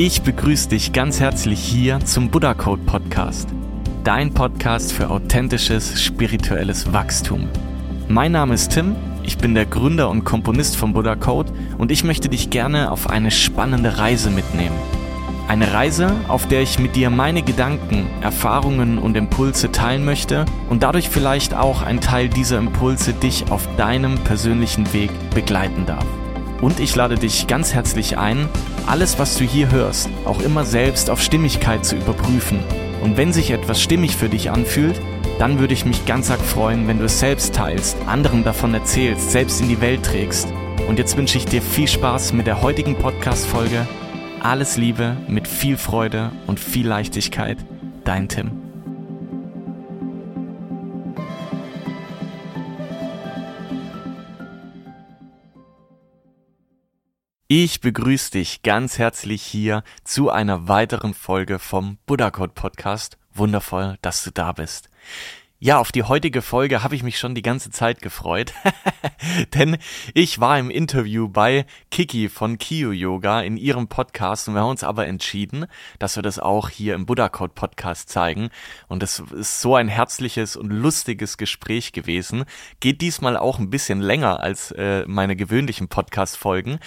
Ich 0.00 0.22
begrüße 0.22 0.68
dich 0.68 0.92
ganz 0.92 1.18
herzlich 1.18 1.58
hier 1.58 1.98
zum 1.98 2.30
Buddha 2.30 2.54
Code 2.54 2.82
Podcast, 2.86 3.48
dein 4.04 4.32
Podcast 4.32 4.92
für 4.92 5.10
authentisches 5.10 6.00
spirituelles 6.00 6.92
Wachstum. 6.92 7.48
Mein 8.06 8.30
Name 8.30 8.54
ist 8.54 8.70
Tim, 8.70 8.94
ich 9.24 9.38
bin 9.38 9.56
der 9.56 9.66
Gründer 9.66 10.08
und 10.08 10.22
Komponist 10.22 10.76
von 10.76 10.92
Buddha 10.92 11.16
Code 11.16 11.52
und 11.78 11.90
ich 11.90 12.04
möchte 12.04 12.28
dich 12.28 12.48
gerne 12.48 12.92
auf 12.92 13.10
eine 13.10 13.32
spannende 13.32 13.98
Reise 13.98 14.30
mitnehmen. 14.30 14.76
Eine 15.48 15.72
Reise, 15.72 16.12
auf 16.28 16.46
der 16.46 16.62
ich 16.62 16.78
mit 16.78 16.94
dir 16.94 17.10
meine 17.10 17.42
Gedanken, 17.42 18.06
Erfahrungen 18.20 18.98
und 18.98 19.16
Impulse 19.16 19.72
teilen 19.72 20.04
möchte 20.04 20.44
und 20.70 20.84
dadurch 20.84 21.08
vielleicht 21.08 21.54
auch 21.54 21.82
ein 21.82 22.00
Teil 22.00 22.28
dieser 22.28 22.58
Impulse 22.58 23.14
dich 23.14 23.50
auf 23.50 23.68
deinem 23.76 24.14
persönlichen 24.18 24.92
Weg 24.92 25.10
begleiten 25.34 25.86
darf. 25.86 26.06
Und 26.60 26.78
ich 26.78 26.94
lade 26.94 27.16
dich 27.16 27.48
ganz 27.48 27.74
herzlich 27.74 28.16
ein, 28.16 28.48
alles, 28.88 29.18
was 29.18 29.36
du 29.36 29.44
hier 29.44 29.70
hörst, 29.70 30.08
auch 30.24 30.40
immer 30.40 30.64
selbst 30.64 31.10
auf 31.10 31.20
Stimmigkeit 31.20 31.84
zu 31.84 31.96
überprüfen. 31.96 32.60
Und 33.02 33.16
wenn 33.16 33.32
sich 33.32 33.50
etwas 33.50 33.82
stimmig 33.82 34.16
für 34.16 34.28
dich 34.28 34.50
anfühlt, 34.50 34.98
dann 35.38 35.58
würde 35.60 35.74
ich 35.74 35.84
mich 35.84 36.06
ganz 36.06 36.30
arg 36.30 36.40
freuen, 36.40 36.88
wenn 36.88 36.98
du 36.98 37.04
es 37.04 37.20
selbst 37.20 37.54
teilst, 37.54 37.96
anderen 38.06 38.44
davon 38.44 38.74
erzählst, 38.74 39.30
selbst 39.30 39.60
in 39.60 39.68
die 39.68 39.80
Welt 39.80 40.04
trägst. 40.04 40.48
Und 40.88 40.98
jetzt 40.98 41.16
wünsche 41.16 41.38
ich 41.38 41.44
dir 41.44 41.60
viel 41.60 41.86
Spaß 41.86 42.32
mit 42.32 42.46
der 42.46 42.62
heutigen 42.62 42.96
Podcast-Folge. 42.96 43.86
Alles 44.40 44.76
Liebe 44.76 45.16
mit 45.28 45.46
viel 45.46 45.76
Freude 45.76 46.32
und 46.46 46.58
viel 46.58 46.88
Leichtigkeit. 46.88 47.58
Dein 48.04 48.28
Tim. 48.28 48.67
Ich 57.50 57.80
begrüße 57.80 58.32
dich 58.32 58.60
ganz 58.60 58.98
herzlich 58.98 59.40
hier 59.42 59.82
zu 60.04 60.28
einer 60.28 60.68
weiteren 60.68 61.14
Folge 61.14 61.58
vom 61.58 61.96
Buddha 62.04 62.30
Code 62.30 62.52
Podcast. 62.52 63.16
Wundervoll, 63.32 63.96
dass 64.02 64.22
du 64.22 64.30
da 64.30 64.52
bist. 64.52 64.90
Ja, 65.60 65.80
auf 65.80 65.90
die 65.90 66.04
heutige 66.04 66.40
Folge 66.40 66.84
habe 66.84 66.94
ich 66.94 67.02
mich 67.02 67.18
schon 67.18 67.34
die 67.34 67.42
ganze 67.42 67.70
Zeit 67.70 68.00
gefreut, 68.00 68.54
denn 69.54 69.76
ich 70.14 70.38
war 70.38 70.56
im 70.56 70.70
Interview 70.70 71.28
bei 71.28 71.66
Kiki 71.90 72.28
von 72.28 72.58
Kio 72.58 72.92
Yoga 72.92 73.40
in 73.40 73.56
ihrem 73.56 73.88
Podcast 73.88 74.46
und 74.46 74.54
wir 74.54 74.60
haben 74.60 74.70
uns 74.70 74.84
aber 74.84 75.08
entschieden, 75.08 75.66
dass 75.98 76.14
wir 76.14 76.22
das 76.22 76.38
auch 76.38 76.68
hier 76.68 76.94
im 76.94 77.06
Buddha 77.06 77.28
Code 77.28 77.54
Podcast 77.56 78.08
zeigen 78.08 78.50
und 78.86 79.02
es 79.02 79.18
ist 79.18 79.60
so 79.60 79.74
ein 79.74 79.88
herzliches 79.88 80.54
und 80.54 80.70
lustiges 80.70 81.36
Gespräch 81.38 81.90
gewesen. 81.90 82.44
Geht 82.78 83.00
diesmal 83.00 83.36
auch 83.36 83.58
ein 83.58 83.68
bisschen 83.68 84.00
länger 84.00 84.38
als 84.38 84.70
äh, 84.70 85.02
meine 85.08 85.34
gewöhnlichen 85.34 85.88
Podcast 85.88 86.36
Folgen. 86.36 86.78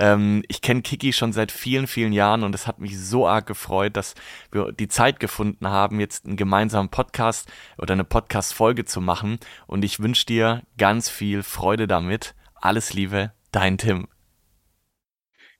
Ähm, 0.00 0.42
ich 0.48 0.62
kenne 0.62 0.82
Kiki 0.82 1.12
schon 1.12 1.32
seit 1.32 1.52
vielen, 1.52 1.86
vielen 1.86 2.12
Jahren 2.12 2.42
und 2.42 2.56
es 2.56 2.66
hat 2.66 2.80
mich 2.80 2.98
so 2.98 3.28
arg 3.28 3.46
gefreut, 3.46 3.96
dass 3.96 4.16
wir 4.50 4.72
die 4.72 4.88
Zeit 4.88 5.20
gefunden 5.20 5.68
haben, 5.68 6.00
jetzt 6.00 6.26
einen 6.26 6.34
gemeinsamen 6.34 6.88
Podcast 6.88 7.48
oder 7.78 7.92
eine 7.92 8.15
Podcast-Folge 8.16 8.86
zu 8.86 9.02
machen. 9.02 9.38
Und 9.66 9.84
ich 9.84 10.00
wünsche 10.00 10.24
dir 10.24 10.62
ganz 10.78 11.10
viel 11.10 11.42
Freude 11.42 11.86
damit. 11.86 12.34
Alles 12.54 12.94
Liebe, 12.94 13.32
dein 13.52 13.76
Tim. 13.76 14.08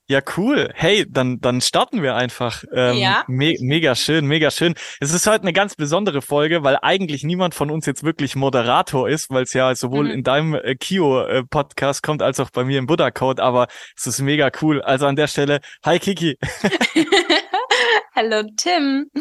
Ja, 0.07 0.21
cool. 0.37 0.71
Hey, 0.73 1.05
dann, 1.07 1.39
dann 1.39 1.61
starten 1.61 2.01
wir 2.01 2.15
einfach. 2.15 2.63
Ähm, 2.73 2.97
ja. 2.97 3.23
Me 3.27 3.53
mega 3.59 3.93
schön, 3.93 4.25
mega 4.25 4.49
schön. 4.49 4.73
Es 4.99 5.13
ist 5.13 5.27
heute 5.27 5.43
eine 5.43 5.53
ganz 5.53 5.75
besondere 5.75 6.23
Folge, 6.23 6.63
weil 6.63 6.79
eigentlich 6.81 7.23
niemand 7.23 7.53
von 7.53 7.69
uns 7.69 7.85
jetzt 7.85 8.03
wirklich 8.03 8.35
Moderator 8.35 9.07
ist, 9.07 9.29
weil 9.29 9.43
es 9.43 9.53
ja 9.53 9.75
sowohl 9.75 10.05
mhm. 10.05 10.11
in 10.11 10.23
deinem 10.23 10.55
äh, 10.55 10.73
Kio-Podcast 10.73 12.01
kommt, 12.01 12.23
als 12.23 12.39
auch 12.39 12.49
bei 12.49 12.63
mir 12.63 12.79
im 12.79 12.87
Buddha 12.87 13.11
Code, 13.11 13.43
aber 13.43 13.67
es 13.95 14.07
ist 14.07 14.19
mega 14.19 14.49
cool. 14.63 14.81
Also 14.81 15.05
an 15.05 15.15
der 15.15 15.27
Stelle, 15.27 15.59
hi 15.85 15.99
Kiki. 15.99 16.39
Hallo 18.15 18.49
Tim. 18.57 19.11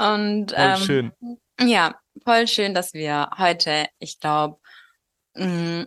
Und 0.00 0.52
ähm, 0.56 0.76
schön. 0.78 1.12
Ja, 1.60 1.94
voll 2.24 2.46
schön, 2.46 2.74
dass 2.74 2.92
wir 2.94 3.30
heute, 3.38 3.86
ich 3.98 4.20
glaube, 4.20 4.58
mm, 5.34 5.84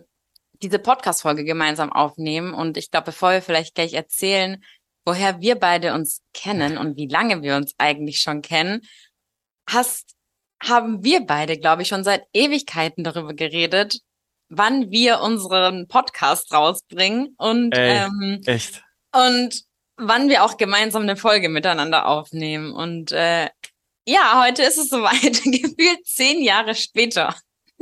diese 0.62 0.78
Podcast-Folge 0.78 1.44
gemeinsam 1.44 1.92
aufnehmen. 1.92 2.54
Und 2.54 2.76
ich 2.76 2.90
glaube, 2.90 3.06
bevor 3.06 3.32
wir 3.32 3.42
vielleicht 3.42 3.74
gleich 3.74 3.92
erzählen, 3.92 4.62
woher 5.04 5.40
wir 5.40 5.56
beide 5.56 5.94
uns 5.94 6.22
kennen 6.32 6.78
und 6.78 6.96
wie 6.96 7.08
lange 7.08 7.42
wir 7.42 7.56
uns 7.56 7.74
eigentlich 7.78 8.20
schon 8.20 8.42
kennen, 8.42 8.82
hast, 9.68 10.14
haben 10.62 11.04
wir 11.04 11.26
beide, 11.26 11.58
glaube 11.58 11.82
ich, 11.82 11.88
schon 11.88 12.04
seit 12.04 12.24
Ewigkeiten 12.32 13.04
darüber 13.04 13.34
geredet, 13.34 14.00
wann 14.48 14.90
wir 14.90 15.20
unseren 15.20 15.86
Podcast 15.86 16.52
rausbringen 16.52 17.34
und 17.36 17.76
Ey, 17.76 18.06
ähm, 18.06 18.40
echt 18.46 18.82
und 19.12 19.64
wann 19.96 20.28
wir 20.28 20.44
auch 20.44 20.56
gemeinsam 20.56 21.02
eine 21.02 21.16
Folge 21.16 21.48
miteinander 21.48 22.06
aufnehmen. 22.06 22.72
Und 22.72 23.12
äh, 23.12 23.48
ja, 24.06 24.42
heute 24.44 24.62
ist 24.62 24.78
es 24.78 24.88
soweit, 24.88 25.42
gefühlt 25.44 26.06
zehn 26.06 26.42
Jahre 26.42 26.74
später. 26.74 27.34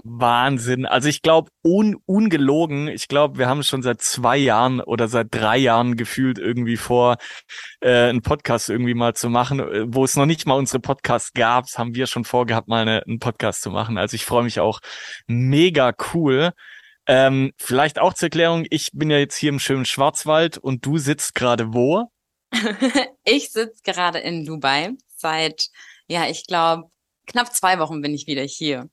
Wahnsinn. 0.02 0.86
Also 0.86 1.08
ich 1.08 1.22
glaube, 1.22 1.50
un 1.62 1.96
ungelogen, 2.04 2.88
ich 2.88 3.06
glaube, 3.06 3.38
wir 3.38 3.48
haben 3.48 3.62
schon 3.62 3.82
seit 3.82 4.02
zwei 4.02 4.36
Jahren 4.36 4.80
oder 4.80 5.06
seit 5.06 5.28
drei 5.30 5.56
Jahren 5.56 5.96
gefühlt 5.96 6.38
irgendwie 6.38 6.76
vor, 6.76 7.16
äh, 7.80 8.08
einen 8.08 8.22
Podcast 8.22 8.70
irgendwie 8.70 8.94
mal 8.94 9.14
zu 9.14 9.30
machen. 9.30 9.60
Wo 9.94 10.04
es 10.04 10.16
noch 10.16 10.26
nicht 10.26 10.46
mal 10.46 10.54
unsere 10.54 10.80
Podcasts 10.80 11.32
gab, 11.32 11.66
haben 11.76 11.94
wir 11.94 12.06
schon 12.06 12.24
vorgehabt, 12.24 12.68
mal 12.68 12.82
eine, 12.82 13.04
einen 13.06 13.20
Podcast 13.20 13.62
zu 13.62 13.70
machen. 13.70 13.96
Also 13.96 14.16
ich 14.16 14.24
freue 14.24 14.42
mich 14.42 14.58
auch 14.58 14.80
mega 15.28 15.92
cool. 16.12 16.52
Ähm, 17.06 17.52
vielleicht 17.56 17.98
auch 17.98 18.14
zur 18.14 18.26
Erklärung, 18.26 18.66
ich 18.70 18.91
bin 18.92 19.10
ja 19.10 19.18
jetzt 19.18 19.36
hier 19.36 19.50
im 19.50 19.58
schönen 19.58 19.84
Schwarzwald 19.84 20.58
und 20.58 20.84
du 20.86 20.98
sitzt 20.98 21.34
gerade 21.34 21.72
wo? 21.72 22.10
ich 23.24 23.50
sitze 23.50 23.82
gerade 23.84 24.18
in 24.18 24.44
Dubai 24.44 24.91
seit 25.16 25.68
ja, 26.09 26.28
ich 26.28 26.47
glaube, 26.47 26.91
knapp 27.26 27.53
zwei 27.54 27.78
Wochen 27.78 28.00
bin 28.00 28.15
ich 28.15 28.26
wieder 28.26 28.42
hier. 28.42 28.88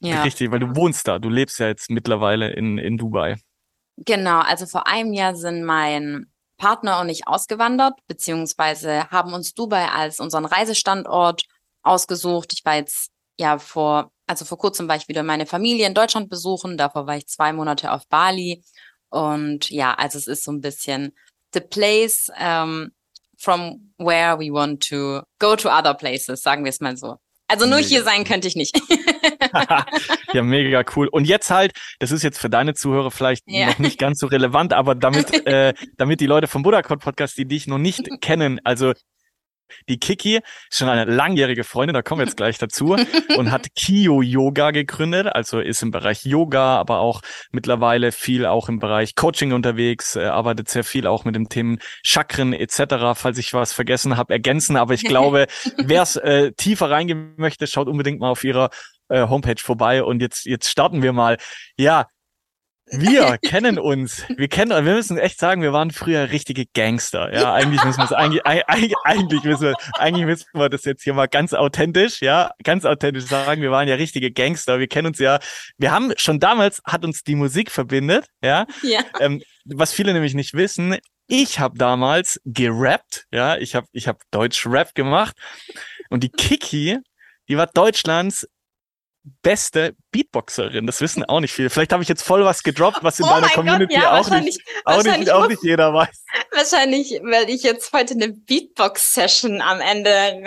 Ja. 0.00 0.22
Richtig, 0.22 0.50
weil 0.50 0.60
du 0.60 0.74
wohnst 0.76 1.08
da. 1.08 1.18
Du 1.18 1.28
lebst 1.28 1.58
ja 1.58 1.68
jetzt 1.68 1.90
mittlerweile 1.90 2.52
in, 2.52 2.78
in 2.78 2.98
Dubai. 2.98 3.36
Genau, 3.96 4.40
also 4.40 4.66
vor 4.66 4.86
einem 4.86 5.12
Jahr 5.12 5.34
sind 5.34 5.64
mein 5.64 6.30
Partner 6.58 7.00
und 7.00 7.08
ich 7.08 7.26
ausgewandert, 7.26 7.94
beziehungsweise 8.06 9.08
haben 9.10 9.32
uns 9.32 9.54
Dubai 9.54 9.88
als 9.88 10.20
unseren 10.20 10.44
Reisestandort 10.44 11.44
ausgesucht. 11.82 12.52
Ich 12.52 12.64
war 12.64 12.76
jetzt 12.76 13.10
ja 13.38 13.58
vor, 13.58 14.10
also 14.26 14.44
vor 14.44 14.58
kurzem 14.58 14.88
war 14.88 14.96
ich 14.96 15.08
wieder 15.08 15.22
meine 15.22 15.46
Familie 15.46 15.86
in 15.86 15.94
Deutschland 15.94 16.28
besuchen. 16.28 16.76
Davor 16.76 17.06
war 17.06 17.16
ich 17.16 17.26
zwei 17.26 17.52
Monate 17.52 17.92
auf 17.92 18.06
Bali. 18.08 18.62
Und 19.08 19.70
ja, 19.70 19.94
also 19.94 20.18
es 20.18 20.26
ist 20.26 20.44
so 20.44 20.52
ein 20.52 20.60
bisschen 20.60 21.14
the 21.54 21.60
place, 21.60 22.30
ähm, 22.38 22.92
from 23.36 23.92
where 23.98 24.38
we 24.38 24.50
want 24.50 24.86
to 24.88 25.22
go 25.38 25.56
to 25.56 25.68
other 25.68 25.94
places, 25.94 26.42
sagen 26.42 26.64
wir 26.64 26.70
es 26.70 26.80
mal 26.80 26.96
so. 26.96 27.16
Also 27.48 27.66
nur 27.66 27.76
mega. 27.76 27.88
hier 27.88 28.02
sein 28.02 28.24
könnte 28.24 28.48
ich 28.48 28.56
nicht. 28.56 28.76
ja, 30.32 30.42
mega 30.42 30.84
cool. 30.96 31.06
Und 31.06 31.26
jetzt 31.26 31.50
halt, 31.50 31.72
das 32.00 32.10
ist 32.10 32.24
jetzt 32.24 32.38
für 32.38 32.50
deine 32.50 32.74
Zuhörer 32.74 33.12
vielleicht 33.12 33.44
ja. 33.46 33.66
noch 33.66 33.78
nicht 33.78 33.98
ganz 33.98 34.18
so 34.18 34.26
relevant, 34.26 34.72
aber 34.72 34.96
damit, 34.96 35.32
äh, 35.46 35.72
damit 35.96 36.20
die 36.20 36.26
Leute 36.26 36.48
vom 36.48 36.62
Buddha 36.62 36.82
Code 36.82 36.98
Podcast, 36.98 37.38
die 37.38 37.46
dich 37.46 37.68
noch 37.68 37.78
nicht 37.78 38.08
kennen, 38.20 38.60
also 38.64 38.92
die 39.88 39.98
Kiki 39.98 40.36
ist 40.36 40.78
schon 40.78 40.88
eine 40.88 41.04
langjährige 41.04 41.64
Freundin, 41.64 41.94
da 41.94 42.02
kommen 42.02 42.20
wir 42.20 42.26
jetzt 42.26 42.36
gleich 42.36 42.58
dazu, 42.58 42.96
und 43.36 43.50
hat 43.50 43.74
Kio 43.74 44.22
Yoga 44.22 44.70
gegründet, 44.70 45.26
also 45.26 45.60
ist 45.60 45.82
im 45.82 45.90
Bereich 45.90 46.24
Yoga, 46.24 46.76
aber 46.76 47.00
auch 47.00 47.22
mittlerweile 47.50 48.12
viel 48.12 48.46
auch 48.46 48.68
im 48.68 48.78
Bereich 48.78 49.14
Coaching 49.14 49.52
unterwegs, 49.52 50.16
äh, 50.16 50.24
arbeitet 50.24 50.68
sehr 50.68 50.84
viel 50.84 51.06
auch 51.06 51.24
mit 51.24 51.34
dem 51.34 51.48
Themen 51.48 51.78
Chakren 52.02 52.52
etc. 52.52 53.14
Falls 53.14 53.38
ich 53.38 53.54
was 53.54 53.72
vergessen 53.72 54.16
habe, 54.16 54.32
ergänzen. 54.32 54.76
Aber 54.76 54.94
ich 54.94 55.04
glaube, 55.04 55.46
wer 55.78 56.02
es 56.02 56.16
äh, 56.16 56.52
tiefer 56.52 56.90
reingehen 56.90 57.34
möchte, 57.36 57.66
schaut 57.66 57.88
unbedingt 57.88 58.20
mal 58.20 58.30
auf 58.30 58.44
ihrer 58.44 58.70
äh, 59.08 59.28
Homepage 59.28 59.60
vorbei. 59.60 60.02
Und 60.02 60.20
jetzt, 60.20 60.46
jetzt 60.46 60.68
starten 60.68 61.02
wir 61.02 61.12
mal. 61.12 61.38
Ja, 61.76 62.06
wir 62.90 63.38
kennen 63.42 63.78
uns. 63.78 64.24
Wir 64.28 64.48
kennen, 64.48 64.70
wir 64.70 64.94
müssen 64.94 65.18
echt 65.18 65.38
sagen, 65.38 65.62
wir 65.62 65.72
waren 65.72 65.90
früher 65.90 66.30
richtige 66.30 66.66
Gangster. 66.66 67.34
Ja, 67.34 67.52
eigentlich 67.52 67.82
müssen 67.84 67.98
wir 67.98 68.04
es 68.04 68.12
eigentlich, 68.12 68.46
eigentlich, 68.46 68.94
eigentlich 69.04 69.42
müssen 69.42 69.62
wir, 69.62 69.74
eigentlich 69.94 70.26
müssen 70.26 70.46
wir 70.54 70.68
das 70.68 70.84
jetzt 70.84 71.02
hier 71.02 71.14
mal 71.14 71.26
ganz 71.26 71.52
authentisch, 71.52 72.20
ja, 72.22 72.50
ganz 72.62 72.84
authentisch 72.84 73.24
sagen. 73.24 73.62
Wir 73.62 73.70
waren 73.70 73.88
ja 73.88 73.96
richtige 73.96 74.30
Gangster. 74.30 74.78
Wir 74.78 74.86
kennen 74.86 75.08
uns 75.08 75.18
ja. 75.18 75.38
Wir 75.78 75.90
haben 75.90 76.12
schon 76.16 76.38
damals 76.38 76.80
hat 76.84 77.04
uns 77.04 77.22
die 77.22 77.34
Musik 77.34 77.70
verbindet, 77.70 78.26
ja. 78.42 78.66
ja. 78.82 79.00
Ähm, 79.20 79.42
was 79.64 79.92
viele 79.92 80.12
nämlich 80.12 80.34
nicht 80.34 80.54
wissen. 80.54 80.96
Ich 81.28 81.58
habe 81.58 81.76
damals 81.76 82.40
gerappt, 82.44 83.24
ja. 83.32 83.56
Ich 83.56 83.74
habe, 83.74 83.86
ich 83.92 84.06
habe 84.06 84.18
Deutsch 84.30 84.64
Rap 84.66 84.94
gemacht 84.94 85.36
und 86.08 86.22
die 86.22 86.30
Kiki, 86.30 86.98
die 87.48 87.56
war 87.56 87.66
Deutschlands 87.66 88.46
beste 89.42 89.94
Beatboxerin. 90.10 90.86
Das 90.86 91.00
wissen 91.00 91.24
auch 91.24 91.40
nicht 91.40 91.52
viele. 91.52 91.70
Vielleicht 91.70 91.92
habe 91.92 92.02
ich 92.02 92.08
jetzt 92.08 92.22
voll 92.22 92.44
was 92.44 92.62
gedroppt, 92.62 93.02
was 93.02 93.18
in 93.18 93.26
oh 93.26 93.28
deiner 93.28 93.48
Community 93.48 93.94
Gott, 93.94 94.02
ja, 94.02 94.18
auch, 94.18 94.30
nicht, 94.30 94.60
auch, 94.84 95.02
nicht, 95.02 95.30
auch 95.30 95.48
nicht 95.48 95.62
jeder 95.62 95.92
weiß. 95.92 96.24
Wahrscheinlich 96.52 97.10
werde 97.22 97.52
ich 97.52 97.62
jetzt 97.62 97.92
heute 97.92 98.14
eine 98.14 98.28
Beatbox-Session 98.28 99.60
am 99.60 99.80
Ende 99.80 100.42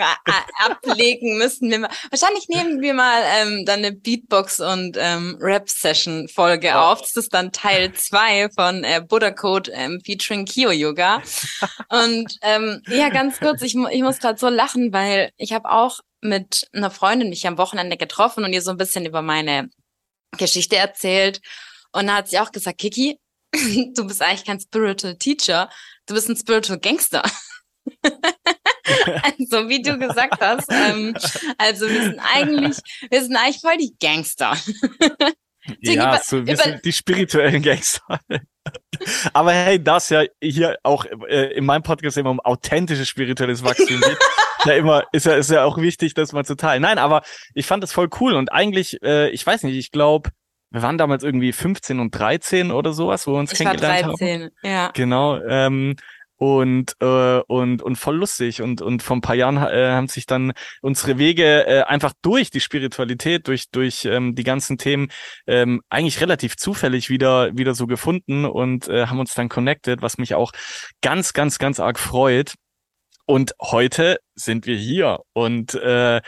ablegen 0.58 1.38
müssen. 1.38 1.70
Wir 1.70 1.88
wahrscheinlich 2.10 2.48
nehmen 2.48 2.80
wir 2.80 2.94
mal 2.94 3.22
ähm, 3.40 3.64
dann 3.64 3.80
eine 3.80 3.92
Beatbox- 3.92 4.60
und 4.60 4.96
ähm, 4.98 5.38
Rap-Session-Folge 5.40 6.72
oh. 6.74 6.78
auf. 6.78 7.00
Das 7.00 7.16
ist 7.16 7.34
dann 7.34 7.52
Teil 7.52 7.92
zwei 7.92 8.48
von 8.50 8.84
äh, 8.84 9.02
Buddha 9.06 9.30
Code 9.30 9.70
ähm, 9.72 10.00
featuring 10.04 10.46
Kyo 10.46 10.70
Yoga. 10.70 11.22
und 11.90 12.38
ähm, 12.42 12.82
ja, 12.88 13.08
ganz 13.08 13.38
kurz, 13.38 13.62
ich, 13.62 13.74
ich 13.74 14.02
muss 14.02 14.18
gerade 14.18 14.38
so 14.38 14.48
lachen, 14.48 14.92
weil 14.92 15.30
ich 15.36 15.52
habe 15.52 15.70
auch 15.70 16.00
mit 16.22 16.68
einer 16.72 16.90
Freundin 16.90 17.30
mich 17.30 17.46
am 17.46 17.58
Wochenende 17.58 17.96
getroffen 17.96 18.44
und 18.44 18.52
ihr 18.52 18.62
so 18.62 18.70
ein 18.70 18.76
bisschen 18.76 19.06
über 19.06 19.22
meine 19.22 19.70
Geschichte 20.36 20.76
erzählt. 20.76 21.40
Und 21.92 22.06
da 22.06 22.16
hat 22.16 22.28
sie 22.28 22.38
auch 22.38 22.52
gesagt, 22.52 22.78
Kiki, 22.78 23.18
du 23.94 24.06
bist 24.06 24.22
eigentlich 24.22 24.44
kein 24.44 24.60
Spiritual 24.60 25.16
Teacher, 25.16 25.70
du 26.06 26.14
bist 26.14 26.28
ein 26.28 26.36
Spiritual 26.36 26.78
Gangster. 26.78 27.22
also 29.22 29.68
wie 29.68 29.82
du 29.82 29.98
gesagt 29.98 30.40
hast, 30.40 30.70
ähm, 30.70 31.16
also 31.58 31.88
wir 31.88 32.02
sind 32.02 32.20
eigentlich, 32.20 32.78
wir 33.10 33.22
sind 33.22 33.36
eigentlich 33.36 33.60
voll 33.60 33.76
die 33.78 33.94
Gangster. 34.00 34.56
ja, 35.80 36.14
über, 36.14 36.20
so, 36.24 36.46
wir 36.46 36.56
sind 36.56 36.84
die 36.84 36.92
spirituellen 36.92 37.62
Gangster. 37.62 38.20
Aber 39.32 39.52
hey, 39.52 39.82
das 39.82 40.10
ja 40.10 40.24
hier 40.42 40.78
auch 40.82 41.04
äh, 41.28 41.52
in 41.54 41.64
meinem 41.64 41.82
Podcast 41.82 42.18
immer 42.18 42.30
um 42.30 42.40
authentisches 42.40 43.08
spirituelles 43.08 43.62
Wachstum 43.64 44.00
geht. 44.00 44.18
Ja 44.64 44.74
immer, 44.74 45.04
ist 45.12 45.26
ja, 45.26 45.34
ist 45.34 45.50
ja 45.50 45.64
auch 45.64 45.78
wichtig, 45.78 46.14
das 46.14 46.32
mal 46.32 46.44
zu 46.44 46.56
teilen. 46.56 46.82
Nein, 46.82 46.98
aber 46.98 47.22
ich 47.54 47.66
fand 47.66 47.82
das 47.82 47.92
voll 47.92 48.08
cool 48.20 48.34
und 48.34 48.52
eigentlich, 48.52 49.02
äh, 49.02 49.30
ich 49.30 49.46
weiß 49.46 49.62
nicht, 49.64 49.76
ich 49.76 49.90
glaube, 49.90 50.30
wir 50.70 50.82
waren 50.82 50.98
damals 50.98 51.24
irgendwie 51.24 51.52
15 51.52 51.98
und 51.98 52.12
13 52.12 52.70
oder 52.70 52.92
sowas, 52.92 53.26
wo 53.26 53.32
wir 53.32 53.40
uns 53.40 53.52
ich 53.52 53.58
kennengelernt 53.58 54.06
war 54.06 54.16
13, 54.16 54.42
haben. 54.42 54.50
Ja. 54.62 54.90
Genau. 54.94 55.40
Ähm, 55.42 55.96
und 56.40 56.96
äh, 57.02 57.40
und 57.48 57.82
und 57.82 57.96
voll 57.96 58.16
lustig 58.16 58.62
und 58.62 58.80
und 58.80 59.02
vor 59.02 59.18
ein 59.18 59.20
paar 59.20 59.34
Jahren 59.34 59.58
äh, 59.58 59.90
haben 59.90 60.08
sich 60.08 60.24
dann 60.24 60.52
unsere 60.80 61.18
Wege 61.18 61.66
äh, 61.66 61.82
einfach 61.82 62.14
durch 62.22 62.50
die 62.50 62.60
Spiritualität 62.60 63.46
durch 63.46 63.68
durch 63.70 64.06
ähm, 64.06 64.34
die 64.34 64.42
ganzen 64.42 64.78
Themen 64.78 65.08
ähm, 65.46 65.82
eigentlich 65.90 66.22
relativ 66.22 66.56
zufällig 66.56 67.10
wieder 67.10 67.54
wieder 67.58 67.74
so 67.74 67.86
gefunden 67.86 68.46
und 68.46 68.88
äh, 68.88 69.06
haben 69.06 69.20
uns 69.20 69.34
dann 69.34 69.50
connected 69.50 70.00
was 70.00 70.16
mich 70.16 70.34
auch 70.34 70.52
ganz 71.02 71.34
ganz 71.34 71.58
ganz 71.58 71.78
arg 71.78 71.98
freut 71.98 72.54
und 73.30 73.54
heute 73.60 74.18
sind 74.34 74.66
wir 74.66 74.76
hier 74.76 75.20
und 75.34 75.74
äh, 75.74 76.20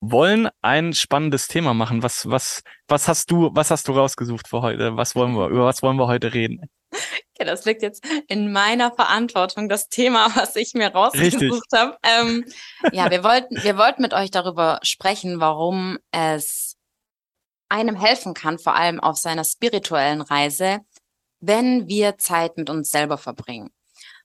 wollen 0.00 0.50
ein 0.60 0.92
spannendes 0.92 1.48
Thema 1.48 1.72
machen. 1.72 2.02
Was, 2.02 2.28
was, 2.28 2.60
was 2.86 3.08
hast 3.08 3.30
du, 3.30 3.48
was 3.54 3.70
hast 3.70 3.88
du 3.88 3.92
rausgesucht 3.92 4.48
für 4.48 4.60
heute? 4.60 4.94
Was 4.98 5.16
wollen 5.16 5.34
wir, 5.34 5.48
über 5.48 5.64
was 5.64 5.82
wollen 5.82 5.96
wir 5.96 6.06
heute 6.06 6.34
reden? 6.34 6.68
Okay, 6.90 7.46
das 7.46 7.64
liegt 7.64 7.80
jetzt 7.80 8.06
in 8.28 8.52
meiner 8.52 8.92
Verantwortung, 8.92 9.70
das 9.70 9.88
Thema, 9.88 10.26
was 10.36 10.54
ich 10.56 10.74
mir 10.74 10.88
rausgesucht 10.88 11.72
habe. 11.74 11.96
Ähm, 12.02 12.44
ja, 12.92 13.10
wir 13.10 13.24
wollten, 13.24 13.56
wir 13.62 13.78
wollten 13.78 14.02
mit 14.02 14.12
euch 14.12 14.30
darüber 14.30 14.80
sprechen, 14.82 15.40
warum 15.40 15.96
es 16.12 16.76
einem 17.70 17.96
helfen 17.96 18.34
kann, 18.34 18.58
vor 18.58 18.74
allem 18.74 19.00
auf 19.00 19.16
seiner 19.16 19.44
spirituellen 19.44 20.20
Reise, 20.20 20.80
wenn 21.40 21.88
wir 21.88 22.18
Zeit 22.18 22.58
mit 22.58 22.68
uns 22.68 22.90
selber 22.90 23.16
verbringen. 23.16 23.70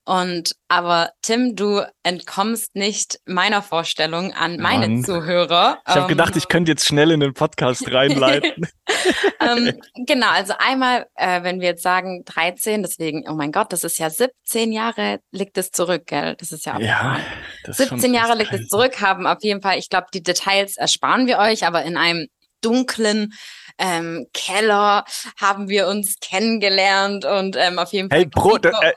Und 0.09 0.55
aber 0.69 1.11
Tim, 1.21 1.55
du 1.55 1.83
entkommst 2.01 2.73
nicht 2.73 3.19
meiner 3.27 3.61
Vorstellung 3.61 4.33
an 4.33 4.57
meine 4.57 4.87
Mann. 4.87 5.03
Zuhörer. 5.03 5.77
Ich 5.85 5.93
habe 5.93 6.01
ähm, 6.01 6.07
gedacht, 6.07 6.35
ich 6.35 6.47
könnte 6.47 6.71
jetzt 6.71 6.87
schnell 6.87 7.11
in 7.11 7.19
den 7.19 7.35
Podcast 7.35 7.83
reinleiten. 7.93 8.67
ähm, 9.39 9.79
genau, 10.07 10.29
also 10.31 10.55
einmal, 10.57 11.05
äh, 11.13 11.43
wenn 11.43 11.61
wir 11.61 11.67
jetzt 11.67 11.83
sagen 11.83 12.23
13, 12.25 12.81
deswegen, 12.81 13.29
oh 13.29 13.35
mein 13.35 13.51
Gott, 13.51 13.71
das 13.71 13.83
ist 13.83 13.99
ja 13.99 14.09
17 14.09 14.71
Jahre 14.71 15.19
liegt 15.29 15.59
es 15.59 15.69
zurück, 15.69 16.07
gell? 16.07 16.35
Das 16.39 16.51
ist 16.51 16.65
ja, 16.65 16.79
ja 16.79 17.19
das 17.65 17.77
17 17.77 18.11
Jahre 18.11 18.35
liegt 18.35 18.51
es 18.51 18.67
zurück, 18.67 18.99
haben 19.01 19.27
auf 19.27 19.43
jeden 19.43 19.61
Fall, 19.61 19.77
ich 19.77 19.89
glaube, 19.89 20.07
die 20.11 20.23
Details 20.23 20.75
ersparen 20.75 21.27
wir 21.27 21.37
euch, 21.37 21.67
aber 21.67 21.83
in 21.83 21.97
einem 21.97 22.25
dunklen 22.61 23.31
ähm, 23.77 24.25
Keller 24.33 25.05
haben 25.39 25.69
wir 25.69 25.87
uns 25.87 26.15
kennengelernt 26.19 27.25
und 27.25 27.55
ähm, 27.57 27.77
auf 27.77 27.93
jeden 27.93 28.09
Fall. 28.09 28.19
Hey, 28.19 28.25
Bro, 28.25 28.57
äh, 28.57 28.93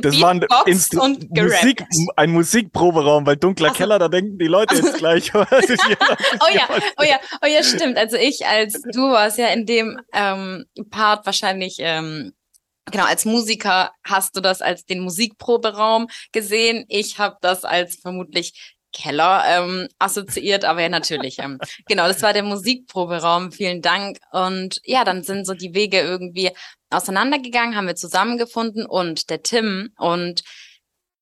das 0.00 0.20
war 0.20 0.30
ein, 0.30 0.44
Instru 0.66 1.02
und 1.02 1.30
Musik, 1.30 1.84
ein 2.16 2.30
Musikproberaum, 2.30 3.26
weil 3.26 3.36
dunkler 3.36 3.68
also, 3.68 3.78
Keller, 3.78 3.98
da 3.98 4.08
denken 4.08 4.38
die 4.38 4.46
Leute 4.46 4.74
jetzt 4.76 4.98
gleich. 4.98 5.32
oh 5.34 5.40
ja, 5.40 6.68
oh 6.98 7.02
ja, 7.02 7.18
oh 7.42 7.46
ja, 7.46 7.62
stimmt. 7.62 7.96
Also 7.96 8.16
ich 8.16 8.46
als 8.46 8.80
du 8.92 9.10
warst 9.10 9.38
ja 9.38 9.48
in 9.48 9.66
dem 9.66 10.00
ähm, 10.12 10.64
Part 10.90 11.26
wahrscheinlich 11.26 11.76
ähm, 11.80 12.32
Genau, 12.92 13.04
als 13.04 13.24
Musiker 13.24 13.90
hast 14.04 14.36
du 14.36 14.40
das 14.40 14.62
als 14.62 14.84
den 14.84 15.00
Musikproberaum 15.00 16.06
gesehen. 16.30 16.84
Ich 16.88 17.18
habe 17.18 17.36
das 17.40 17.64
als 17.64 17.96
vermutlich 17.96 18.75
Keller 18.96 19.44
ähm, 19.46 19.88
assoziiert, 19.98 20.64
aber 20.64 20.80
ja 20.80 20.88
natürlich. 20.88 21.38
Ähm, 21.38 21.58
genau, 21.86 22.08
das 22.08 22.22
war 22.22 22.32
der 22.32 22.42
Musikproberaum. 22.42 23.52
Vielen 23.52 23.82
Dank. 23.82 24.18
Und 24.32 24.80
ja, 24.84 25.04
dann 25.04 25.22
sind 25.22 25.46
so 25.46 25.52
die 25.52 25.74
Wege 25.74 26.00
irgendwie 26.00 26.50
auseinandergegangen, 26.88 27.76
haben 27.76 27.86
wir 27.86 27.96
zusammengefunden 27.96 28.86
und 28.86 29.28
der 29.28 29.42
Tim 29.42 29.90
und 29.98 30.42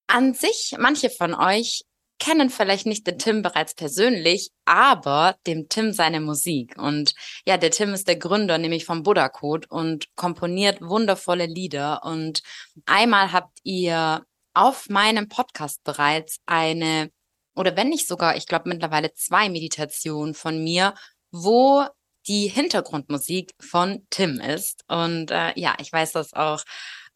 an 0.07 0.35
sich, 0.35 0.77
manche 0.79 1.11
von 1.11 1.35
euch 1.35 1.83
kennen 2.21 2.49
vielleicht 2.49 2.87
nicht 2.87 3.07
den 3.07 3.19
Tim 3.19 3.43
bereits 3.43 3.75
persönlich, 3.75 4.51
aber 4.65 5.37
dem 5.47 5.69
Tim 5.69 5.93
seine 5.93 6.21
Musik. 6.21 6.77
Und 6.79 7.15
ja, 7.45 7.57
der 7.57 7.71
Tim 7.71 7.93
ist 7.93 8.07
der 8.07 8.17
Gründer, 8.17 8.59
nämlich 8.59 8.85
vom 8.85 9.03
Buddha 9.03 9.29
Code 9.29 9.67
und 9.69 10.07
komponiert 10.15 10.81
wundervolle 10.81 11.47
Lieder. 11.47 12.05
Und 12.05 12.43
einmal 12.87 13.33
habt 13.33 13.59
ihr 13.65 14.25
auf 14.55 14.89
meinem 14.89 15.29
Podcast 15.29 15.83
bereits 15.83 16.39
eine 16.47 17.11
oder 17.55 17.77
wenn 17.77 17.89
nicht 17.89 18.09
sogar, 18.09 18.37
ich 18.37 18.47
glaube 18.47 18.69
mittlerweile 18.69 19.13
zwei 19.15 19.49
Meditationen 19.49 20.35
von 20.35 20.63
mir, 20.63 20.95
wo 21.31 21.85
die 22.27 22.49
Hintergrundmusik 22.49 23.53
von 23.61 24.07
Tim 24.11 24.41
ist. 24.41 24.85
Und 24.89 25.31
äh, 25.31 25.53
ja, 25.57 25.75
ich 25.79 25.93
weiß 25.93 26.13
das 26.13 26.33
auch. 26.33 26.63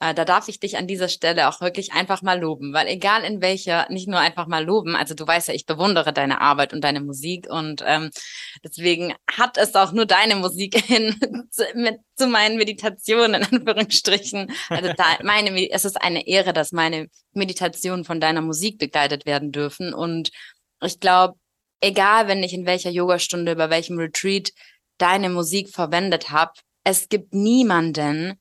Äh, 0.01 0.15
da 0.15 0.25
darf 0.25 0.49
ich 0.49 0.61
dich 0.61 0.77
an 0.77 0.87
dieser 0.87 1.09
Stelle 1.09 1.49
auch 1.49 1.61
wirklich 1.61 1.93
einfach 1.93 2.23
mal 2.23 2.39
loben, 2.39 2.73
weil 2.73 2.87
egal 2.87 3.25
in 3.25 3.41
welcher, 3.41 3.91
nicht 3.91 4.07
nur 4.07 4.21
einfach 4.21 4.47
mal 4.47 4.65
loben, 4.65 4.95
also 4.95 5.15
du 5.15 5.27
weißt 5.27 5.49
ja, 5.49 5.55
ich 5.55 5.67
bewundere 5.67 6.13
deine 6.13 6.41
Arbeit 6.41 6.73
und 6.73 6.83
deine 6.83 7.01
Musik 7.01 7.49
und 7.51 7.83
ähm, 7.85 8.11
deswegen 8.63 9.15
hat 9.29 9.59
es 9.59 9.75
auch 9.75 9.93
nur 9.93 10.07
deine 10.07 10.37
Musik 10.37 10.77
hin 10.87 11.17
zu, 11.51 11.65
mit, 11.75 11.99
zu 12.17 12.29
meinen 12.29 12.59
Meditationen 12.59 13.43
in 13.43 13.59
Anführungsstrichen. 13.59 14.53
Also 14.69 14.93
da, 14.97 15.05
meine, 15.25 15.71
es 15.71 15.85
ist 15.85 16.01
eine 16.01 16.27
Ehre, 16.29 16.53
dass 16.53 16.71
meine 16.71 17.09
Meditationen 17.33 18.05
von 18.05 18.21
deiner 18.21 18.41
Musik 18.41 18.79
begleitet 18.79 19.27
werden 19.27 19.51
dürfen 19.51 19.95
und 19.95 20.31
ich 20.81 21.01
glaube, 21.01 21.35
egal 21.81 22.29
wenn 22.29 22.45
ich 22.45 22.55
in 22.55 22.67
welcher 22.67 22.91
Yogastunde, 22.91 23.51
über 23.53 23.69
welchem 23.69 23.99
Retreat 23.99 24.53
deine 24.99 25.29
Musik 25.29 25.71
verwendet 25.71 26.31
habe, 26.31 26.53
es 26.85 27.09
gibt 27.09 27.35
niemanden, 27.35 28.39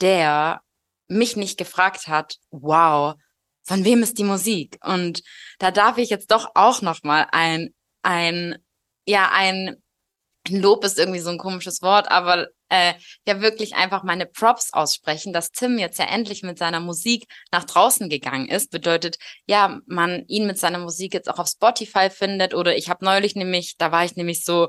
der 0.00 0.60
mich 1.08 1.36
nicht 1.36 1.58
gefragt 1.58 2.08
hat, 2.08 2.36
wow, 2.50 3.14
von 3.64 3.84
wem 3.84 4.02
ist 4.02 4.18
die 4.18 4.24
Musik? 4.24 4.78
Und 4.84 5.22
da 5.58 5.70
darf 5.70 5.98
ich 5.98 6.10
jetzt 6.10 6.30
doch 6.30 6.50
auch 6.54 6.82
noch 6.82 7.02
mal 7.02 7.26
ein 7.32 7.70
ein 8.02 8.56
ja 9.06 9.30
ein 9.32 9.76
Lob 10.48 10.84
ist 10.84 10.98
irgendwie 10.98 11.20
so 11.20 11.30
ein 11.30 11.38
komisches 11.38 11.82
Wort, 11.82 12.10
aber 12.10 12.48
äh, 12.68 12.94
ja 13.26 13.40
wirklich 13.40 13.74
einfach 13.74 14.02
meine 14.04 14.26
Props 14.26 14.72
aussprechen, 14.72 15.32
dass 15.32 15.50
Tim 15.50 15.78
jetzt 15.78 15.98
ja 15.98 16.06
endlich 16.06 16.42
mit 16.42 16.58
seiner 16.58 16.80
Musik 16.80 17.26
nach 17.52 17.64
draußen 17.64 18.08
gegangen 18.08 18.48
ist, 18.48 18.70
bedeutet, 18.70 19.18
ja, 19.46 19.80
man 19.86 20.24
ihn 20.26 20.46
mit 20.46 20.58
seiner 20.58 20.78
Musik 20.78 21.14
jetzt 21.14 21.28
auch 21.28 21.38
auf 21.38 21.48
Spotify 21.48 22.10
findet 22.10 22.54
oder 22.54 22.76
ich 22.76 22.88
habe 22.88 23.04
neulich 23.04 23.34
nämlich, 23.34 23.76
da 23.76 23.92
war 23.92 24.04
ich 24.04 24.16
nämlich 24.16 24.44
so 24.44 24.68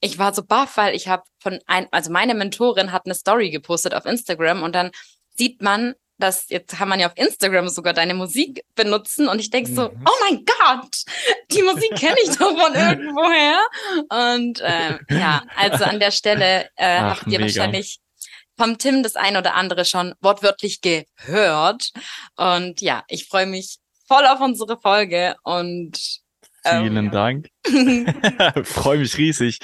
ich 0.00 0.18
war 0.18 0.34
so 0.34 0.44
baff, 0.44 0.76
weil 0.76 0.94
ich 0.94 1.08
habe 1.08 1.22
von 1.38 1.58
ein, 1.66 1.88
also 1.90 2.12
meine 2.12 2.34
Mentorin 2.34 2.92
hat 2.92 3.06
eine 3.06 3.14
Story 3.14 3.50
gepostet 3.50 3.94
auf 3.94 4.04
Instagram 4.04 4.62
und 4.62 4.74
dann 4.74 4.90
sieht 5.36 5.62
man, 5.62 5.94
dass 6.18 6.48
jetzt 6.48 6.78
kann 6.78 6.88
man 6.88 6.98
ja 6.98 7.08
auf 7.08 7.16
Instagram 7.16 7.68
sogar 7.68 7.92
deine 7.92 8.14
Musik 8.14 8.62
benutzen 8.74 9.28
und 9.28 9.38
ich 9.38 9.50
denke 9.50 9.70
so, 9.70 9.90
mhm. 9.90 10.04
oh 10.06 10.24
mein 10.28 10.44
Gott, 10.44 11.04
die 11.50 11.62
Musik 11.62 11.94
kenne 11.96 12.16
ich 12.24 12.36
doch 12.36 12.58
von 12.58 12.74
irgendwoher. 12.74 13.60
Und 14.08 14.60
äh, 14.60 14.98
ja, 15.10 15.42
also 15.56 15.84
an 15.84 16.00
der 16.00 16.10
Stelle 16.10 16.70
äh, 16.76 16.98
Ach, 16.98 17.20
habt 17.20 17.26
ihr 17.26 17.38
mega. 17.38 17.42
wahrscheinlich 17.42 17.98
vom 18.56 18.78
Tim 18.78 19.02
das 19.02 19.16
ein 19.16 19.36
oder 19.36 19.54
andere 19.54 19.84
schon 19.84 20.14
wortwörtlich 20.20 20.80
gehört. 20.80 21.90
Und 22.36 22.80
ja, 22.80 23.04
ich 23.08 23.28
freue 23.28 23.46
mich 23.46 23.76
voll 24.08 24.26
auf 24.26 24.40
unsere 24.40 24.78
Folge 24.78 25.36
und 25.42 26.22
Vielen 26.68 26.96
ähm, 26.96 27.10
Dank. 27.12 27.48
Freue 28.64 28.98
mich 28.98 29.16
riesig. 29.18 29.60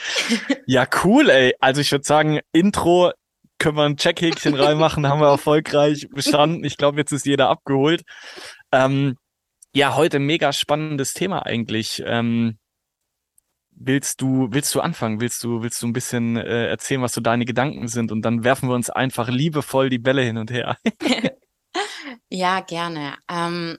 Ja, 0.67 0.87
cool, 1.03 1.31
ey. 1.31 1.55
Also 1.59 1.81
ich 1.81 1.91
würde 1.91 2.05
sagen, 2.05 2.41
Intro 2.53 3.11
können 3.63 3.77
wir 3.77 3.85
ein 3.85 3.97
Checkhäkchen 3.97 4.55
reinmachen, 4.55 5.07
haben 5.07 5.21
wir 5.21 5.29
erfolgreich 5.29 6.09
bestanden. 6.11 6.65
Ich 6.65 6.77
glaube, 6.77 6.99
jetzt 6.99 7.13
ist 7.13 7.25
jeder 7.25 7.49
abgeholt. 7.49 8.03
Ähm, 8.73 9.17
ja, 9.73 9.95
heute 9.95 10.19
mega 10.19 10.53
spannendes 10.53 11.15
Thema 11.15 11.47
eigentlich. 11.47 12.03
Ähm, 12.05 12.59
willst 13.71 14.21
du, 14.21 14.49
willst 14.51 14.75
du 14.75 14.81
anfangen? 14.81 15.21
Willst 15.21 15.45
du, 15.45 15.63
willst 15.63 15.81
du 15.81 15.87
ein 15.87 15.93
bisschen 15.93 16.37
äh, 16.37 16.67
erzählen, 16.67 17.03
was 17.03 17.13
so 17.13 17.21
deine 17.21 17.45
Gedanken 17.45 17.87
sind? 17.87 18.11
Und 18.11 18.23
dann 18.23 18.43
werfen 18.43 18.69
wir 18.69 18.75
uns 18.75 18.91
einfach 18.91 19.29
liebevoll 19.29 19.91
die 19.91 19.99
Bälle 19.99 20.23
hin 20.23 20.39
und 20.39 20.51
her. 20.51 20.77
Ja, 22.29 22.61
gerne. 22.61 23.17
Ähm, 23.31 23.79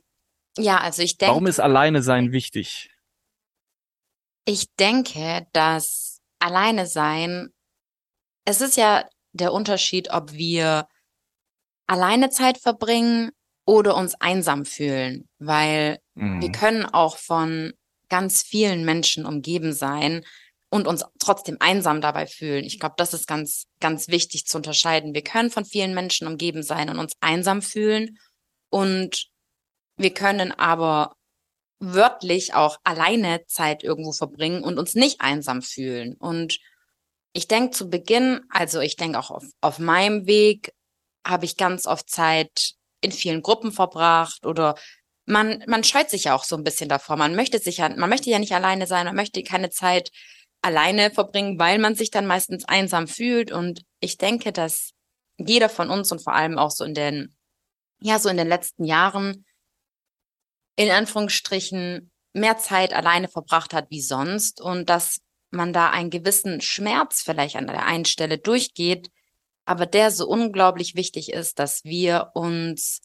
ja, 0.57 0.77
also 0.77 1.01
ich 1.01 1.17
denke. 1.17 1.31
Warum 1.31 1.47
ist 1.47 1.59
alleine 1.59 2.03
sein 2.03 2.31
wichtig? 2.31 2.91
Ich 4.45 4.73
denke, 4.75 5.47
dass 5.53 6.21
alleine 6.39 6.85
sein, 6.85 7.49
es 8.45 8.61
ist 8.61 8.77
ja 8.77 9.05
der 9.33 9.53
Unterschied, 9.53 10.11
ob 10.11 10.33
wir 10.33 10.87
alleine 11.87 12.29
Zeit 12.29 12.57
verbringen 12.57 13.31
oder 13.65 13.95
uns 13.95 14.15
einsam 14.15 14.65
fühlen, 14.65 15.27
weil 15.39 15.99
mhm. 16.15 16.41
wir 16.41 16.51
können 16.51 16.85
auch 16.85 17.17
von 17.17 17.73
ganz 18.09 18.43
vielen 18.43 18.85
Menschen 18.85 19.25
umgeben 19.25 19.73
sein 19.73 20.23
und 20.69 20.87
uns 20.87 21.05
trotzdem 21.19 21.57
einsam 21.59 22.01
dabei 22.01 22.27
fühlen. 22.27 22.63
Ich 22.63 22.79
glaube, 22.79 22.95
das 22.97 23.13
ist 23.13 23.27
ganz, 23.27 23.65
ganz 23.79 24.07
wichtig 24.07 24.45
zu 24.45 24.57
unterscheiden. 24.57 25.13
Wir 25.13 25.23
können 25.23 25.51
von 25.51 25.65
vielen 25.65 25.93
Menschen 25.93 26.27
umgeben 26.27 26.63
sein 26.63 26.89
und 26.89 26.99
uns 26.99 27.13
einsam 27.21 27.61
fühlen 27.61 28.17
und 28.69 29.27
wir 29.97 30.13
können 30.13 30.51
aber 30.51 31.15
wörtlich 31.79 32.53
auch 32.53 32.77
alleine 32.83 33.45
Zeit 33.45 33.83
irgendwo 33.83 34.11
verbringen 34.13 34.63
und 34.63 34.79
uns 34.79 34.95
nicht 34.95 35.21
einsam 35.21 35.61
fühlen. 35.61 36.15
Und 36.15 36.59
ich 37.33 37.47
denke 37.47 37.71
zu 37.71 37.89
Beginn, 37.89 38.41
also 38.49 38.79
ich 38.79 38.95
denke 38.95 39.19
auch 39.19 39.31
auf, 39.31 39.43
auf 39.61 39.79
meinem 39.79 40.27
Weg, 40.27 40.73
habe 41.25 41.45
ich 41.45 41.57
ganz 41.57 41.87
oft 41.87 42.09
Zeit 42.09 42.73
in 43.01 43.11
vielen 43.11 43.41
Gruppen 43.41 43.71
verbracht 43.71 44.45
oder 44.45 44.75
man, 45.25 45.63
man 45.67 45.83
scheut 45.83 46.09
sich 46.09 46.25
ja 46.25 46.35
auch 46.35 46.43
so 46.43 46.55
ein 46.55 46.63
bisschen 46.63 46.89
davor. 46.89 47.15
Man 47.15 47.35
möchte 47.35 47.59
sich 47.59 47.77
ja, 47.77 47.89
man 47.89 48.09
möchte 48.09 48.29
ja 48.29 48.39
nicht 48.39 48.53
alleine 48.53 48.87
sein, 48.87 49.05
man 49.05 49.15
möchte 49.15 49.41
keine 49.43 49.69
Zeit 49.69 50.11
alleine 50.61 51.11
verbringen, 51.11 51.59
weil 51.59 51.79
man 51.79 51.95
sich 51.95 52.11
dann 52.11 52.25
meistens 52.25 52.65
einsam 52.65 53.07
fühlt. 53.07 53.51
Und 53.51 53.83
ich 53.99 54.17
denke, 54.17 54.51
dass 54.51 54.91
jeder 55.37 55.69
von 55.69 55.89
uns 55.89 56.11
und 56.11 56.21
vor 56.21 56.33
allem 56.33 56.57
auch 56.57 56.71
so 56.71 56.83
in 56.83 56.93
den, 56.93 57.35
ja, 57.99 58.19
so 58.19 58.29
in 58.29 58.37
den 58.37 58.47
letzten 58.47 58.85
Jahren 58.85 59.45
in 60.75 60.89
Anführungsstrichen 60.89 62.11
mehr 62.33 62.57
Zeit 62.57 62.93
alleine 62.93 63.27
verbracht 63.27 63.73
hat 63.73 63.89
wie 63.89 64.01
sonst 64.01 64.59
und 64.59 64.89
dass 64.89 65.19
man 65.53 65.73
da 65.73 65.89
einen 65.89 66.09
gewissen 66.09 66.61
Schmerz 66.61 67.21
vielleicht 67.21 67.55
an 67.55 67.67
der 67.67 67.85
einen 67.85 68.05
Stelle 68.05 68.37
durchgeht, 68.37 69.09
aber 69.65 69.85
der 69.85 70.11
so 70.11 70.27
unglaublich 70.27 70.95
wichtig 70.95 71.31
ist, 71.31 71.59
dass 71.59 71.83
wir 71.83 72.31
uns 72.33 73.01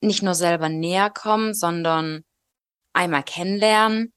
nicht 0.00 0.22
nur 0.22 0.34
selber 0.34 0.68
näher 0.68 1.10
kommen, 1.10 1.54
sondern 1.54 2.24
einmal 2.92 3.22
kennenlernen, 3.22 4.12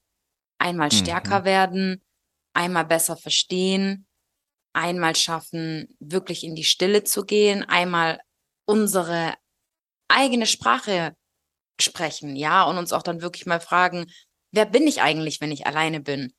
einmal 0.58 0.92
stärker 0.92 1.40
mhm. 1.40 1.44
werden, 1.44 2.04
einmal 2.52 2.84
besser 2.84 3.16
verstehen, 3.16 4.06
einmal 4.72 5.16
schaffen, 5.16 5.96
wirklich 5.98 6.44
in 6.44 6.54
die 6.54 6.64
Stille 6.64 7.04
zu 7.04 7.24
gehen, 7.24 7.64
einmal 7.64 8.20
unsere 8.66 9.34
eigene 10.08 10.46
Sprache 10.46 11.16
sprechen, 11.80 12.36
ja, 12.36 12.64
und 12.64 12.76
uns 12.76 12.92
auch 12.92 13.02
dann 13.02 13.22
wirklich 13.22 13.46
mal 13.46 13.60
fragen, 13.60 14.06
wer 14.52 14.66
bin 14.66 14.86
ich 14.86 15.02
eigentlich, 15.02 15.40
wenn 15.40 15.52
ich 15.52 15.66
alleine 15.66 16.00
bin? 16.00 16.32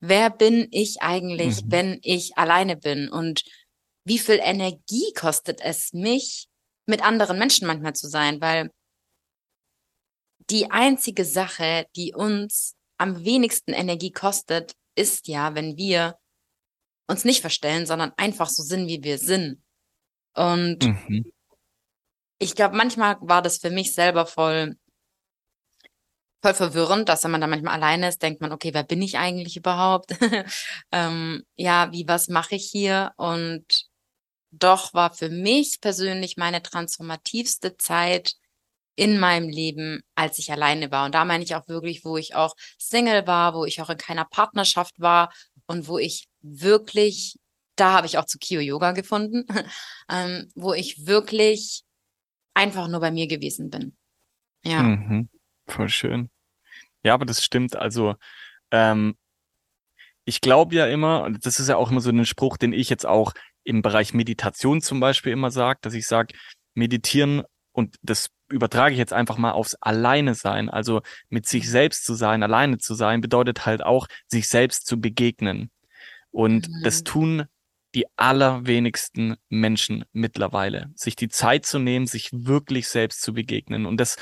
wer 0.00 0.30
bin 0.30 0.68
ich 0.70 1.02
eigentlich, 1.02 1.64
mhm. 1.64 1.70
wenn 1.70 1.98
ich 2.02 2.36
alleine 2.36 2.76
bin? 2.76 3.08
Und 3.08 3.44
wie 4.04 4.18
viel 4.18 4.38
Energie 4.42 5.12
kostet 5.14 5.60
es 5.60 5.92
mich, 5.92 6.48
mit 6.86 7.02
anderen 7.04 7.38
Menschen 7.38 7.66
manchmal 7.66 7.94
zu 7.94 8.08
sein? 8.08 8.40
Weil 8.40 8.70
die 10.50 10.70
einzige 10.70 11.24
Sache, 11.24 11.86
die 11.96 12.14
uns 12.14 12.76
am 12.98 13.24
wenigsten 13.24 13.72
Energie 13.72 14.12
kostet, 14.12 14.74
ist 14.94 15.28
ja, 15.28 15.54
wenn 15.54 15.76
wir 15.76 16.18
uns 17.08 17.24
nicht 17.24 17.40
verstellen, 17.40 17.86
sondern 17.86 18.12
einfach 18.16 18.48
so 18.48 18.62
sind, 18.62 18.86
wie 18.88 19.02
wir 19.02 19.18
sind. 19.18 19.62
Und 20.34 20.84
mhm. 20.84 21.32
ich 22.38 22.54
glaube, 22.54 22.76
manchmal 22.76 23.16
war 23.20 23.42
das 23.42 23.58
für 23.58 23.70
mich 23.70 23.92
selber 23.92 24.26
voll 24.26 24.76
voll 26.46 26.54
verwirrend, 26.54 27.08
dass 27.08 27.24
wenn 27.24 27.32
man 27.32 27.40
da 27.40 27.48
manchmal 27.48 27.74
alleine 27.74 28.08
ist, 28.08 28.22
denkt 28.22 28.40
man, 28.40 28.52
okay, 28.52 28.72
wer 28.72 28.84
bin 28.84 29.02
ich 29.02 29.18
eigentlich 29.18 29.56
überhaupt? 29.56 30.16
ähm, 30.92 31.42
ja, 31.56 31.90
wie, 31.92 32.06
was 32.06 32.28
mache 32.28 32.54
ich 32.54 32.70
hier? 32.70 33.12
Und 33.16 33.86
doch 34.52 34.94
war 34.94 35.12
für 35.12 35.28
mich 35.28 35.80
persönlich 35.80 36.36
meine 36.36 36.62
transformativste 36.62 37.76
Zeit 37.76 38.34
in 38.94 39.18
meinem 39.18 39.48
Leben, 39.48 40.02
als 40.14 40.38
ich 40.38 40.52
alleine 40.52 40.90
war. 40.90 41.06
Und 41.06 41.14
da 41.14 41.24
meine 41.24 41.42
ich 41.42 41.54
auch 41.56 41.66
wirklich, 41.68 42.04
wo 42.04 42.16
ich 42.16 42.34
auch 42.34 42.54
Single 42.78 43.26
war, 43.26 43.54
wo 43.54 43.64
ich 43.64 43.82
auch 43.82 43.90
in 43.90 43.98
keiner 43.98 44.24
Partnerschaft 44.24 45.00
war 45.00 45.32
und 45.66 45.88
wo 45.88 45.98
ich 45.98 46.28
wirklich, 46.42 47.38
da 47.74 47.92
habe 47.92 48.06
ich 48.06 48.18
auch 48.18 48.24
zu 48.24 48.38
Kio 48.38 48.60
Yoga 48.60 48.92
gefunden, 48.92 49.44
ähm, 50.08 50.48
wo 50.54 50.74
ich 50.74 51.06
wirklich 51.06 51.82
einfach 52.54 52.86
nur 52.86 53.00
bei 53.00 53.10
mir 53.10 53.26
gewesen 53.26 53.68
bin. 53.68 53.96
Ja. 54.64 54.82
Mhm. 54.82 55.28
Voll 55.66 55.88
schön. 55.88 56.30
Ja, 57.06 57.14
aber 57.14 57.24
das 57.24 57.44
stimmt. 57.44 57.76
Also, 57.76 58.16
ähm, 58.72 59.16
ich 60.24 60.40
glaube 60.40 60.74
ja 60.74 60.86
immer, 60.86 61.22
und 61.22 61.46
das 61.46 61.60
ist 61.60 61.68
ja 61.68 61.76
auch 61.76 61.92
immer 61.92 62.00
so 62.00 62.10
ein 62.10 62.26
Spruch, 62.26 62.56
den 62.56 62.72
ich 62.72 62.90
jetzt 62.90 63.06
auch 63.06 63.32
im 63.62 63.80
Bereich 63.80 64.12
Meditation 64.12 64.80
zum 64.80 64.98
Beispiel 64.98 65.32
immer 65.32 65.52
sage, 65.52 65.78
dass 65.82 65.94
ich 65.94 66.06
sage, 66.08 66.34
meditieren 66.74 67.44
und 67.70 67.94
das 68.02 68.30
übertrage 68.48 68.92
ich 68.92 68.98
jetzt 68.98 69.12
einfach 69.12 69.38
mal 69.38 69.52
aufs 69.52 69.76
Alleine 69.76 70.34
sein. 70.34 70.68
Also 70.68 71.00
mit 71.28 71.46
sich 71.46 71.70
selbst 71.70 72.04
zu 72.04 72.14
sein, 72.14 72.42
alleine 72.42 72.78
zu 72.78 72.94
sein, 72.94 73.20
bedeutet 73.20 73.66
halt 73.66 73.84
auch, 73.84 74.08
sich 74.26 74.48
selbst 74.48 74.86
zu 74.86 75.00
begegnen. 75.00 75.70
Und 76.32 76.68
mhm. 76.68 76.82
das 76.82 77.04
tun 77.04 77.44
die 77.94 78.06
allerwenigsten 78.16 79.36
Menschen 79.48 80.04
mittlerweile, 80.12 80.90
sich 80.96 81.14
die 81.14 81.28
Zeit 81.28 81.66
zu 81.66 81.78
nehmen, 81.78 82.06
sich 82.06 82.30
wirklich 82.32 82.88
selbst 82.88 83.22
zu 83.22 83.32
begegnen. 83.32 83.86
Und 83.86 83.98
das 83.98 84.16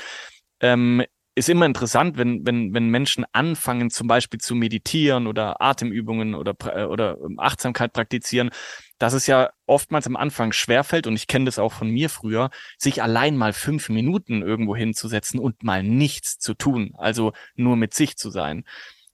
ähm, 0.59 1.03
ist 1.35 1.49
immer 1.49 1.65
interessant, 1.65 2.17
wenn, 2.17 2.45
wenn, 2.45 2.73
wenn 2.73 2.87
Menschen 2.87 3.25
anfangen, 3.33 3.89
zum 3.89 4.07
Beispiel 4.07 4.39
zu 4.39 4.55
meditieren 4.55 5.27
oder 5.27 5.61
Atemübungen 5.61 6.33
oder, 6.33 6.55
äh, 6.73 6.85
oder 6.85 7.17
ähm, 7.23 7.39
Achtsamkeit 7.39 7.91
praktizieren, 7.91 8.49
dass 8.97 9.13
es 9.13 9.27
ja 9.27 9.49
oftmals 9.65 10.07
am 10.07 10.15
Anfang 10.15 10.53
schwerfällt, 10.53 11.07
und 11.07 11.15
ich 11.15 11.27
kenne 11.27 11.45
das 11.45 11.59
auch 11.59 11.73
von 11.73 11.89
mir 11.89 12.09
früher, 12.09 12.49
sich 12.77 13.03
allein 13.03 13.35
mal 13.35 13.51
fünf 13.51 13.89
Minuten 13.89 14.41
irgendwo 14.41 14.75
hinzusetzen 14.77 15.39
und 15.39 15.61
mal 15.63 15.83
nichts 15.83 16.39
zu 16.39 16.53
tun, 16.53 16.93
also 16.97 17.33
nur 17.55 17.75
mit 17.75 17.93
sich 17.93 18.15
zu 18.15 18.29
sein. 18.29 18.63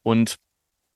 Und 0.04 0.38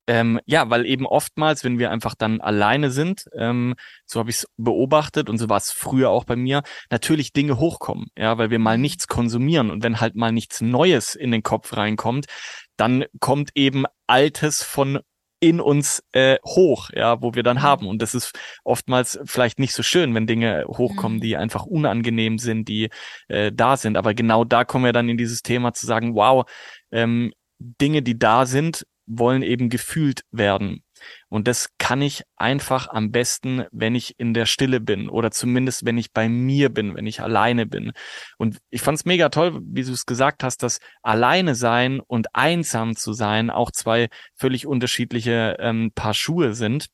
ähm, 0.07 0.39
ja, 0.45 0.69
weil 0.69 0.85
eben 0.85 1.05
oftmals, 1.05 1.63
wenn 1.63 1.79
wir 1.79 1.91
einfach 1.91 2.15
dann 2.15 2.41
alleine 2.41 2.91
sind, 2.91 3.25
ähm, 3.35 3.75
so 4.05 4.19
habe 4.19 4.29
ich 4.29 4.37
es 4.37 4.47
beobachtet 4.57 5.29
und 5.29 5.37
so 5.37 5.49
war 5.49 5.57
es 5.57 5.71
früher 5.71 6.09
auch 6.09 6.25
bei 6.25 6.35
mir, 6.35 6.63
natürlich 6.91 7.33
Dinge 7.33 7.59
hochkommen, 7.59 8.07
ja, 8.17 8.37
weil 8.37 8.49
wir 8.49 8.59
mal 8.59 8.77
mhm. 8.77 8.83
nichts 8.83 9.07
konsumieren 9.07 9.71
und 9.71 9.83
wenn 9.83 9.99
halt 9.99 10.15
mal 10.15 10.31
nichts 10.31 10.61
Neues 10.61 11.15
in 11.15 11.31
den 11.31 11.43
Kopf 11.43 11.75
reinkommt, 11.75 12.25
dann 12.77 13.05
kommt 13.19 13.51
eben 13.55 13.85
Altes 14.07 14.61
von 14.63 14.99
in 15.39 15.59
uns 15.59 16.03
äh, 16.13 16.37
hoch, 16.45 16.89
ja, 16.93 17.21
wo 17.21 17.35
wir 17.35 17.43
dann 17.43 17.57
mhm. 17.57 17.61
haben. 17.61 17.87
Und 17.87 18.01
das 18.01 18.15
ist 18.15 18.31
oftmals 18.63 19.19
vielleicht 19.25 19.59
nicht 19.59 19.73
so 19.73 19.83
schön, 19.83 20.15
wenn 20.15 20.27
Dinge 20.27 20.65
hochkommen, 20.67 21.19
die 21.19 21.35
mhm. 21.35 21.41
einfach 21.41 21.65
unangenehm 21.65 22.37
sind, 22.39 22.67
die 22.67 22.89
äh, 23.27 23.51
da 23.53 23.77
sind. 23.77 23.97
Aber 23.97 24.13
genau 24.13 24.43
da 24.43 24.63
kommen 24.65 24.85
wir 24.85 24.93
dann 24.93 25.09
in 25.09 25.17
dieses 25.17 25.41
Thema 25.41 25.73
zu 25.73 25.85
sagen, 25.85 26.15
wow, 26.15 26.49
ähm, 26.91 27.33
Dinge, 27.59 28.01
die 28.01 28.17
da 28.17 28.45
sind, 28.45 28.85
wollen 29.05 29.41
eben 29.41 29.69
gefühlt 29.69 30.21
werden. 30.31 30.83
Und 31.29 31.47
das 31.47 31.69
kann 31.77 32.01
ich 32.01 32.23
einfach 32.35 32.87
am 32.87 33.11
besten, 33.11 33.65
wenn 33.71 33.95
ich 33.95 34.17
in 34.17 34.33
der 34.33 34.45
Stille 34.45 34.79
bin 34.79 35.09
oder 35.09 35.31
zumindest, 35.31 35.85
wenn 35.85 35.97
ich 35.97 36.13
bei 36.13 36.29
mir 36.29 36.69
bin, 36.69 36.95
wenn 36.95 37.07
ich 37.07 37.21
alleine 37.21 37.65
bin. 37.65 37.91
Und 38.37 38.59
ich 38.69 38.81
fand 38.81 38.97
es 38.97 39.05
mega 39.05 39.29
toll, 39.29 39.59
wie 39.63 39.83
du 39.83 39.91
es 39.91 40.05
gesagt 40.05 40.43
hast, 40.43 40.63
dass 40.63 40.79
alleine 41.01 41.55
sein 41.55 41.99
und 41.99 42.27
einsam 42.33 42.95
zu 42.95 43.13
sein 43.13 43.49
auch 43.49 43.71
zwei 43.71 44.09
völlig 44.35 44.65
unterschiedliche 44.65 45.57
ähm, 45.59 45.91
Paar 45.93 46.13
Schuhe 46.13 46.53
sind. 46.53 46.87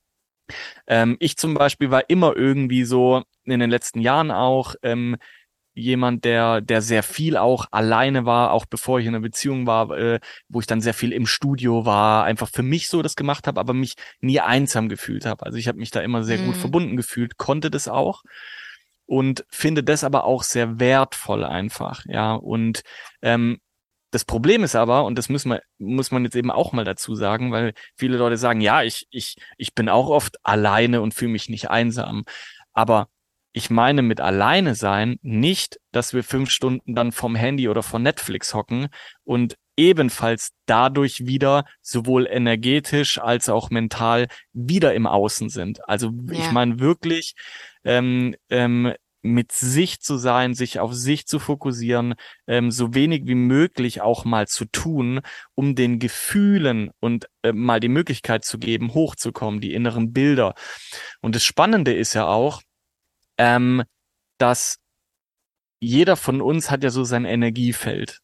Ähm, 0.88 1.18
ich 1.20 1.38
zum 1.38 1.54
Beispiel 1.54 1.92
war 1.92 2.10
immer 2.10 2.36
irgendwie 2.36 2.84
so 2.84 3.24
in 3.46 3.60
den 3.60 3.70
letzten 3.70 4.02
Jahren 4.02 4.32
auch 4.32 4.76
ähm, 4.84 5.18
jemand, 5.74 6.26
der, 6.26 6.62
der 6.62 6.82
sehr 6.82 7.04
viel 7.04 7.38
auch 7.38 7.68
alleine 7.72 8.26
war, 8.26 8.52
auch 8.52 8.66
bevor 8.66 9.00
ich 9.00 9.06
in 9.06 9.16
einer 9.16 9.22
Beziehung 9.22 9.68
war, 9.68 9.92
äh, 9.92 10.20
wo 10.50 10.60
ich 10.60 10.68
dann 10.68 10.82
sehr 10.82 10.94
viel 10.94 11.14
im 11.14 11.26
Studio 11.26 11.86
war, 11.86 12.24
einfach 12.26 12.50
für 12.50 12.64
mich 12.64 12.90
so 12.90 13.02
das 13.02 13.16
gemacht 13.16 13.48
habe, 13.48 13.60
aber 13.60 13.74
mich 13.74 13.96
nie 14.20 14.40
einsam 14.40 14.90
gefühlt 14.90 15.26
habe. 15.26 15.46
Also 15.46 15.58
ich 15.58 15.68
habe 15.68 15.80
mich 15.80 15.92
da 15.92 16.02
immer 16.02 16.24
sehr 16.24 16.40
mhm. 16.40 16.48
gut 16.48 16.58
verbunden 16.58 16.98
gefühlt, 16.98 17.38
konnte 17.38 17.72
das 17.72 17.88
auch 17.88 18.24
und 19.06 19.46
finde 19.50 19.84
das 19.84 20.04
aber 20.04 20.26
auch 20.26 20.44
sehr 20.44 20.80
wertvoll 20.80 21.44
einfach, 21.44 22.06
ja. 22.06 22.34
Und 22.34 22.82
ähm, 23.22 23.60
das 24.12 24.26
Problem 24.26 24.64
ist 24.64 24.76
aber, 24.76 25.06
und 25.06 25.18
das 25.18 25.30
muss 25.30 25.46
man, 25.46 25.60
muss 25.78 26.12
man 26.12 26.26
jetzt 26.26 26.36
eben 26.36 26.52
auch 26.52 26.74
mal 26.74 26.84
dazu 26.84 27.16
sagen, 27.16 27.52
weil 27.52 27.74
viele 27.96 28.18
Leute 28.18 28.38
sagen, 28.38 28.60
ja, 28.60 28.84
ich, 28.84 29.08
ich, 29.10 29.38
ich 29.58 29.74
bin 29.74 29.88
auch 29.88 30.10
oft 30.10 30.38
alleine 30.44 31.02
und 31.02 31.14
fühle 31.14 31.32
mich 31.32 31.50
nicht 31.50 31.70
einsam. 31.70 32.26
Aber 32.74 33.08
ich 33.54 33.70
meine 33.70 34.02
mit 34.02 34.22
alleine 34.22 34.76
sein 34.76 35.18
nicht, 35.22 35.80
dass 35.92 36.14
wir 36.14 36.24
fünf 36.24 36.50
Stunden 36.50 36.96
dann 36.96 37.12
vom 37.12 37.36
Handy 37.36 37.68
oder 37.68 37.84
von 37.84 38.02
Netflix 38.04 38.54
hocken 38.54 38.88
und 39.24 39.58
ebenfalls 39.78 40.52
dadurch 40.66 41.26
wieder 41.26 41.66
sowohl 41.82 42.28
energetisch 42.28 43.20
als 43.20 43.50
auch 43.50 43.70
mental 43.70 44.28
wieder 44.54 44.94
im 44.94 45.08
Außen 45.08 45.50
sind. 45.50 45.88
Also 45.88 46.12
ja. 46.28 46.40
ich 46.40 46.52
meine 46.52 46.80
wirklich 46.80 47.34
ähm, 47.84 48.36
ähm, 48.50 48.94
mit 49.24 49.52
sich 49.52 50.02
zu 50.02 50.18
sein, 50.18 50.54
sich 50.54 50.80
auf 50.80 50.94
sich 50.94 51.28
zu 51.28 51.40
fokussieren, 51.40 52.16
ähm, 52.48 52.72
so 52.72 52.94
wenig 52.94 53.24
wie 53.26 53.36
möglich 53.36 54.02
auch 54.02 54.26
mal 54.26 54.48
zu 54.48 54.66
tun, 54.66 55.22
um 55.56 55.76
den 55.76 56.00
Gefühlen 56.00 56.92
und 57.00 57.28
äh, 57.44 57.52
mal 57.52 57.80
die 57.80 57.90
Möglichkeit 57.90 58.46
zu 58.46 58.58
geben, 58.58 58.94
hochzukommen, 58.94 59.62
die 59.62 59.74
inneren 59.74 60.12
Bilder. 60.12 60.56
Und 61.22 61.36
das 61.36 61.44
Spannende 61.44 61.94
ist 61.94 62.14
ja 62.14 62.28
auch, 62.28 62.62
ähm, 63.42 63.82
dass 64.38 64.78
jeder 65.80 66.16
von 66.16 66.42
uns 66.42 66.70
hat 66.70 66.84
ja 66.84 66.92
so 66.92 67.04
sein 67.04 67.26
Energiefeld. 67.26 68.20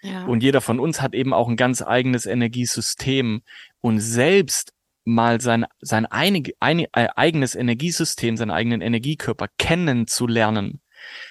Ja. 0.00 0.24
Und 0.24 0.42
jeder 0.42 0.62
von 0.62 0.80
uns 0.80 1.02
hat 1.02 1.14
eben 1.14 1.34
auch 1.34 1.46
ein 1.46 1.56
ganz 1.56 1.82
eigenes 1.82 2.24
Energiesystem. 2.24 3.42
Und 3.82 4.00
selbst 4.00 4.72
mal 5.04 5.42
sein, 5.42 5.66
sein 5.80 6.06
einig, 6.06 6.56
ein, 6.58 6.80
äh, 6.80 7.08
eigenes 7.14 7.54
Energiesystem, 7.54 8.38
seinen 8.38 8.50
eigenen 8.50 8.80
Energiekörper 8.80 9.48
kennenzulernen, 9.58 10.80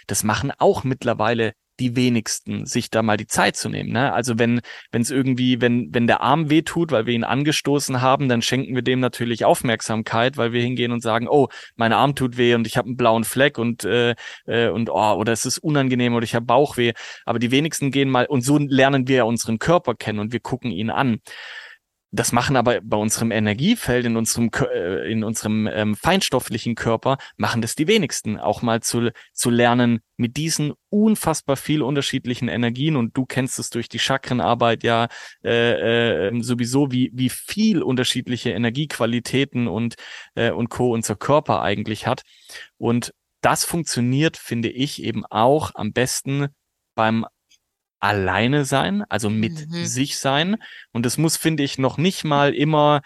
das 0.05 0.23
machen 0.23 0.51
auch 0.59 0.83
mittlerweile 0.83 1.53
die 1.81 1.95
wenigsten, 1.95 2.67
sich 2.67 2.91
da 2.91 3.01
mal 3.01 3.17
die 3.17 3.25
Zeit 3.25 3.55
zu 3.55 3.67
nehmen. 3.67 3.91
Ne? 3.91 4.13
Also 4.13 4.37
wenn 4.37 4.61
wenn 4.91 5.01
es 5.01 5.09
irgendwie, 5.09 5.61
wenn 5.61 5.89
wenn 5.91 6.05
der 6.05 6.21
Arm 6.21 6.51
wehtut, 6.51 6.91
weil 6.91 7.07
wir 7.07 7.13
ihn 7.15 7.23
angestoßen 7.23 8.01
haben, 8.01 8.29
dann 8.29 8.43
schenken 8.43 8.75
wir 8.75 8.83
dem 8.83 8.99
natürlich 8.99 9.45
Aufmerksamkeit, 9.45 10.37
weil 10.37 10.53
wir 10.53 10.61
hingehen 10.61 10.91
und 10.91 11.01
sagen, 11.01 11.27
oh, 11.27 11.47
mein 11.75 11.91
Arm 11.91 12.13
tut 12.13 12.37
weh 12.37 12.53
und 12.53 12.67
ich 12.67 12.77
habe 12.77 12.87
einen 12.87 12.97
blauen 12.97 13.23
Fleck 13.23 13.57
und 13.57 13.83
äh, 13.83 14.13
äh, 14.45 14.69
und 14.69 14.91
oh, 14.91 15.13
oder 15.15 15.33
es 15.33 15.45
ist 15.45 15.57
unangenehm 15.57 16.13
oder 16.13 16.23
ich 16.23 16.35
habe 16.35 16.45
Bauchweh. 16.45 16.93
Aber 17.25 17.39
die 17.39 17.51
wenigsten 17.51 17.89
gehen 17.89 18.09
mal 18.09 18.27
und 18.27 18.41
so 18.41 18.59
lernen 18.59 19.07
wir 19.07 19.25
unseren 19.25 19.57
Körper 19.57 19.95
kennen 19.95 20.19
und 20.19 20.33
wir 20.33 20.39
gucken 20.39 20.71
ihn 20.71 20.91
an. 20.91 21.19
Das 22.13 22.33
machen 22.33 22.57
aber 22.57 22.81
bei 22.83 22.97
unserem 22.97 23.31
Energiefeld, 23.31 24.05
in 24.05 24.17
unserem, 24.17 24.51
äh, 24.73 25.09
in 25.09 25.23
unserem 25.23 25.65
ähm, 25.67 25.95
feinstofflichen 25.95 26.75
Körper, 26.75 27.17
machen 27.37 27.61
das 27.61 27.75
die 27.75 27.87
wenigsten. 27.87 28.37
Auch 28.37 28.61
mal 28.61 28.81
zu, 28.81 29.11
zu 29.31 29.49
lernen, 29.49 30.01
mit 30.17 30.35
diesen 30.35 30.73
unfassbar 30.89 31.55
viel 31.55 31.81
unterschiedlichen 31.81 32.49
Energien, 32.49 32.97
und 32.97 33.15
du 33.15 33.25
kennst 33.25 33.59
es 33.59 33.69
durch 33.69 33.87
die 33.87 33.99
Chakrenarbeit 33.99 34.83
ja 34.83 35.07
äh, 35.43 36.27
äh, 36.27 36.41
sowieso, 36.41 36.91
wie, 36.91 37.11
wie 37.13 37.29
viel 37.29 37.81
unterschiedliche 37.81 38.49
Energiequalitäten 38.49 39.69
und, 39.69 39.95
äh, 40.35 40.51
und 40.51 40.69
Co. 40.69 40.91
unser 40.91 41.15
Körper 41.15 41.61
eigentlich 41.61 42.07
hat. 42.07 42.23
Und 42.77 43.13
das 43.39 43.63
funktioniert, 43.63 44.35
finde 44.35 44.69
ich, 44.69 45.01
eben 45.01 45.25
auch 45.25 45.71
am 45.75 45.93
besten 45.93 46.49
beim 46.93 47.25
alleine 48.01 48.65
sein, 48.65 49.03
also 49.09 49.29
mit 49.29 49.69
mhm. 49.69 49.85
sich 49.85 50.17
sein. 50.17 50.57
Und 50.91 51.05
das 51.05 51.17
muss, 51.17 51.37
finde 51.37 51.63
ich, 51.63 51.77
noch 51.77 51.97
nicht 51.97 52.23
mal 52.23 52.53
immer, 52.53 53.01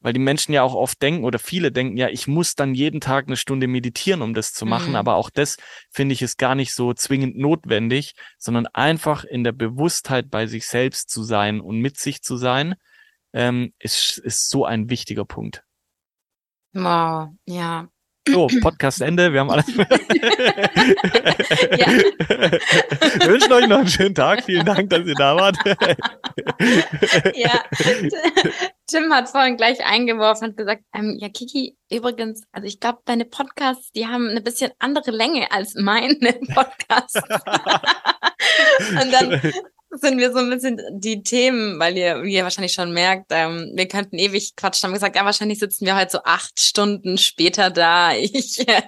weil 0.00 0.12
die 0.12 0.20
Menschen 0.20 0.52
ja 0.52 0.62
auch 0.62 0.74
oft 0.74 1.00
denken 1.00 1.24
oder 1.24 1.38
viele 1.38 1.72
denken, 1.72 1.96
ja, 1.96 2.08
ich 2.08 2.28
muss 2.28 2.54
dann 2.54 2.74
jeden 2.74 3.00
Tag 3.00 3.26
eine 3.26 3.36
Stunde 3.36 3.66
meditieren, 3.66 4.20
um 4.20 4.34
das 4.34 4.52
zu 4.52 4.66
machen. 4.66 4.90
Mhm. 4.90 4.96
Aber 4.96 5.16
auch 5.16 5.30
das 5.30 5.56
finde 5.90 6.12
ich 6.12 6.22
ist 6.22 6.36
gar 6.36 6.54
nicht 6.54 6.74
so 6.74 6.92
zwingend 6.92 7.38
notwendig, 7.38 8.14
sondern 8.38 8.66
einfach 8.66 9.24
in 9.24 9.44
der 9.44 9.52
Bewusstheit 9.52 10.30
bei 10.30 10.46
sich 10.46 10.66
selbst 10.66 11.08
zu 11.08 11.22
sein 11.22 11.60
und 11.60 11.78
mit 11.78 11.96
sich 11.98 12.22
zu 12.22 12.36
sein, 12.36 12.74
ähm, 13.32 13.72
ist, 13.78 14.18
ist 14.18 14.50
so 14.50 14.66
ein 14.66 14.90
wichtiger 14.90 15.24
Punkt. 15.24 15.64
Wow, 16.74 17.30
ja, 17.46 17.88
so, 18.28 18.46
Podcast 18.60 19.00
Ende. 19.02 19.32
Wir 19.32 19.40
haben 19.40 19.50
alles. 19.50 19.66
Wir 19.68 19.86
wünschen 23.28 23.52
euch 23.52 23.66
noch 23.68 23.78
einen 23.78 23.88
schönen 23.88 24.14
Tag. 24.14 24.44
Vielen 24.44 24.64
Dank, 24.64 24.90
dass 24.90 25.06
ihr 25.06 25.14
da 25.14 25.36
wart. 25.36 25.56
ja, 27.34 27.64
Tim 28.86 29.12
hat 29.12 29.28
vorhin 29.28 29.56
gleich 29.56 29.84
eingeworfen 29.84 30.50
und 30.50 30.56
gesagt, 30.56 30.82
ähm, 30.94 31.16
ja, 31.18 31.28
Kiki, 31.28 31.76
übrigens, 31.90 32.42
also 32.52 32.66
ich 32.66 32.80
glaube, 32.80 33.00
deine 33.04 33.24
Podcasts, 33.24 33.92
die 33.92 34.06
haben 34.06 34.28
eine 34.28 34.40
bisschen 34.40 34.72
andere 34.78 35.10
Länge 35.10 35.50
als 35.52 35.74
meine 35.74 36.32
Podcasts. 36.54 37.14
und 38.90 39.12
dann 39.12 39.40
sind 40.00 40.18
wir 40.18 40.32
so 40.32 40.38
ein 40.38 40.50
bisschen 40.50 40.80
die 40.92 41.22
Themen, 41.22 41.78
weil 41.78 41.96
ihr, 41.96 42.22
wie 42.22 42.34
ihr 42.34 42.44
wahrscheinlich 42.44 42.72
schon 42.72 42.92
merkt, 42.92 43.26
ähm, 43.30 43.72
wir 43.74 43.88
könnten 43.88 44.18
ewig 44.18 44.56
quatschen. 44.56 44.86
Haben 44.86 44.94
gesagt, 44.94 45.16
ja, 45.16 45.24
wahrscheinlich 45.24 45.58
sitzen 45.58 45.86
wir 45.86 45.96
heute 45.96 46.12
so 46.12 46.18
acht 46.24 46.60
Stunden 46.60 47.18
später 47.18 47.70
da. 47.70 48.12
Ich, 48.34 48.66
äh, 48.66 48.82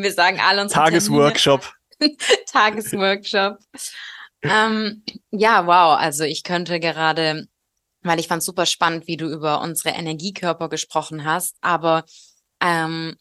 wir 0.00 0.12
sagen 0.12 0.40
alle 0.40 0.62
uns 0.62 0.72
Tagesworkshop. 0.72 1.72
Tagesworkshop. 2.52 3.58
ähm, 4.42 5.04
ja, 5.30 5.66
wow. 5.66 5.98
Also 5.98 6.24
ich 6.24 6.42
könnte 6.42 6.80
gerade, 6.80 7.46
weil 8.02 8.20
ich 8.20 8.28
fand 8.28 8.42
super 8.42 8.66
spannend, 8.66 9.06
wie 9.06 9.16
du 9.16 9.28
über 9.28 9.60
unsere 9.60 9.94
Energiekörper 9.94 10.68
gesprochen 10.68 11.24
hast, 11.24 11.56
aber 11.60 12.04
ähm, 12.60 13.16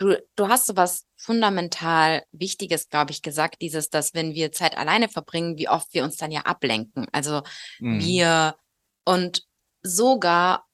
du, 0.00 0.16
du 0.34 0.48
hast 0.48 0.66
so 0.66 0.76
was 0.76 1.06
fundamental 1.16 2.24
Wichtiges, 2.32 2.88
glaube 2.88 3.12
ich, 3.12 3.22
gesagt, 3.22 3.60
dieses, 3.60 3.90
dass 3.90 4.14
wenn 4.14 4.34
wir 4.34 4.50
Zeit 4.50 4.76
alleine 4.76 5.08
verbringen, 5.08 5.58
wie 5.58 5.68
oft 5.68 5.92
wir 5.94 6.02
uns 6.02 6.16
dann 6.16 6.32
ja 6.32 6.40
ablenken. 6.40 7.06
Also 7.12 7.42
mhm. 7.78 8.00
wir 8.00 8.56
und 9.04 9.44
sogar, 9.82 10.66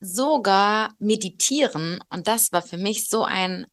sogar 0.00 0.94
meditieren. 0.98 2.02
Und 2.08 2.28
das 2.28 2.52
war 2.52 2.62
für 2.62 2.78
mich 2.78 3.08
so 3.08 3.24
ein 3.24 3.66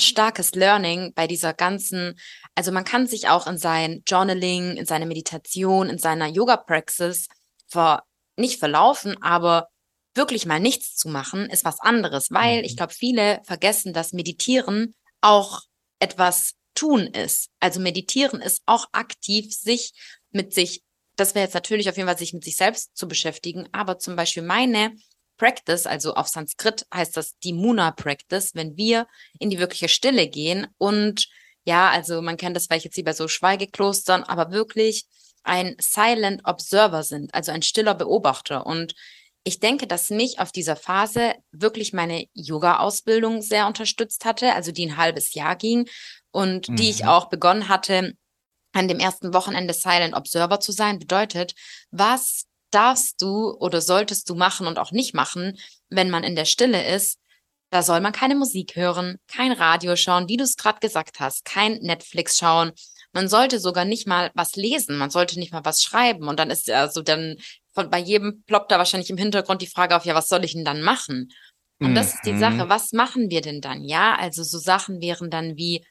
starkes 0.00 0.54
Learning 0.54 1.12
bei 1.14 1.26
dieser 1.26 1.52
ganzen, 1.52 2.18
also 2.54 2.70
man 2.70 2.84
kann 2.84 3.06
sich 3.06 3.28
auch 3.28 3.46
in 3.46 3.58
sein 3.58 4.02
Journaling, 4.06 4.76
in 4.76 4.86
seine 4.86 5.06
Meditation, 5.06 5.88
in 5.88 5.98
seiner 5.98 6.26
Yoga-Praxis 6.26 7.28
ver, 7.66 8.04
nicht 8.36 8.58
verlaufen, 8.58 9.20
aber 9.22 9.68
wirklich 10.16 10.46
mal 10.46 10.60
nichts 10.60 10.96
zu 10.96 11.08
machen, 11.08 11.48
ist 11.50 11.64
was 11.64 11.80
anderes, 11.80 12.30
weil 12.30 12.64
ich 12.64 12.72
mhm. 12.72 12.76
glaube, 12.76 12.92
viele 12.94 13.40
vergessen, 13.44 13.92
dass 13.92 14.12
Meditieren 14.12 14.94
auch 15.20 15.62
etwas 15.98 16.54
tun 16.74 17.06
ist. 17.06 17.48
Also 17.60 17.80
meditieren 17.80 18.40
ist 18.40 18.62
auch 18.66 18.86
aktiv, 18.92 19.52
sich 19.54 19.92
mit 20.30 20.52
sich, 20.52 20.82
das 21.16 21.34
wäre 21.34 21.44
jetzt 21.44 21.54
natürlich 21.54 21.88
auf 21.88 21.96
jeden 21.96 22.08
Fall 22.08 22.18
sich 22.18 22.34
mit 22.34 22.44
sich 22.44 22.56
selbst 22.56 22.96
zu 22.96 23.08
beschäftigen, 23.08 23.68
aber 23.72 23.98
zum 23.98 24.16
Beispiel 24.16 24.42
meine 24.42 24.94
Practice, 25.38 25.86
also 25.86 26.14
auf 26.14 26.28
Sanskrit 26.28 26.86
heißt 26.92 27.16
das 27.16 27.36
die 27.38 27.52
Muna 27.52 27.90
Practice, 27.92 28.54
wenn 28.54 28.76
wir 28.76 29.06
in 29.38 29.50
die 29.50 29.58
wirkliche 29.58 29.88
Stille 29.88 30.28
gehen 30.28 30.66
und 30.78 31.28
ja, 31.64 31.90
also 31.90 32.22
man 32.22 32.36
kennt 32.36 32.56
das 32.56 32.66
vielleicht 32.66 32.84
jetzt 32.84 32.96
wie 32.96 33.02
bei 33.02 33.12
so 33.12 33.26
Schweigeklostern, 33.26 34.22
aber 34.22 34.52
wirklich 34.52 35.06
ein 35.42 35.76
Silent 35.80 36.42
Observer 36.44 37.02
sind, 37.02 37.34
also 37.34 37.52
ein 37.52 37.62
stiller 37.62 37.94
Beobachter. 37.94 38.66
Und 38.66 38.94
ich 39.46 39.60
denke, 39.60 39.86
dass 39.86 40.10
mich 40.10 40.40
auf 40.40 40.50
dieser 40.50 40.74
Phase 40.74 41.36
wirklich 41.52 41.92
meine 41.92 42.26
Yoga-Ausbildung 42.34 43.42
sehr 43.42 43.68
unterstützt 43.68 44.24
hatte, 44.24 44.52
also 44.54 44.72
die 44.72 44.86
ein 44.86 44.96
halbes 44.96 45.34
Jahr 45.34 45.54
ging 45.54 45.88
und 46.32 46.68
mhm. 46.68 46.74
die 46.74 46.90
ich 46.90 47.04
mhm. 47.04 47.08
auch 47.08 47.28
begonnen 47.28 47.68
hatte, 47.68 48.14
an 48.72 48.88
dem 48.88 48.98
ersten 48.98 49.32
Wochenende 49.32 49.72
Silent 49.72 50.16
Observer 50.16 50.58
zu 50.58 50.72
sein, 50.72 50.98
bedeutet, 50.98 51.54
was 51.92 52.46
darfst 52.72 53.22
du 53.22 53.52
oder 53.52 53.80
solltest 53.80 54.28
du 54.28 54.34
machen 54.34 54.66
und 54.66 54.80
auch 54.80 54.90
nicht 54.90 55.14
machen, 55.14 55.56
wenn 55.90 56.10
man 56.10 56.24
in 56.24 56.34
der 56.34 56.44
Stille 56.44 56.84
ist. 56.92 57.20
Da 57.70 57.84
soll 57.84 58.00
man 58.00 58.12
keine 58.12 58.34
Musik 58.34 58.74
hören, 58.74 59.16
kein 59.28 59.52
Radio 59.52 59.94
schauen, 59.94 60.28
wie 60.28 60.36
du 60.36 60.42
es 60.42 60.56
gerade 60.56 60.80
gesagt 60.80 61.20
hast, 61.20 61.44
kein 61.44 61.74
Netflix 61.74 62.36
schauen. 62.36 62.72
Man 63.16 63.30
sollte 63.30 63.60
sogar 63.60 63.86
nicht 63.86 64.06
mal 64.06 64.30
was 64.34 64.56
lesen, 64.56 64.98
man 64.98 65.08
sollte 65.08 65.38
nicht 65.38 65.50
mal 65.50 65.64
was 65.64 65.82
schreiben. 65.82 66.28
Und 66.28 66.38
dann 66.38 66.50
ist 66.50 66.68
also 66.70 67.00
dann 67.00 67.38
von, 67.72 67.88
bei 67.88 67.98
jedem 67.98 68.42
ploppt 68.42 68.70
da 68.70 68.76
wahrscheinlich 68.76 69.08
im 69.08 69.16
Hintergrund 69.16 69.62
die 69.62 69.66
Frage 69.66 69.96
auf, 69.96 70.04
ja, 70.04 70.14
was 70.14 70.28
soll 70.28 70.44
ich 70.44 70.52
denn 70.52 70.66
dann 70.66 70.82
machen? 70.82 71.32
Und 71.80 71.92
mhm. 71.92 71.94
das 71.94 72.12
ist 72.12 72.26
die 72.26 72.34
mhm. 72.34 72.40
Sache, 72.40 72.68
was 72.68 72.92
machen 72.92 73.30
wir 73.30 73.40
denn 73.40 73.62
dann? 73.62 73.82
Ja, 73.84 74.16
also 74.16 74.42
so 74.42 74.58
Sachen 74.58 75.00
wären 75.00 75.30
dann 75.30 75.56
wie 75.56 75.82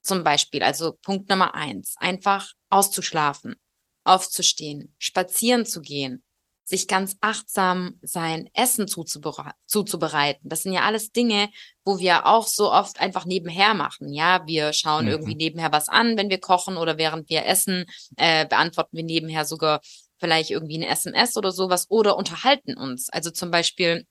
zum 0.00 0.22
Beispiel, 0.22 0.62
also 0.62 0.92
Punkt 1.02 1.28
Nummer 1.28 1.56
eins, 1.56 1.96
einfach 1.98 2.52
auszuschlafen, 2.68 3.56
aufzustehen, 4.04 4.94
spazieren 5.00 5.66
zu 5.66 5.80
gehen, 5.80 6.22
sich 6.70 6.86
ganz 6.86 7.16
achtsam 7.20 7.98
sein 8.00 8.48
Essen 8.54 8.86
zuzubereiten. 8.86 10.48
Das 10.48 10.62
sind 10.62 10.72
ja 10.72 10.82
alles 10.82 11.10
Dinge, 11.10 11.50
wo 11.84 11.98
wir 11.98 12.26
auch 12.26 12.46
so 12.46 12.70
oft 12.70 13.00
einfach 13.00 13.24
nebenher 13.24 13.74
machen. 13.74 14.12
Ja, 14.12 14.46
wir 14.46 14.72
schauen 14.72 15.06
mhm. 15.06 15.10
irgendwie 15.10 15.34
nebenher 15.34 15.72
was 15.72 15.88
an, 15.88 16.16
wenn 16.16 16.30
wir 16.30 16.38
kochen 16.38 16.76
oder 16.76 16.96
während 16.96 17.28
wir 17.28 17.44
essen, 17.44 17.86
äh, 18.16 18.46
beantworten 18.46 18.96
wir 18.96 19.02
nebenher 19.02 19.44
sogar 19.44 19.80
vielleicht 20.18 20.50
irgendwie 20.50 20.76
eine 20.76 20.86
SMS 20.86 21.36
oder 21.36 21.50
sowas 21.50 21.86
oder 21.88 22.16
unterhalten 22.16 22.76
uns. 22.76 23.10
Also 23.10 23.32
zum 23.32 23.50
Beispiel 23.50 24.06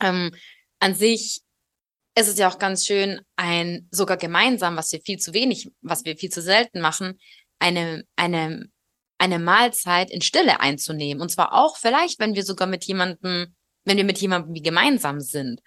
ähm, 0.00 0.32
an 0.80 0.96
sich 0.96 1.42
ist 2.16 2.28
es 2.28 2.38
ja 2.38 2.50
auch 2.50 2.58
ganz 2.58 2.86
schön, 2.86 3.20
ein 3.36 3.86
sogar 3.92 4.16
gemeinsam, 4.16 4.76
was 4.76 4.90
wir 4.90 5.00
viel 5.00 5.18
zu 5.18 5.32
wenig, 5.32 5.70
was 5.80 6.04
wir 6.04 6.16
viel 6.16 6.30
zu 6.30 6.42
selten 6.42 6.80
machen, 6.80 7.20
eine, 7.60 8.04
eine, 8.16 8.66
eine 9.24 9.38
Mahlzeit 9.38 10.10
in 10.10 10.20
Stille 10.20 10.60
einzunehmen. 10.60 11.22
Und 11.22 11.30
zwar 11.30 11.54
auch 11.54 11.76
vielleicht, 11.76 12.20
wenn 12.20 12.34
wir 12.34 12.44
sogar 12.44 12.68
mit 12.68 12.84
jemandem, 12.84 13.54
wenn 13.84 13.96
wir 13.96 14.04
mit 14.04 14.18
jemandem 14.18 14.54
wie 14.54 14.62
gemeinsam 14.62 15.20
sind. 15.20 15.60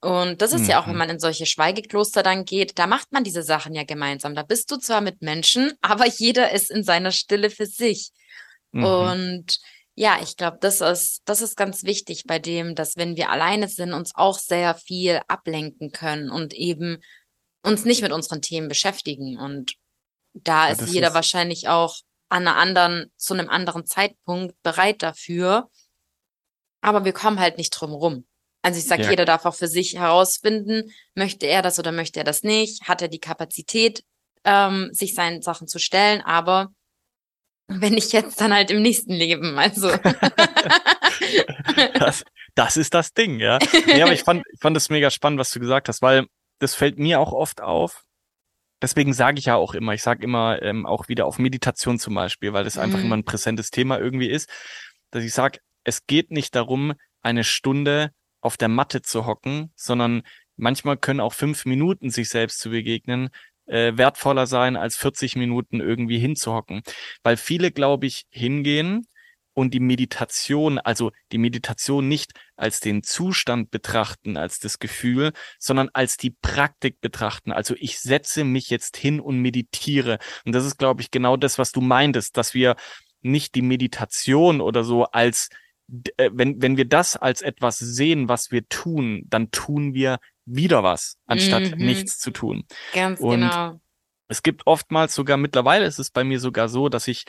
Und 0.00 0.42
das 0.42 0.52
ist 0.52 0.62
mhm. 0.62 0.68
ja 0.68 0.80
auch, 0.80 0.86
wenn 0.86 0.94
mhm. 0.94 0.98
man 0.98 1.10
in 1.10 1.20
solche 1.20 1.46
Schweigekloster 1.46 2.22
dann 2.22 2.44
geht, 2.44 2.78
da 2.78 2.86
macht 2.86 3.12
man 3.12 3.24
diese 3.24 3.42
Sachen 3.42 3.74
ja 3.74 3.84
gemeinsam. 3.84 4.34
Da 4.34 4.42
bist 4.42 4.70
du 4.70 4.76
zwar 4.76 5.00
mit 5.00 5.22
Menschen, 5.22 5.72
aber 5.80 6.06
jeder 6.06 6.52
ist 6.52 6.70
in 6.70 6.84
seiner 6.84 7.12
Stille 7.12 7.50
für 7.50 7.66
sich. 7.66 8.10
Mhm. 8.72 8.84
Und 8.84 9.60
ja, 9.94 10.18
ich 10.22 10.36
glaube, 10.36 10.58
das 10.60 10.80
ist, 10.80 11.22
das 11.24 11.40
ist 11.40 11.56
ganz 11.56 11.84
wichtig 11.84 12.24
bei 12.26 12.38
dem, 12.38 12.74
dass 12.74 12.96
wenn 12.96 13.16
wir 13.16 13.30
alleine 13.30 13.68
sind, 13.68 13.92
uns 13.92 14.14
auch 14.14 14.38
sehr 14.38 14.74
viel 14.74 15.20
ablenken 15.28 15.92
können 15.92 16.30
und 16.30 16.54
eben 16.54 16.98
uns 17.62 17.84
nicht 17.84 18.02
mit 18.02 18.12
unseren 18.12 18.42
Themen 18.42 18.68
beschäftigen. 18.68 19.38
Und 19.38 19.74
da 20.34 20.66
ja, 20.66 20.72
ist 20.72 20.92
jeder 20.92 21.08
ist 21.08 21.14
wahrscheinlich 21.14 21.68
auch 21.68 21.96
an 22.32 22.48
einer 22.48 22.56
anderen, 22.56 23.12
zu 23.16 23.34
einem 23.34 23.48
anderen 23.48 23.86
Zeitpunkt 23.86 24.54
bereit 24.62 25.02
dafür. 25.02 25.70
Aber 26.80 27.04
wir 27.04 27.12
kommen 27.12 27.38
halt 27.38 27.58
nicht 27.58 27.70
drum 27.70 27.92
rum. 27.92 28.26
Also 28.62 28.78
ich 28.78 28.86
sage, 28.86 29.02
ja. 29.02 29.10
jeder 29.10 29.24
darf 29.24 29.44
auch 29.44 29.54
für 29.54 29.68
sich 29.68 29.94
herausfinden, 29.94 30.90
möchte 31.14 31.46
er 31.46 31.62
das 31.62 31.78
oder 31.78 31.92
möchte 31.92 32.20
er 32.20 32.24
das 32.24 32.42
nicht, 32.42 32.88
hat 32.88 33.02
er 33.02 33.08
die 33.08 33.18
Kapazität, 33.18 34.04
ähm, 34.44 34.88
sich 34.92 35.14
seinen 35.14 35.42
Sachen 35.42 35.68
zu 35.68 35.78
stellen, 35.78 36.20
aber 36.22 36.72
wenn 37.68 37.94
ich 37.94 38.12
jetzt 38.12 38.40
dann 38.40 38.54
halt 38.54 38.70
im 38.70 38.82
nächsten 38.82 39.12
Leben, 39.12 39.58
also. 39.58 39.90
das, 41.94 42.24
das 42.54 42.76
ist 42.76 42.94
das 42.94 43.12
Ding, 43.12 43.40
ja. 43.40 43.58
Nee, 43.86 44.02
aber 44.02 44.12
ich 44.12 44.22
fand, 44.22 44.44
ich 44.52 44.60
fand 44.60 44.76
es 44.76 44.90
mega 44.90 45.10
spannend, 45.10 45.40
was 45.40 45.50
du 45.50 45.60
gesagt 45.60 45.88
hast, 45.88 46.02
weil 46.02 46.26
das 46.58 46.74
fällt 46.74 46.98
mir 46.98 47.20
auch 47.20 47.32
oft 47.32 47.60
auf. 47.60 48.04
Deswegen 48.82 49.12
sage 49.12 49.38
ich 49.38 49.46
ja 49.46 49.54
auch 49.54 49.74
immer, 49.74 49.94
ich 49.94 50.02
sage 50.02 50.24
immer 50.24 50.60
ähm, 50.60 50.84
auch 50.84 51.08
wieder 51.08 51.26
auf 51.26 51.38
Meditation 51.38 51.98
zum 51.98 52.14
Beispiel, 52.14 52.52
weil 52.52 52.64
das 52.64 52.76
mhm. 52.76 52.82
einfach 52.82 53.00
immer 53.00 53.16
ein 53.16 53.24
präsentes 53.24 53.70
Thema 53.70 53.98
irgendwie 53.98 54.28
ist, 54.28 54.50
dass 55.10 55.24
ich 55.24 55.32
sage, 55.32 55.60
es 55.84 56.06
geht 56.06 56.30
nicht 56.30 56.54
darum, 56.54 56.94
eine 57.22 57.44
Stunde 57.44 58.10
auf 58.40 58.56
der 58.56 58.68
Matte 58.68 59.02
zu 59.02 59.24
hocken, 59.24 59.72
sondern 59.76 60.22
manchmal 60.56 60.96
können 60.96 61.20
auch 61.20 61.32
fünf 61.32 61.64
Minuten 61.64 62.10
sich 62.10 62.28
selbst 62.28 62.58
zu 62.58 62.70
begegnen 62.70 63.30
äh, 63.66 63.96
wertvoller 63.96 64.46
sein, 64.46 64.76
als 64.76 64.96
40 64.96 65.36
Minuten 65.36 65.80
irgendwie 65.80 66.18
hinzuhocken. 66.18 66.82
Weil 67.22 67.36
viele, 67.36 67.70
glaube 67.70 68.06
ich, 68.06 68.24
hingehen 68.30 69.06
und 69.54 69.74
die 69.74 69.80
Meditation, 69.80 70.78
also 70.78 71.12
die 71.30 71.38
Meditation 71.38 72.08
nicht 72.08 72.32
als 72.62 72.80
den 72.80 73.02
Zustand 73.02 73.70
betrachten, 73.70 74.36
als 74.36 74.60
das 74.60 74.78
Gefühl, 74.78 75.32
sondern 75.58 75.90
als 75.92 76.16
die 76.16 76.30
Praktik 76.30 77.00
betrachten. 77.00 77.50
Also 77.50 77.74
ich 77.76 77.98
setze 77.98 78.44
mich 78.44 78.70
jetzt 78.70 78.96
hin 78.96 79.20
und 79.20 79.38
meditiere. 79.38 80.18
Und 80.44 80.52
das 80.54 80.64
ist, 80.64 80.78
glaube 80.78 81.02
ich, 81.02 81.10
genau 81.10 81.36
das, 81.36 81.58
was 81.58 81.72
du 81.72 81.80
meintest, 81.80 82.36
dass 82.36 82.54
wir 82.54 82.76
nicht 83.20 83.56
die 83.56 83.62
Meditation 83.62 84.60
oder 84.60 84.84
so 84.84 85.04
als 85.04 85.48
äh, 86.16 86.30
wenn, 86.32 86.62
wenn 86.62 86.76
wir 86.76 86.86
das 86.86 87.16
als 87.16 87.42
etwas 87.42 87.78
sehen, 87.78 88.28
was 88.28 88.50
wir 88.52 88.68
tun, 88.68 89.24
dann 89.26 89.50
tun 89.50 89.92
wir 89.92 90.18
wieder 90.44 90.82
was, 90.82 91.18
anstatt 91.26 91.76
mhm. 91.76 91.84
nichts 91.84 92.18
zu 92.18 92.30
tun. 92.30 92.64
Ganz 92.94 93.20
Und 93.20 93.40
genau. 93.40 93.80
Es 94.28 94.42
gibt 94.42 94.66
oftmals 94.66 95.14
sogar, 95.14 95.36
mittlerweile 95.36 95.84
ist 95.84 95.98
es 95.98 96.10
bei 96.10 96.24
mir 96.24 96.40
sogar 96.40 96.68
so, 96.68 96.88
dass 96.88 97.06
ich 97.08 97.24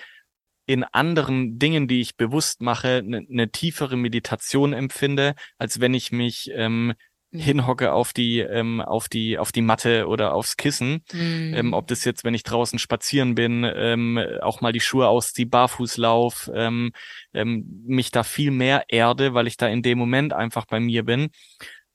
in 0.66 0.84
anderen 0.84 1.60
Dingen, 1.60 1.88
die 1.88 2.02
ich 2.02 2.16
bewusst 2.16 2.62
mache, 2.62 2.98
eine 2.98 3.26
ne 3.28 3.52
tiefere 3.52 3.98
Meditation 3.98 4.74
empfinde, 4.74 5.36
als 5.58 5.80
wenn 5.80 5.94
ich 5.94 6.12
mich 6.12 6.52
ähm, 6.54 6.94
hinhocke 7.32 7.92
auf 7.92 8.14
die 8.14 8.40
ähm, 8.40 8.80
auf 8.80 9.10
die 9.10 9.40
auf 9.40 9.52
die 9.52 9.62
Matte 9.64 10.08
oder 10.08 10.34
aufs 10.34 10.56
Kissen. 10.56 11.04
Mhm. 11.12 11.54
Ähm, 11.56 11.74
ob 11.74 11.88
das 11.88 12.06
jetzt, 12.06 12.24
wenn 12.24 12.36
ich 12.36 12.44
draußen 12.44 12.80
spazieren 12.80 13.36
bin, 13.36 13.70
ähm, 13.76 14.20
auch 14.42 14.62
mal 14.62 14.72
die 14.72 14.80
Schuhe 14.80 15.08
ausziehe, 15.08 15.48
barfuß 15.48 15.98
lauf, 15.98 16.50
ähm, 16.54 16.92
ähm, 17.34 17.84
mich 17.86 18.12
da 18.12 18.24
viel 18.24 18.52
mehr 18.52 18.86
erde, 18.88 19.34
weil 19.34 19.48
ich 19.48 19.58
da 19.58 19.68
in 19.68 19.82
dem 19.82 19.98
Moment 19.98 20.34
einfach 20.34 20.66
bei 20.66 20.80
mir 20.80 21.04
bin 21.04 21.30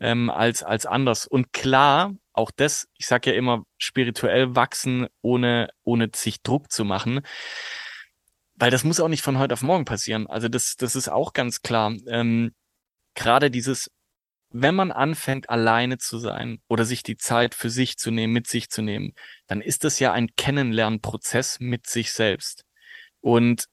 ähm, 0.01 0.31
als, 0.31 0.63
als 0.63 0.87
anders. 0.87 1.27
Und 1.27 1.53
klar, 1.53 2.15
auch 2.33 2.51
das, 2.55 2.89
ich 2.97 3.07
sage 3.07 3.31
ja 3.31 3.37
immer, 3.37 3.65
spirituell 3.79 4.55
wachsen, 4.55 5.07
ohne, 5.23 5.71
ohne 5.85 6.11
sich 6.15 6.43
Druck 6.43 6.71
zu 6.71 6.85
machen. 6.85 7.21
Weil 8.59 8.71
das 8.71 8.83
muss 8.85 9.01
auch 9.01 9.09
nicht 9.09 9.23
von 9.23 9.39
heute 9.39 9.55
auf 9.55 9.63
morgen 9.63 9.85
passieren. 9.85 10.27
Also 10.27 10.49
das, 10.49 10.75
das 10.77 10.97
ist 10.97 11.09
auch 11.09 11.33
ganz 11.33 11.63
klar. 11.63 11.95
Ähm, 12.09 12.53
Gerade 13.15 13.51
dieses, 13.51 13.91
wenn 14.51 14.75
man 14.75 14.93
anfängt, 14.93 15.51
alleine 15.51 15.99
zu 15.99 16.19
sein 16.19 16.61
oder 16.69 16.85
sich 16.85 17.03
die 17.03 17.17
Zeit 17.17 17.55
für 17.55 17.71
sich 17.71 17.99
zu 17.99 18.11
nehmen, 18.11 18.33
mit 18.33 18.47
sich 18.49 18.71
zu 18.71 18.83
nehmen, 18.83 19.13
dann 19.47 19.61
ist 19.61 19.85
das 19.85 19.99
ja 20.01 20.13
ein 20.13 20.29
Kennenlernprozess 20.37 21.61
mit 21.61 21.87
sich 21.87 22.13
selbst. 22.13 22.65
Und 23.21 23.67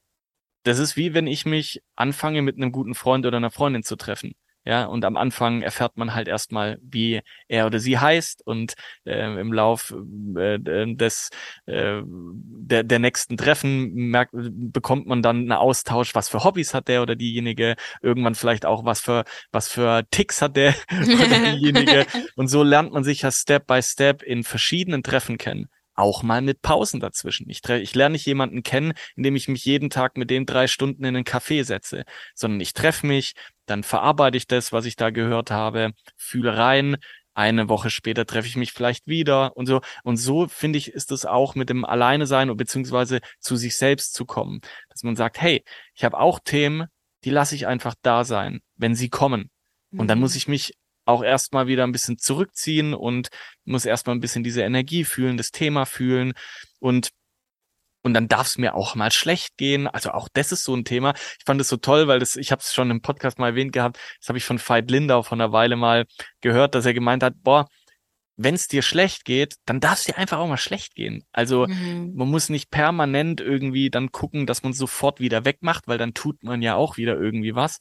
das 0.63 0.80
ist 0.80 0.98
wie 0.98 1.13
wenn 1.13 1.28
ich 1.28 1.45
mich 1.45 1.82
anfange, 1.95 2.41
mit 2.41 2.58
einem 2.58 2.71
guten 2.71 2.95
Freund 2.95 3.26
oder 3.26 3.38
einer 3.38 3.52
Freundin 3.52 3.84
zu 3.84 3.95
treffen. 3.95 4.36
Ja, 4.65 4.86
und 4.86 5.06
am 5.06 5.15
Anfang 5.15 5.62
erfährt 5.62 5.95
man 5.95 6.15
halt 6.15 6.28
erstmal, 6.28 6.80
wie 6.82 7.21
er 7.47 7.67
oder 7.67 7.80
sie 7.80 7.99
heißt 7.99 8.45
und 8.45 8.73
äh, 9.06 9.39
im 9.39 9.54
Lauf 9.54 9.93
äh, 10.36 10.58
des 10.60 11.30
äh, 11.67 12.01
der, 12.04 12.84
der 12.84 12.99
nächsten 12.99 13.38
Treffen 13.38 13.93
merkt, 13.93 14.32
bekommt 14.34 15.06
man 15.06 15.21
dann 15.21 15.38
einen 15.38 15.51
Austausch, 15.51 16.15
was 16.15 16.30
für 16.30 16.43
Hobbys 16.43 16.73
hat 16.73 16.88
der 16.88 17.04
oder 17.04 17.15
diejenige, 17.15 17.75
irgendwann 18.01 18.34
vielleicht 18.34 18.65
auch 18.65 18.86
was 18.86 19.01
für 19.01 19.23
was 19.51 19.67
für 19.67 20.04
Ticks 20.10 20.41
hat 20.41 20.56
der 20.56 20.73
oder 20.91 21.54
diejenige. 21.54 22.08
Und 22.36 22.47
so 22.47 22.63
lernt 22.63 22.91
man 22.91 23.04
sich 23.04 23.21
ja 23.21 23.32
Step 23.32 23.67
by 23.67 23.82
Step 23.84 24.23
in 24.23 24.43
verschiedenen 24.43 25.04
Treffen 25.04 25.38
kennen 25.38 25.69
auch 25.95 26.23
mal 26.23 26.41
mit 26.41 26.62
Pausen 26.62 26.99
dazwischen. 26.99 27.49
Ich, 27.49 27.67
ich 27.67 27.95
lerne 27.95 28.13
nicht 28.13 28.25
jemanden 28.25 28.63
kennen, 28.63 28.93
indem 29.15 29.36
ich 29.36 29.47
mich 29.47 29.65
jeden 29.65 29.89
Tag 29.89 30.17
mit 30.17 30.29
dem 30.29 30.45
drei 30.45 30.67
Stunden 30.67 31.03
in 31.03 31.15
einen 31.15 31.25
Café 31.25 31.63
setze, 31.63 32.03
sondern 32.34 32.60
ich 32.62 32.73
treffe 32.73 33.08
mich, 33.08 33.34
dann 33.65 33.84
verarbeite 33.84 34.38
ich 34.38 34.47
das, 34.47 34.71
was 34.71 34.86
ich 34.86 34.95
da 34.95 35.10
gehört 35.10 35.51
habe, 35.51 35.91
fühle 36.17 36.58
rein, 36.58 36.97
eine 37.34 37.67
Woche 37.67 37.89
später 37.89 38.25
treffe 38.25 38.47
ich 38.47 38.55
mich 38.55 38.71
vielleicht 38.71 39.08
wieder 39.08 39.58
und 39.58 39.65
so. 39.65 39.81
Und 40.03 40.17
so 40.17 40.47
finde 40.47 40.77
ich, 40.77 40.93
ist 40.93 41.12
es 41.12 41.25
auch 41.25 41.53
mit 41.53 41.69
dem 41.69 41.84
Alleine 41.84 42.27
sein 42.27 42.49
und 42.49 42.58
beziehungsweise 42.58 43.19
zu 43.39 43.58
sich 43.58 43.75
selbst 43.75 44.13
zu 44.13 44.25
kommen. 44.25 44.62
Dass 44.89 45.03
man 45.03 45.17
sagt, 45.17 45.41
hey, 45.41 45.63
ich 45.93 46.05
habe 46.05 46.17
auch 46.17 46.39
Themen, 46.39 46.88
die 47.25 47.31
lasse 47.31 47.55
ich 47.55 47.67
einfach 47.67 47.95
da 48.01 48.23
sein, 48.23 48.62
wenn 48.77 48.95
sie 48.95 49.10
kommen. 49.10 49.49
Und 49.91 50.08
dann 50.08 50.19
muss 50.19 50.34
mhm. 50.34 50.38
ich 50.38 50.47
mich 50.47 50.73
auch 51.05 51.23
erstmal 51.23 51.67
wieder 51.67 51.83
ein 51.83 51.91
bisschen 51.91 52.17
zurückziehen 52.17 52.93
und 52.93 53.29
muss 53.63 53.85
erstmal 53.85 54.15
ein 54.15 54.21
bisschen 54.21 54.43
diese 54.43 54.61
Energie 54.61 55.03
fühlen, 55.03 55.37
das 55.37 55.51
Thema 55.51 55.85
fühlen 55.85 56.33
und 56.79 57.11
und 58.01 58.13
dann 58.13 58.27
darf 58.27 58.45
es 58.45 58.59
mir 58.59 58.75
auch 58.75 58.93
mal 58.93 59.11
schlecht 59.11 59.57
gehen. 59.57 59.87
Also 59.87 60.11
auch 60.11 60.29
das 60.31 60.51
ist 60.51 60.63
so 60.63 60.75
ein 60.75 60.85
Thema. 60.85 61.15
Ich 61.15 61.43
fand 61.43 61.59
es 61.59 61.69
so 61.69 61.77
toll, 61.77 62.07
weil 62.07 62.19
das, 62.19 62.35
ich 62.35 62.51
habe 62.51 62.59
es 62.59 62.71
schon 62.71 62.91
im 62.91 63.01
Podcast 63.01 63.39
mal 63.39 63.47
erwähnt 63.47 63.73
gehabt, 63.73 63.97
das 64.19 64.29
habe 64.29 64.37
ich 64.37 64.45
von 64.45 64.59
Veit 64.59 64.91
Lindau 64.91 65.23
von 65.23 65.41
einer 65.41 65.51
Weile 65.51 65.75
mal 65.75 66.05
gehört, 66.39 66.75
dass 66.75 66.85
er 66.85 66.93
gemeint 66.93 67.23
hat, 67.23 67.33
boah, 67.41 67.67
wenn 68.37 68.53
es 68.53 68.67
dir 68.67 68.81
schlecht 68.81 69.25
geht, 69.25 69.55
dann 69.65 69.79
darf 69.79 69.99
es 69.99 70.03
dir 70.03 70.17
einfach 70.17 70.37
auch 70.37 70.47
mal 70.47 70.57
schlecht 70.57 70.93
gehen. 70.93 71.23
Also 71.31 71.65
mhm. 71.67 72.13
man 72.15 72.29
muss 72.29 72.49
nicht 72.49 72.69
permanent 72.69 73.41
irgendwie 73.41 73.89
dann 73.89 74.11
gucken, 74.11 74.45
dass 74.45 74.61
man 74.61 74.73
sofort 74.73 75.19
wieder 75.19 75.43
wegmacht, 75.45 75.87
weil 75.87 75.97
dann 75.97 76.13
tut 76.13 76.43
man 76.43 76.61
ja 76.61 76.75
auch 76.75 76.97
wieder 76.97 77.19
irgendwie 77.19 77.55
was, 77.55 77.79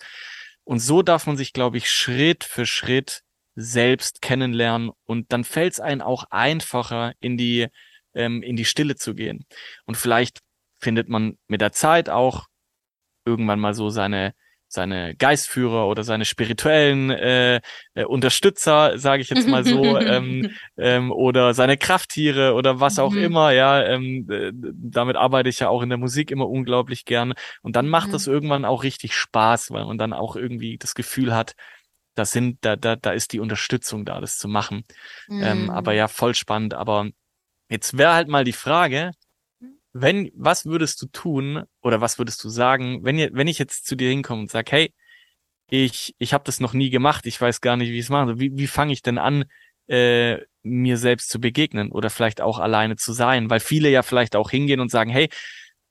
und 0.65 0.81
so 0.81 1.03
darf 1.03 1.27
man 1.27 1.37
sich, 1.37 1.53
glaube 1.53 1.77
ich, 1.77 1.91
Schritt 1.91 2.45
für 2.45 2.67
Schritt 2.67 3.23
selbst 3.55 4.23
kennenlernen 4.23 4.91
und 5.05 5.33
dann 5.33 5.45
fällt 5.45 5.75
es 5.75 5.81
einem 5.81 6.01
auch 6.01 6.25
einfacher, 6.31 7.13
in 7.21 7.37
die, 7.37 7.69
ähm, 8.15 8.43
in 8.43 8.57
die 8.57 8.65
Stille 8.65 8.97
zu 8.97 9.15
gehen. 9.15 9.47
Und 9.85 9.97
vielleicht 9.97 10.41
findet 10.81 11.09
man 11.09 11.39
mit 11.47 11.61
der 11.61 11.73
Zeit 11.73 12.09
auch 12.09 12.47
irgendwann 13.25 13.61
mal 13.61 13.75
so 13.75 13.91
seine, 13.91 14.35
seine 14.75 15.15
Geistführer 15.15 15.89
oder 15.89 16.05
seine 16.05 16.25
spirituellen 16.25 17.11
äh, 17.11 17.61
äh, 17.95 18.05
Unterstützer, 18.05 18.99
sage 18.99 19.23
ich 19.23 19.31
jetzt 19.31 19.49
mal 19.49 19.65
so, 19.65 19.99
ähm, 19.99 20.51
ähm, 20.77 21.11
oder 21.11 21.55
seine 21.55 21.79
Krafttiere 21.79 22.55
oder 22.55 22.81
was 22.81 22.99
auch 22.99 23.13
mhm. 23.13 23.25
immer. 23.25 23.53
Ja, 23.53 23.83
ähm, 23.83 24.29
äh, 24.31 24.53
damit 24.53 25.17
arbeite 25.17 25.49
ich 25.49 25.61
ja 25.61 25.69
auch 25.69 25.83
in 25.83 25.89
der 25.89 25.99
Musik 25.99 26.31
immer 26.31 26.49
unglaublich 26.49 27.05
gern. 27.05 27.33
Und 27.63 27.77
dann 27.77 27.89
macht 27.89 28.09
mhm. 28.09 28.13
das 28.13 28.27
irgendwann 28.27 28.65
auch 28.65 28.83
richtig 28.83 29.15
Spaß, 29.15 29.71
weil 29.71 29.87
man 29.87 29.97
dann 29.97 30.13
auch 30.13 30.37
irgendwie 30.37 30.77
das 30.77 30.95
Gefühl 30.95 31.35
hat, 31.35 31.55
das 32.15 32.31
sind, 32.31 32.59
da, 32.65 32.77
da, 32.77 32.97
da 32.97 33.13
ist 33.13 33.33
die 33.33 33.41
Unterstützung 33.41 34.05
da, 34.05 34.21
das 34.21 34.39
zu 34.39 34.49
machen. 34.49 34.85
Mhm. 35.29 35.43
Ähm, 35.43 35.71
aber 35.71 35.95
ja, 35.95 36.09
voll 36.09 36.35
spannend. 36.35 36.75
Aber 36.75 37.09
jetzt 37.69 37.97
wäre 37.97 38.13
halt 38.15 38.29
mal 38.29 38.45
die 38.45 38.53
Frage, 38.53 39.13
wenn, 39.95 40.31
was 40.35 40.67
würdest 40.67 41.01
du 41.01 41.07
tun 41.07 41.63
oder 41.81 42.01
was 42.01 42.19
würdest 42.19 42.43
du 42.43 42.49
sagen, 42.49 43.05
wenn, 43.05 43.17
ihr, 43.17 43.31
wenn 43.33 43.47
ich 43.47 43.59
jetzt 43.59 43.87
zu 43.87 43.97
dir 43.97 44.11
hinkomme 44.11 44.43
und 44.43 44.51
sage, 44.51 44.73
hey, 44.73 44.95
ich, 45.71 46.15
ich 46.19 46.35
habe 46.35 46.45
das 46.45 46.61
noch 46.61 46.75
nie 46.75 46.91
gemacht, 46.91 47.27
ich 47.27 47.41
weiß 47.41 47.61
gar 47.61 47.77
nicht, 47.77 47.91
wie 47.91 47.99
ich 47.99 48.07
es 48.07 48.11
mache. 48.11 48.39
Wie, 48.39 48.51
wie 48.55 48.67
fange 48.67 48.93
ich 48.93 49.03
denn 49.03 49.19
an, 49.19 49.45
äh, 49.87 50.39
mir 50.63 50.99
selbst 50.99 51.31
zu 51.31 51.41
begegnen 51.41 51.93
oder 51.93 52.11
vielleicht 52.11 52.41
auch 52.41 52.59
alleine 52.59 52.97
zu 52.97 53.13
sein? 53.13 53.49
Weil 53.51 53.61
viele 53.61 53.89
ja 53.89 54.03
vielleicht 54.03 54.35
auch 54.35 54.51
hingehen 54.51 54.81
und 54.81 54.91
sagen, 54.91 55.11
hey, 55.11 55.29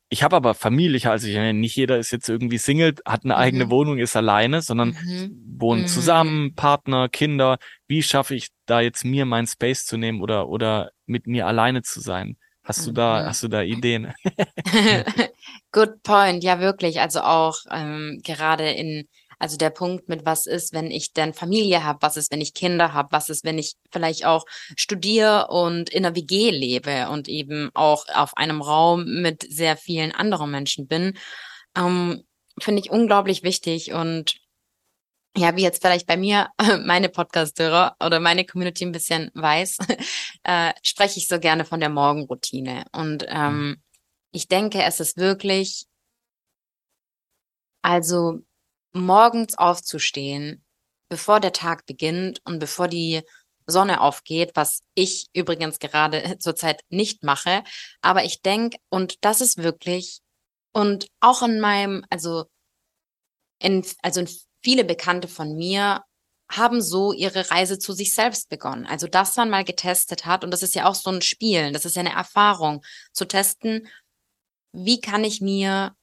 ich 0.10 0.22
habe 0.22 0.36
aber 0.36 0.54
Familie, 0.54 1.10
also 1.10 1.28
ich, 1.28 1.54
nicht 1.54 1.76
jeder 1.76 1.98
ist 1.98 2.12
jetzt 2.12 2.28
irgendwie 2.28 2.58
Single, 2.58 2.96
hat 3.06 3.24
eine 3.24 3.34
mhm. 3.36 3.40
eigene 3.40 3.70
Wohnung, 3.70 3.98
ist 3.98 4.18
alleine, 4.18 4.62
sondern 4.62 4.90
mhm. 4.90 5.56
wohnen 5.58 5.84
mhm. 5.84 5.88
zusammen, 5.88 6.56
Partner, 6.56 7.08
Kinder. 7.08 7.58
Wie 7.88 8.04
schaffe 8.04 8.36
ich 8.36 8.50
da 8.66 8.82
jetzt 8.82 9.06
mir 9.06 9.26
meinen 9.26 9.48
Space 9.48 9.86
zu 9.86 9.96
nehmen 9.96 10.22
oder 10.22 10.50
oder 10.50 10.92
mit 11.06 11.26
mir 11.26 11.48
alleine 11.48 11.84
zu 11.84 12.02
sein? 12.02 12.38
Hast 12.64 12.88
du 12.88 12.92
da, 12.92 13.22
mhm. 13.22 13.26
hast 13.28 13.44
du 13.44 13.48
da 13.50 13.62
Ideen? 13.62 14.14
Good 15.72 16.04
point, 16.04 16.44
ja 16.44 16.60
wirklich. 16.60 17.02
Also 17.02 17.22
auch 17.22 17.58
ähm, 17.70 18.22
gerade 18.24 18.70
in, 18.70 19.08
also 19.38 19.58
der 19.58 19.70
Punkt 19.70 20.08
mit 20.08 20.26
was 20.26 20.46
ist, 20.46 20.74
wenn 20.74 20.90
ich 20.90 21.12
dann 21.12 21.34
Familie 21.34 21.84
habe, 21.84 22.02
was 22.02 22.16
ist, 22.16 22.32
wenn 22.32 22.40
ich 22.40 22.54
Kinder 22.54 22.94
habe, 22.94 23.10
was 23.12 23.30
ist, 23.30 23.44
wenn 23.44 23.58
ich 23.58 23.74
vielleicht 23.92 24.26
auch 24.26 24.46
studiere 24.78 25.48
und 25.50 25.90
in 25.90 26.06
einer 26.06 26.16
WG 26.16 26.52
lebe 26.52 27.10
und 27.10 27.28
eben 27.28 27.70
auch 27.74 28.06
auf 28.14 28.38
einem 28.38 28.62
Raum 28.62 29.22
mit 29.22 29.46
sehr 29.50 29.76
vielen 29.76 30.14
anderen 30.14 30.50
Menschen 30.50 30.88
bin, 30.88 31.18
ähm, 31.76 32.24
finde 32.60 32.82
ich 32.82 32.92
unglaublich 32.92 33.44
wichtig 33.44 33.92
und 33.92 34.36
ja, 35.36 35.56
wie 35.56 35.64
jetzt 35.64 35.82
vielleicht 35.82 36.08
bei 36.08 36.18
mir 36.18 36.50
meine 36.86 37.10
Podcasthörer 37.10 37.96
oder 38.04 38.20
meine 38.20 38.46
Community 38.46 38.86
ein 38.86 38.92
bisschen 38.92 39.32
weiß, 39.34 39.78
äh, 40.44 40.74
spreche 40.84 41.20
ich 41.20 41.28
so 41.28 41.40
gerne 41.40 41.66
von 41.66 41.80
der 41.80 41.90
Morgenroutine. 41.90 42.86
Und 42.92 43.26
ähm, 43.28 43.68
mhm. 43.68 43.84
ich 44.32 44.48
denke, 44.48 44.84
es 44.84 45.00
ist 45.00 45.18
wirklich, 45.18 45.86
also 47.82 48.40
morgens 48.94 49.58
aufzustehen, 49.58 50.64
bevor 51.10 51.40
der 51.40 51.52
Tag 51.52 51.86
beginnt 51.86 52.42
und 52.46 52.60
bevor 52.60 52.88
die 52.88 53.22
Sonne 53.66 54.02
aufgeht, 54.02 54.52
was 54.56 54.84
ich 54.94 55.28
übrigens 55.34 55.80
gerade 55.80 56.38
zurzeit 56.40 56.82
nicht 56.90 57.24
mache. 57.24 57.64
Aber 58.02 58.24
ich 58.24 58.42
denke, 58.42 58.78
und 58.90 59.24
das 59.26 59.42
ist 59.42 59.58
wirklich, 59.58 60.22
und 60.74 61.08
auch 61.22 61.42
in 61.42 61.60
meinem, 61.60 62.06
also 62.10 62.46
in, 63.60 63.86
also 64.02 64.22
in 64.22 64.28
viele 64.64 64.86
Bekannte 64.86 65.28
von 65.28 65.56
mir 65.56 66.04
haben 66.50 66.82
so 66.82 67.14
ihre 67.14 67.50
Reise 67.52 67.80
zu 67.80 67.94
sich 67.94 68.14
selbst 68.14 68.50
begonnen. 68.50 68.86
Also 68.86 69.08
das 69.08 69.36
man 69.36 69.50
mal 69.50 69.64
getestet 69.64 70.26
hat. 70.26 70.44
Und 70.44 70.52
das 70.52 70.64
ist 70.64 70.76
ja 70.76 70.86
auch 70.86 70.96
so 70.96 71.10
ein 71.10 71.22
Spielen. 71.22 71.74
Das 71.74 71.86
ist 71.86 71.96
ja 71.96 72.02
eine 72.02 72.14
Erfahrung 72.14 72.84
zu 73.12 73.26
testen. 73.26 73.88
Wie 74.72 75.00
kann 75.00 75.24
ich 75.24 75.42
mir, 75.42 75.96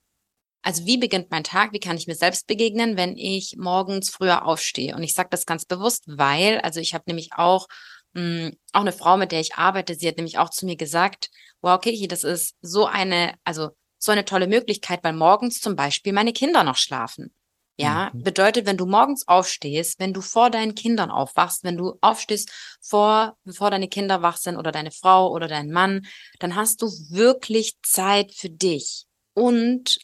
also 0.63 0.87
wie 0.87 0.99
beginnt 0.99 1.31
mein 1.31 1.45
Tag? 1.45 1.73
Wie 1.73 1.81
kann 1.81 1.97
ich 1.97 2.07
mir 2.07 2.15
selbst 2.15 2.47
begegnen, 2.47 2.97
wenn 2.97 3.17
ich 3.17 3.57
morgens 3.59 4.11
früher 4.11 4.45
aufstehe? 4.45 4.95
Und 4.95 5.03
ich 5.03 5.15
sage 5.15 5.29
das 5.31 5.47
ganz 5.47 5.65
bewusst, 5.65 6.05
weil, 6.07 6.61
also 6.61 6.81
ich 6.81 6.95
habe 6.95 7.05
nämlich 7.07 7.31
auch 7.35 7.69
mh, 8.15 8.23
hm, 8.23 8.57
auch 8.73 8.81
eine 8.81 8.93
Frau, 8.93 9.17
mit 9.17 9.33
der 9.33 9.41
ich 9.41 9.55
arbeite, 9.55 9.95
sie 9.95 10.09
hat 10.09 10.17
nämlich 10.17 10.39
auch 10.39 10.51
zu 10.51 10.67
mir 10.67 10.77
gesagt, 10.77 11.31
wow, 11.61 11.77
okay, 11.77 12.07
das 12.09 12.25
ist 12.25 12.57
so 12.61 12.87
eine, 12.87 13.35
also 13.45 13.71
so 13.99 14.13
eine 14.13 14.25
tolle 14.25 14.47
Möglichkeit, 14.47 15.05
weil 15.05 15.13
morgens 15.13 15.61
zum 15.61 15.77
Beispiel 15.77 16.13
meine 16.13 16.33
Kinder 16.33 16.65
noch 16.65 16.77
schlafen. 16.77 17.33
Ja, 17.77 18.11
mhm. 18.13 18.23
bedeutet, 18.23 18.67
wenn 18.67 18.77
du 18.77 18.87
morgens 18.87 19.27
aufstehst, 19.27 19.99
wenn 20.01 20.13
du 20.13 20.21
vor 20.21 20.51
deinen 20.51 20.75
Kindern 20.75 21.11
aufwachst, 21.11 21.65
wenn 21.65 21.79
du 21.79 21.97
aufstehst 22.01 22.51
vor, 22.81 23.37
bevor 23.45 23.71
deine 23.71 23.89
Kinder 23.89 24.23
wach 24.23 24.37
sind 24.37 24.57
oder 24.57 24.71
deine 24.71 24.91
Frau 24.91 25.31
oder 25.31 25.49
dein 25.49 25.71
Mann, 25.71 26.07
dann 26.41 26.57
hast 26.57 26.83
du 26.83 26.87
wirklich 27.09 27.77
Zeit 27.83 28.33
für 28.35 28.51
dich. 28.51 29.07
Und 29.35 29.99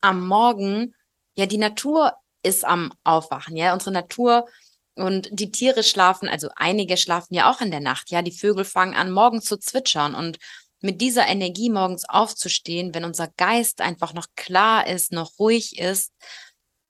am 0.00 0.26
Morgen, 0.26 0.94
ja, 1.34 1.46
die 1.46 1.58
Natur 1.58 2.14
ist 2.42 2.64
am 2.64 2.92
Aufwachen, 3.04 3.56
ja, 3.56 3.74
unsere 3.74 3.92
Natur 3.92 4.46
und 4.94 5.28
die 5.30 5.50
Tiere 5.50 5.82
schlafen, 5.82 6.28
also 6.28 6.48
einige 6.56 6.96
schlafen 6.96 7.34
ja 7.34 7.50
auch 7.50 7.60
in 7.60 7.70
der 7.70 7.80
Nacht, 7.80 8.10
ja, 8.10 8.22
die 8.22 8.32
Vögel 8.32 8.64
fangen 8.64 8.94
an, 8.94 9.10
morgens 9.10 9.44
zu 9.44 9.58
zwitschern 9.58 10.14
und 10.14 10.38
mit 10.80 11.00
dieser 11.00 11.26
Energie 11.26 11.70
morgens 11.70 12.08
aufzustehen, 12.08 12.94
wenn 12.94 13.04
unser 13.04 13.28
Geist 13.36 13.80
einfach 13.80 14.14
noch 14.14 14.26
klar 14.34 14.86
ist, 14.86 15.12
noch 15.12 15.38
ruhig 15.38 15.78
ist, 15.78 16.12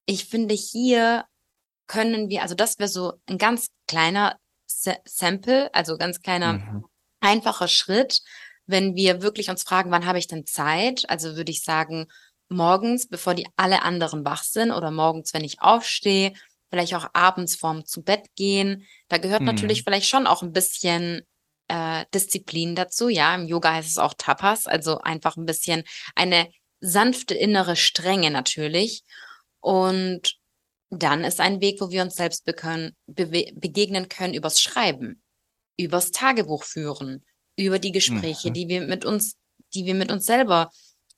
ich 0.06 0.26
finde, 0.26 0.54
hier 0.54 1.24
können 1.86 2.28
wir, 2.28 2.42
also 2.42 2.54
das 2.54 2.78
wäre 2.78 2.88
so 2.88 3.14
ein 3.26 3.38
ganz 3.38 3.68
kleiner 3.86 4.38
Sample, 4.66 5.72
also 5.74 5.98
ganz 5.98 6.20
kleiner, 6.20 6.54
mhm. 6.54 6.84
einfacher 7.20 7.68
Schritt, 7.68 8.22
wenn 8.66 8.94
wir 8.94 9.22
wirklich 9.22 9.50
uns 9.50 9.64
fragen, 9.64 9.90
wann 9.90 10.06
habe 10.06 10.18
ich 10.18 10.28
denn 10.28 10.46
Zeit? 10.46 11.08
Also 11.08 11.36
würde 11.36 11.50
ich 11.50 11.64
sagen, 11.64 12.06
morgens, 12.48 13.08
bevor 13.08 13.34
die 13.34 13.48
alle 13.56 13.82
anderen 13.82 14.24
wach 14.24 14.44
sind 14.44 14.70
oder 14.70 14.90
morgens, 14.90 15.34
wenn 15.34 15.44
ich 15.44 15.60
aufstehe, 15.60 16.32
vielleicht 16.70 16.94
auch 16.94 17.08
abends 17.12 17.56
vorm 17.56 17.84
zu 17.84 18.02
Bett 18.02 18.26
gehen. 18.36 18.86
Da 19.08 19.18
gehört 19.18 19.40
mhm. 19.40 19.46
natürlich 19.46 19.82
vielleicht 19.82 20.08
schon 20.08 20.26
auch 20.26 20.42
ein 20.42 20.52
bisschen 20.52 21.22
äh, 21.68 22.04
Disziplin 22.14 22.74
dazu. 22.74 23.08
Ja, 23.08 23.34
im 23.34 23.46
Yoga 23.46 23.74
heißt 23.74 23.90
es 23.90 23.98
auch 23.98 24.14
Tapas, 24.16 24.66
also 24.66 24.98
einfach 24.98 25.36
ein 25.36 25.46
bisschen 25.46 25.82
eine 26.14 26.48
sanfte 26.80 27.34
innere 27.34 27.76
Strenge 27.76 28.30
natürlich. 28.30 29.02
Und 29.60 30.36
dann 30.90 31.24
ist 31.24 31.40
ein 31.40 31.60
Weg, 31.60 31.80
wo 31.80 31.90
wir 31.90 32.02
uns 32.02 32.16
selbst 32.16 32.44
be 32.44 32.54
begegnen 33.06 34.08
können 34.08 34.34
übers 34.34 34.60
Schreiben, 34.60 35.22
übers 35.78 36.10
Tagebuch 36.10 36.64
führen, 36.64 37.24
über 37.56 37.78
die 37.78 37.92
Gespräche, 37.92 38.50
mhm. 38.50 38.54
die 38.54 38.68
wir 38.68 38.80
mit 38.82 39.04
uns, 39.04 39.36
die 39.74 39.86
wir 39.86 39.94
mit 39.94 40.10
uns 40.10 40.26
selber, 40.26 40.70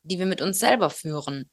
die 0.02 0.18
wir 0.18 0.26
mit 0.26 0.42
uns 0.42 0.58
selber 0.58 0.90
führen, 0.90 1.50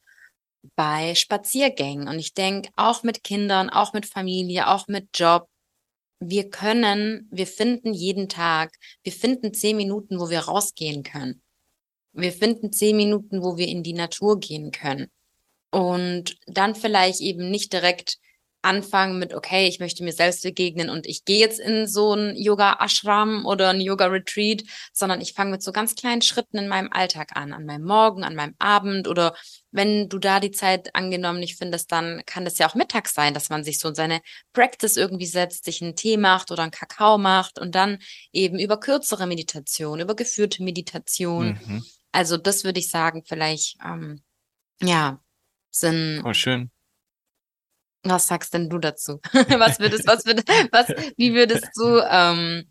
bei 0.76 1.14
Spaziergängen. 1.14 2.08
Und 2.08 2.18
ich 2.18 2.34
denke, 2.34 2.70
auch 2.76 3.02
mit 3.02 3.24
Kindern, 3.24 3.70
auch 3.70 3.92
mit 3.92 4.06
Familie, 4.06 4.68
auch 4.68 4.86
mit 4.88 5.08
Job, 5.14 5.48
wir 6.22 6.50
können, 6.50 7.28
wir 7.30 7.46
finden 7.46 7.94
jeden 7.94 8.28
Tag, 8.28 8.74
wir 9.02 9.12
finden 9.12 9.54
zehn 9.54 9.76
Minuten, 9.76 10.20
wo 10.20 10.28
wir 10.28 10.40
rausgehen 10.40 11.02
können. 11.02 11.42
Wir 12.12 12.32
finden 12.32 12.72
zehn 12.72 12.96
Minuten, 12.96 13.42
wo 13.42 13.56
wir 13.56 13.68
in 13.68 13.82
die 13.82 13.94
Natur 13.94 14.38
gehen 14.38 14.70
können. 14.70 15.10
Und 15.70 16.36
dann 16.46 16.74
vielleicht 16.74 17.20
eben 17.20 17.50
nicht 17.50 17.72
direkt 17.72 18.18
anfangen 18.62 19.18
mit, 19.18 19.32
okay, 19.34 19.66
ich 19.66 19.80
möchte 19.80 20.04
mir 20.04 20.12
selbst 20.12 20.42
begegnen 20.42 20.90
und 20.90 21.06
ich 21.06 21.24
gehe 21.24 21.38
jetzt 21.38 21.58
in 21.58 21.86
so 21.86 22.14
ein 22.14 22.36
Yoga-Ashram 22.36 23.46
oder 23.46 23.70
ein 23.70 23.80
Yoga-Retreat, 23.80 24.64
sondern 24.92 25.20
ich 25.20 25.32
fange 25.32 25.52
mit 25.52 25.62
so 25.62 25.72
ganz 25.72 25.94
kleinen 25.94 26.20
Schritten 26.20 26.58
in 26.58 26.68
meinem 26.68 26.92
Alltag 26.92 27.36
an, 27.36 27.52
an 27.52 27.64
meinem 27.64 27.84
Morgen, 27.84 28.22
an 28.22 28.34
meinem 28.34 28.54
Abend 28.58 29.08
oder 29.08 29.34
wenn 29.70 30.08
du 30.08 30.18
da 30.18 30.40
die 30.40 30.50
Zeit 30.50 30.94
angenommen 30.94 31.40
nicht 31.40 31.56
findest, 31.56 31.90
dann 31.90 32.22
kann 32.26 32.44
das 32.44 32.58
ja 32.58 32.68
auch 32.68 32.74
mittags 32.74 33.14
sein, 33.14 33.32
dass 33.34 33.48
man 33.48 33.64
sich 33.64 33.78
so 33.78 33.88
in 33.88 33.94
seine 33.94 34.20
Practice 34.52 34.96
irgendwie 34.96 35.26
setzt, 35.26 35.64
sich 35.64 35.80
einen 35.80 35.96
Tee 35.96 36.16
macht 36.16 36.50
oder 36.50 36.62
einen 36.62 36.72
Kakao 36.72 37.16
macht 37.16 37.58
und 37.58 37.74
dann 37.74 37.98
eben 38.32 38.58
über 38.58 38.78
kürzere 38.78 39.26
Meditation, 39.26 40.00
über 40.00 40.14
geführte 40.14 40.62
Meditation. 40.62 41.58
Mhm. 41.64 41.84
Also 42.12 42.36
das 42.36 42.64
würde 42.64 42.80
ich 42.80 42.90
sagen, 42.90 43.22
vielleicht, 43.24 43.78
ähm, 43.82 44.22
ja, 44.82 45.20
sind. 45.70 46.22
Oh, 46.24 46.32
schön. 46.32 46.70
Was 48.02 48.28
sagst 48.28 48.54
denn 48.54 48.70
du 48.70 48.78
dazu? 48.78 49.20
was 49.32 49.78
würdest, 49.78 50.06
was 50.06 50.24
würdest, 50.24 50.48
was, 50.72 50.88
wie 51.16 51.34
würdest 51.34 51.68
du, 51.76 52.00
ähm, 52.10 52.66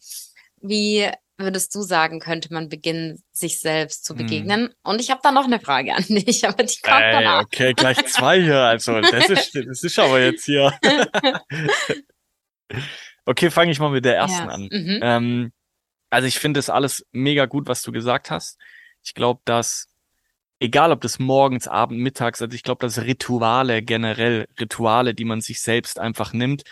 wie 0.62 1.10
würdest 1.38 1.74
du 1.76 1.82
sagen, 1.82 2.20
könnte 2.20 2.52
man 2.52 2.68
beginnen, 2.68 3.24
sich 3.32 3.60
selbst 3.60 4.06
zu 4.06 4.14
hm. 4.14 4.18
begegnen? 4.18 4.62
Hm. 4.68 4.74
Und 4.84 5.02
ich 5.02 5.12
habe 5.12 5.22
da 5.24 5.32
noch 5.32 5.46
eine 5.46 5.60
Frage 5.60 5.94
an 5.94 6.04
dich, 6.04 6.46
aber 6.48 6.64
die 6.64 6.80
kommt 6.82 7.02
Ey, 7.02 7.12
danach. 7.12 7.44
Okay, 7.44 7.74
gleich 7.74 8.04
zwei 8.08 8.42
hier. 8.42 8.60
Also, 8.60 9.00
das 9.02 9.30
ist, 9.30 9.56
das 9.56 9.84
ist 9.84 10.00
aber 10.00 10.20
jetzt 10.20 10.46
hier. 10.46 10.74
okay, 13.26 13.52
fange 13.52 13.72
ich 13.72 13.80
mal 13.80 13.92
mit 13.92 14.06
der 14.06 14.16
ersten 14.18 14.48
ja. 14.48 14.54
an. 14.54 14.70
Mhm. 14.72 15.00
Ähm, 15.02 15.52
also 16.10 16.28
ich 16.28 16.40
finde 16.40 16.58
das 16.58 16.70
alles 16.70 17.06
mega 17.12 17.46
gut, 17.46 17.68
was 17.68 17.82
du 17.82 17.92
gesagt 17.92 18.32
hast. 18.32 18.58
Ich 19.04 19.14
glaube, 19.14 19.42
dass 19.46 19.88
egal 20.60 20.92
ob 20.92 21.02
das 21.02 21.20
morgens, 21.20 21.68
abend, 21.68 22.00
mittags, 22.00 22.42
also 22.42 22.54
ich 22.54 22.64
glaube, 22.64 22.86
dass 22.86 23.02
Rituale 23.02 23.82
generell, 23.82 24.48
Rituale, 24.60 25.14
die 25.14 25.26
man 25.26 25.42
sich 25.42 25.62
selbst 25.62 26.00
einfach 26.00 26.34
nimmt, 26.34 26.64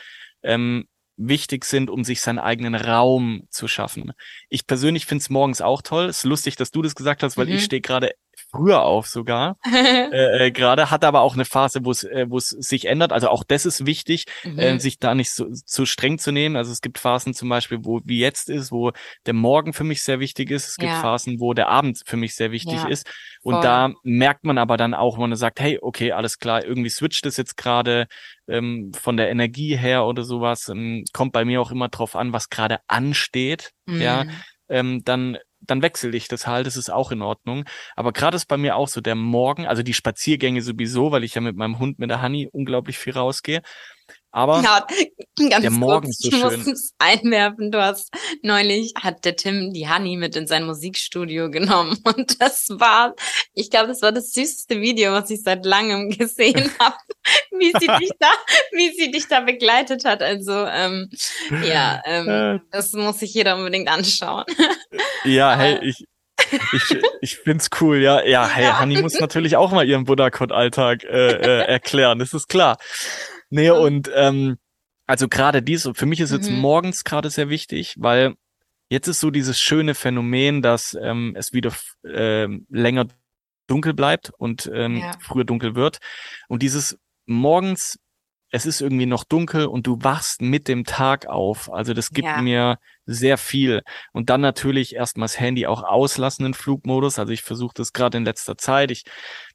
ähm, 0.43 0.87
wichtig 1.17 1.65
sind, 1.65 1.89
um 1.89 2.03
sich 2.03 2.21
seinen 2.21 2.39
eigenen 2.39 2.75
Raum 2.75 3.43
zu 3.49 3.67
schaffen. 3.67 4.13
Ich 4.49 4.67
persönlich 4.67 5.05
finde 5.05 5.23
es 5.23 5.29
morgens 5.29 5.61
auch 5.61 5.81
toll. 5.81 6.05
Es 6.05 6.19
ist 6.19 6.25
lustig, 6.25 6.55
dass 6.57 6.71
du 6.71 6.81
das 6.81 6.93
gesagt 6.93 7.23
hast, 7.23 7.37
weil 7.37 7.47
mhm. 7.47 7.53
ich 7.53 7.63
stehe 7.63 7.81
gerade 7.81 8.11
früher 8.51 8.83
auf 8.83 9.07
sogar. 9.07 9.57
äh, 9.65 10.47
äh, 10.47 10.51
Gerade 10.51 10.89
hat 10.89 11.03
aber 11.03 11.21
auch 11.21 11.33
eine 11.33 11.45
Phase, 11.45 11.83
wo 11.83 11.91
es 11.91 12.03
äh, 12.03 12.25
wo 12.29 12.37
es 12.37 12.49
sich 12.49 12.85
ändert. 12.85 13.11
Also 13.11 13.29
auch 13.29 13.43
das 13.43 13.65
ist 13.65 13.85
wichtig, 13.85 14.25
mhm. 14.43 14.59
äh, 14.59 14.79
sich 14.79 14.99
da 14.99 15.15
nicht 15.15 15.31
so, 15.31 15.47
so 15.49 15.85
streng 15.85 16.17
zu 16.17 16.31
nehmen. 16.31 16.55
Also 16.55 16.71
es 16.71 16.81
gibt 16.81 16.97
Phasen 16.97 17.33
zum 17.33 17.49
Beispiel, 17.49 17.79
wo 17.83 18.01
wie 18.05 18.19
jetzt 18.19 18.49
ist, 18.49 18.71
wo 18.71 18.91
der 19.25 19.33
Morgen 19.33 19.73
für 19.73 19.83
mich 19.83 20.03
sehr 20.03 20.19
wichtig 20.19 20.51
ist. 20.51 20.67
Es 20.67 20.75
gibt 20.77 20.91
ja. 20.91 21.01
Phasen, 21.01 21.39
wo 21.39 21.53
der 21.53 21.69
Abend 21.69 22.01
für 22.05 22.17
mich 22.17 22.35
sehr 22.35 22.51
wichtig 22.51 22.75
ja. 22.77 22.87
ist. 22.87 23.07
Und 23.41 23.55
Voll. 23.55 23.63
da 23.63 23.93
merkt 24.03 24.43
man 24.43 24.57
aber 24.57 24.77
dann 24.77 24.93
auch, 24.93 25.17
wenn 25.17 25.29
man 25.29 25.37
sagt, 25.37 25.59
hey, 25.59 25.79
okay, 25.81 26.11
alles 26.11 26.37
klar, 26.37 26.63
irgendwie 26.63 26.89
switcht 26.89 27.25
es 27.25 27.37
jetzt 27.37 27.57
gerade 27.57 28.07
ähm, 28.47 28.91
von 28.93 29.17
der 29.17 29.29
Energie 29.29 29.75
her 29.77 30.05
oder 30.05 30.23
sowas. 30.23 30.69
Ähm, 30.69 31.03
kommt 31.13 31.33
bei 31.33 31.45
mir 31.45 31.61
auch 31.61 31.71
immer 31.71 31.89
drauf 31.89 32.15
an, 32.15 32.33
was 32.33 32.49
gerade 32.49 32.79
ansteht. 32.87 33.71
Mhm. 33.85 34.01
Ja, 34.01 34.25
ähm, 34.69 35.01
dann 35.05 35.37
dann 35.61 35.81
wechsle 35.81 36.15
ich 36.15 36.27
das 36.27 36.47
halt, 36.47 36.67
das 36.67 36.77
ist 36.77 36.89
auch 36.89 37.11
in 37.11 37.21
Ordnung. 37.21 37.65
Aber 37.95 38.13
gerade 38.13 38.35
ist 38.35 38.47
bei 38.47 38.57
mir 38.57 38.75
auch 38.75 38.87
so 38.87 39.01
der 39.01 39.15
Morgen, 39.15 39.67
also 39.67 39.83
die 39.83 39.93
Spaziergänge 39.93 40.61
sowieso, 40.61 41.11
weil 41.11 41.23
ich 41.23 41.35
ja 41.35 41.41
mit 41.41 41.55
meinem 41.55 41.79
Hund, 41.79 41.99
mit 41.99 42.09
der 42.09 42.21
Honey, 42.21 42.49
unglaublich 42.51 42.97
viel 42.97 43.13
rausgehe. 43.13 43.61
Aber 44.31 44.61
ja, 44.61 44.85
ganz 45.49 45.61
der 45.61 45.71
Morgen 45.71 46.05
kurz, 46.05 46.19
ist 46.19 46.31
so 46.31 46.49
schön. 46.49 46.59
Ich 46.59 46.67
muss 46.67 46.91
einwerfen, 46.99 47.71
du 47.71 47.81
hast 47.81 48.09
neulich 48.43 48.93
hat 49.01 49.23
der 49.25 49.35
Tim 49.35 49.73
die 49.73 49.87
Honey 49.89 50.17
mit 50.17 50.35
in 50.35 50.47
sein 50.47 50.65
Musikstudio 50.65 51.49
genommen 51.49 51.97
und 52.03 52.41
das 52.41 52.67
war, 52.69 53.15
ich 53.53 53.69
glaube, 53.69 53.87
das 53.87 54.01
war 54.01 54.11
das 54.11 54.31
süßeste 54.31 54.81
Video, 54.81 55.13
was 55.13 55.29
ich 55.29 55.41
seit 55.43 55.65
langem 55.65 56.09
gesehen 56.17 56.69
habe, 56.79 56.95
wie 57.51 57.71
sie 57.79 57.87
dich 57.99 58.11
da, 58.19 58.27
wie 58.71 58.91
sie 58.95 59.11
dich 59.11 59.27
da 59.27 59.39
begleitet 59.39 60.05
hat. 60.05 60.21
Also 60.21 60.51
ähm, 60.51 61.09
ja, 61.65 62.01
ähm, 62.05 62.29
äh. 62.29 62.59
das 62.71 62.93
muss 62.93 63.19
sich 63.19 63.33
jeder 63.33 63.55
unbedingt 63.55 63.89
anschauen. 63.89 64.43
Ja, 65.23 65.55
hey, 65.55 65.79
ich, 65.83 66.05
ich, 66.73 66.97
ich 67.21 67.37
find's 67.37 67.69
cool, 67.81 67.97
ja. 67.97 68.23
Ja, 68.25 68.47
hey, 68.47 68.65
ja. 68.65 68.79
Hanni 68.79 69.01
muss 69.01 69.19
natürlich 69.19 69.55
auch 69.55 69.71
mal 69.71 69.87
ihren 69.87 70.05
Buddha-Code-Alltag 70.05 71.03
äh, 71.03 71.31
äh, 71.31 71.65
erklären, 71.65 72.19
das 72.19 72.33
ist 72.33 72.47
klar. 72.47 72.77
Nee, 73.49 73.69
und 73.69 74.09
ähm, 74.13 74.57
also 75.05 75.27
gerade 75.27 75.61
dies, 75.61 75.89
für 75.93 76.05
mich 76.05 76.19
ist 76.19 76.31
jetzt 76.31 76.49
mhm. 76.49 76.59
morgens 76.59 77.03
gerade 77.03 77.29
sehr 77.29 77.49
wichtig, 77.49 77.95
weil 77.97 78.35
jetzt 78.89 79.07
ist 79.07 79.19
so 79.19 79.31
dieses 79.31 79.59
schöne 79.59 79.95
Phänomen, 79.95 80.61
dass 80.61 80.97
ähm, 81.01 81.33
es 81.37 81.53
wieder 81.53 81.73
äh, 82.03 82.47
länger 82.69 83.07
dunkel 83.67 83.93
bleibt 83.93 84.31
und 84.37 84.69
ähm, 84.73 84.97
ja. 84.97 85.11
früher 85.19 85.45
dunkel 85.45 85.75
wird. 85.75 85.99
Und 86.47 86.61
dieses 86.61 86.97
morgens 87.25 87.99
es 88.49 88.65
ist 88.65 88.81
irgendwie 88.81 89.05
noch 89.05 89.23
dunkel 89.23 89.65
und 89.65 89.87
du 89.87 89.97
wachst 90.01 90.41
mit 90.41 90.67
dem 90.67 90.85
Tag 90.85 91.27
auf. 91.27 91.71
Also 91.71 91.93
das 91.93 92.11
gibt 92.11 92.27
Ja. 92.27 92.41
mir 92.41 92.79
sehr 93.05 93.37
viel. 93.37 93.83
Und 94.13 94.29
dann 94.29 94.41
natürlich 94.41 94.95
erstmal 94.95 95.25
das 95.25 95.39
Handy 95.39 95.67
auch 95.67 95.83
auslassen 95.83 96.45
in 96.45 96.53
Flugmodus. 96.53 97.19
Also 97.19 97.33
ich 97.33 97.41
versuche 97.41 97.73
das 97.75 97.91
gerade 97.91 98.17
in 98.17 98.25
letzter 98.25 98.57
Zeit. 98.57 98.91
Ich 98.91 99.03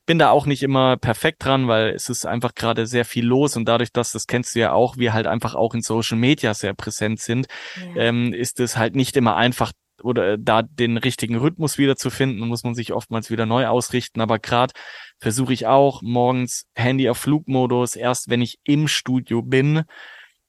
bin 0.06 0.18
da 0.18 0.30
auch 0.30 0.46
nicht 0.46 0.62
immer 0.62 0.96
perfekt 0.96 1.44
dran, 1.44 1.68
weil 1.68 1.90
es 1.90 2.08
ist 2.08 2.26
einfach 2.26 2.54
gerade 2.54 2.86
sehr 2.86 3.04
viel 3.04 3.24
los 3.24 3.56
und 3.56 3.66
dadurch, 3.66 3.92
dass, 3.92 4.12
das 4.12 4.26
kennst 4.26 4.54
du 4.54 4.60
ja 4.60 4.72
auch, 4.72 4.96
wir 4.96 5.12
halt 5.12 5.26
einfach 5.26 5.54
auch 5.54 5.74
in 5.74 5.82
Social 5.82 6.18
Media 6.18 6.54
sehr 6.54 6.74
präsent 6.74 7.20
sind, 7.20 7.46
Ja. 7.94 8.02
ähm, 8.02 8.32
ist 8.32 8.58
es 8.60 8.76
halt 8.76 8.96
nicht 8.96 9.16
immer 9.16 9.36
einfach 9.36 9.72
oder 10.02 10.32
äh, 10.32 10.38
da 10.40 10.62
den 10.62 10.96
richtigen 10.96 11.36
Rhythmus 11.36 11.78
wieder 11.78 11.96
zu 11.96 12.10
finden, 12.10 12.40
muss 12.48 12.64
man 12.64 12.74
sich 12.74 12.92
oftmals 12.92 13.30
wieder 13.30 13.46
neu 13.46 13.66
ausrichten. 13.68 14.20
Aber 14.20 14.38
gerade 14.40 14.72
versuche 15.20 15.52
ich 15.52 15.66
auch 15.68 16.02
morgens 16.02 16.66
Handy 16.74 17.08
auf 17.08 17.18
Flugmodus, 17.18 17.94
erst 17.94 18.28
wenn 18.28 18.42
ich 18.42 18.58
im 18.64 18.88
Studio 18.88 19.42
bin 19.42 19.82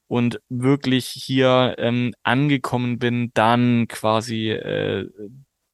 und 0.07 0.39
wirklich 0.49 1.05
hier 1.07 1.75
ähm, 1.77 2.13
angekommen 2.23 2.97
bin, 2.97 3.29
dann 3.35 3.87
quasi 3.87 4.49
äh, 4.49 5.07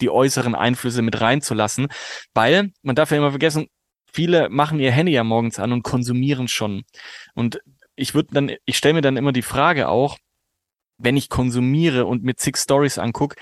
die 0.01 0.09
äußeren 0.09 0.55
Einflüsse 0.55 1.01
mit 1.01 1.19
reinzulassen. 1.21 1.87
Weil, 2.33 2.71
man 2.81 2.95
darf 2.95 3.11
ja 3.11 3.17
immer 3.17 3.31
vergessen, 3.31 3.67
viele 4.11 4.49
machen 4.49 4.79
ihr 4.79 4.91
Handy 4.91 5.11
ja 5.11 5.23
morgens 5.23 5.59
an 5.59 5.71
und 5.71 5.83
konsumieren 5.83 6.47
schon. 6.47 6.83
Und 7.35 7.61
ich 7.95 8.13
würde 8.13 8.29
dann, 8.33 8.51
ich 8.65 8.77
stelle 8.77 8.95
mir 8.95 9.01
dann 9.01 9.17
immer 9.17 9.31
die 9.31 9.41
Frage 9.41 9.89
auch, 9.89 10.17
wenn 10.97 11.17
ich 11.17 11.29
konsumiere 11.29 12.05
und 12.05 12.23
mir 12.23 12.35
zig 12.35 12.57
Stories 12.57 12.97
anguck, 12.97 13.35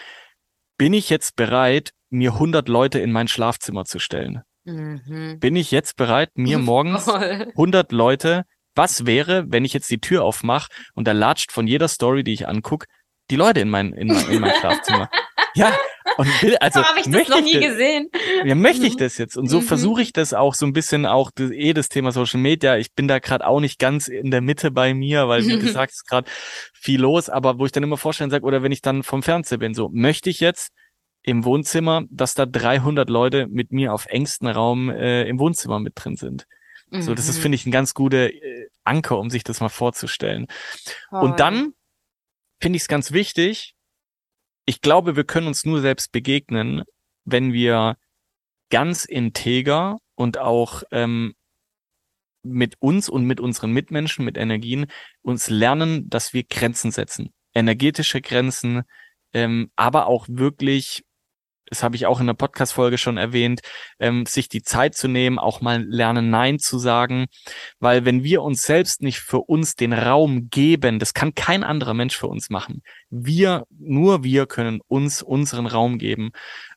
bin 0.78 0.94
ich 0.94 1.10
jetzt 1.10 1.36
bereit, 1.36 1.92
mir 2.10 2.34
100 2.34 2.70
Leute 2.70 3.00
in 3.00 3.12
mein 3.12 3.28
Schlafzimmer 3.28 3.86
zu 3.86 4.00
stellen? 4.00 4.44
Mhm. 4.64 5.40
Bin 5.40 5.56
ich 5.56 5.72
jetzt 5.72 5.96
bereit, 5.96 6.32
mir 6.36 6.60
morgens 6.60 7.06
Voll. 7.06 7.48
100 7.50 7.92
Leute, 7.92 8.44
was 8.76 9.06
wäre, 9.06 9.46
wenn 9.48 9.66
ich 9.66 9.74
jetzt 9.74 9.90
die 9.90 10.00
Tür 10.00 10.24
aufmache 10.24 10.70
und 10.94 11.08
da 11.08 11.14
latscht 11.14 11.52
von 11.52 11.68
jeder 11.68 11.88
Story, 11.88 12.24
die 12.24 12.34
ich 12.34 12.48
anguck, 12.48 12.86
die 13.32 13.36
Leute 13.36 13.60
in 13.60 13.70
mein, 13.70 13.94
in 13.94 14.08
mein, 14.08 14.30
in 14.30 14.40
mein 14.40 14.56
Schlafzimmer? 14.60 15.10
Ja, 15.56 15.76
und 16.18 16.42
will, 16.44 16.56
also 16.58 16.84
habe 16.84 17.00
ich 17.00 17.06
das 17.10 17.28
noch 17.30 17.42
nie 17.42 17.54
das- 17.54 17.64
gesehen. 17.64 18.10
ja, 18.46 18.56
möchte 18.56 18.86
ich 18.86 18.94
Mhm. 18.94 18.98
das 19.00 19.18
jetzt? 19.18 19.38
Und 19.38 19.48
so 19.50 19.60
Mhm. 19.60 19.66
versuche 19.66 20.02
ich 20.02 20.14
das 20.14 20.34
auch 20.34 20.54
so 20.56 20.66
ein 20.66 20.74
bisschen 20.74 21.06
auch 21.06 21.32
das, 21.32 21.52
eh 21.52 21.74
das 21.74 21.90
Thema 21.90 22.12
Social 22.12 22.40
Media. 22.40 22.78
Ich 22.78 22.94
bin 22.94 23.08
da 23.08 23.20
gerade 23.20 23.46
auch 23.46 23.60
nicht 23.60 23.80
ganz 23.80 24.08
in 24.08 24.32
der 24.32 24.42
Mitte 24.42 24.72
bei 24.72 24.94
mir, 24.94 25.28
weil 25.28 25.46
wie 25.46 25.58
gesagt, 25.82 25.92
ist 25.92 26.08
gerade 26.08 26.30
viel 26.74 27.02
los, 27.02 27.30
aber 27.30 27.60
wo 27.60 27.66
ich 27.66 27.72
dann 27.72 27.84
immer 27.84 27.98
vorstellen 27.98 28.30
sage, 28.30 28.46
oder 28.46 28.64
wenn 28.64 28.72
ich 28.72 28.82
dann 28.82 29.04
vom 29.04 29.22
Fernseher 29.24 29.58
bin, 29.58 29.74
so 29.74 29.90
möchte 29.92 30.30
ich 30.30 30.40
jetzt 30.40 30.70
im 31.24 31.44
Wohnzimmer, 31.44 32.04
dass 32.10 32.36
da 32.36 32.46
300 32.46 33.10
Leute 33.10 33.48
mit 33.48 33.72
mir 33.74 33.94
auf 33.94 34.06
engstem 34.06 34.48
Raum 34.48 34.90
äh, 34.90 35.24
im 35.28 35.40
Wohnzimmer 35.40 35.80
mit 35.80 35.94
drin 35.96 36.16
sind. 36.16 36.46
So, 36.90 37.14
das 37.14 37.28
ist 37.28 37.40
Mhm. 37.40 37.42
finde 37.42 37.56
ich 37.58 37.66
ein 37.66 37.72
ganz 37.72 37.94
guter 37.94 38.32
äh, 38.32 38.68
Anker, 38.86 39.20
um 39.20 39.30
sich 39.30 39.44
das 39.44 39.60
mal 39.60 39.68
vorzustellen. 39.68 40.48
Voll. 41.10 41.22
Und 41.24 41.40
dann 41.42 41.74
finde 42.62 42.78
ich 42.78 42.84
es 42.84 42.88
ganz 42.88 43.12
wichtig, 43.12 43.74
ich 44.68 44.82
glaube, 44.82 45.16
wir 45.16 45.24
können 45.24 45.48
uns 45.48 45.66
nur 45.66 45.80
selbst 45.80 46.12
begegnen, 46.12 46.84
wenn 47.24 47.54
wir 47.54 47.96
ganz 48.70 49.06
integer 49.06 49.98
und 50.16 50.38
auch 50.38 50.84
ähm, 50.92 51.34
mit 52.44 52.76
uns 52.80 53.08
und 53.08 53.24
mit 53.26 53.40
unseren 53.40 53.72
Mitmenschen, 53.72 54.26
mit 54.26 54.38
Energien, 54.38 54.88
uns 55.22 55.50
lernen, 55.50 56.10
dass 56.10 56.34
wir 56.34 56.44
Grenzen 56.44 56.92
setzen. 56.92 57.34
Energetische 57.54 58.22
Grenzen, 58.22 58.84
ähm, 59.34 59.72
aber 59.78 60.08
auch 60.08 60.28
wirklich, 60.30 61.06
das 61.70 61.84
habe 61.84 61.96
ich 61.96 62.06
auch 62.06 62.20
in 62.20 62.28
der 62.28 62.34
Podcast-Folge 62.34 62.98
schon 62.98 63.18
erwähnt, 63.18 63.62
ähm, 64.00 64.26
sich 64.26 64.50
die 64.50 64.62
Zeit 64.62 64.96
zu 64.96 65.08
nehmen, 65.08 65.40
auch 65.40 65.62
mal 65.62 65.84
lernen, 65.84 66.30
Nein 66.30 66.60
zu 66.60 66.80
sagen. 66.80 67.28
Weil 67.80 68.06
wenn 68.06 68.24
wir 68.24 68.42
uns 68.42 68.62
selbst 68.64 69.02
nicht 69.02 69.20
für 69.20 69.40
uns 69.40 69.76
den 69.76 69.94
Raum 69.94 70.50
geben, 70.50 71.00
das 71.00 71.14
kann 71.14 71.36
kein 71.36 71.64
anderer 71.64 71.94
Mensch 71.94 72.18
für 72.18 72.28
uns 72.28 72.50
machen. 72.50 72.82
Wir, 73.10 73.66
nur 73.70 74.24
wir 74.24 74.46
können 74.46 74.82
uns 74.88 75.22
unseren 75.22 75.68
Raum 75.68 75.98
geben, 75.98 76.32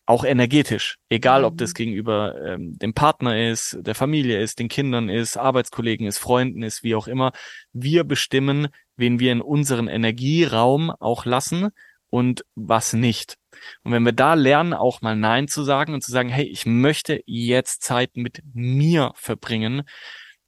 auch 0.06 0.24
energetisch. 0.24 0.96
Egal, 1.08 1.44
ob 1.44 1.56
das 1.56 1.70
Mhm. 1.70 1.74
gegenüber 1.74 2.34
ähm, 2.44 2.78
dem 2.78 2.94
Partner 2.94 3.48
ist, 3.50 3.78
der 3.80 3.94
Familie 3.94 4.40
ist, 4.40 4.58
den 4.58 4.68
Kindern 4.68 5.08
ist, 5.08 5.36
Arbeitskollegen 5.36 6.06
ist, 6.06 6.18
Freunden 6.18 6.62
ist, 6.62 6.82
wie 6.82 6.94
auch 6.94 7.06
immer. 7.06 7.32
Wir 7.72 8.04
bestimmen, 8.04 8.68
wen 8.96 9.20
wir 9.20 9.32
in 9.32 9.40
unseren 9.40 9.88
Energieraum 9.88 10.90
auch 10.90 11.24
lassen 11.24 11.68
und 12.10 12.44
was 12.56 12.92
nicht. 12.92 13.36
Und 13.82 13.92
wenn 13.92 14.02
wir 14.04 14.12
da 14.12 14.34
lernen, 14.34 14.74
auch 14.74 15.00
mal 15.02 15.16
Nein 15.16 15.48
zu 15.48 15.62
sagen 15.64 15.94
und 15.94 16.02
zu 16.02 16.10
sagen, 16.10 16.28
hey, 16.28 16.44
ich 16.46 16.66
möchte 16.66 17.22
jetzt 17.26 17.82
Zeit 17.82 18.16
mit 18.16 18.40
mir 18.52 19.12
verbringen, 19.14 19.82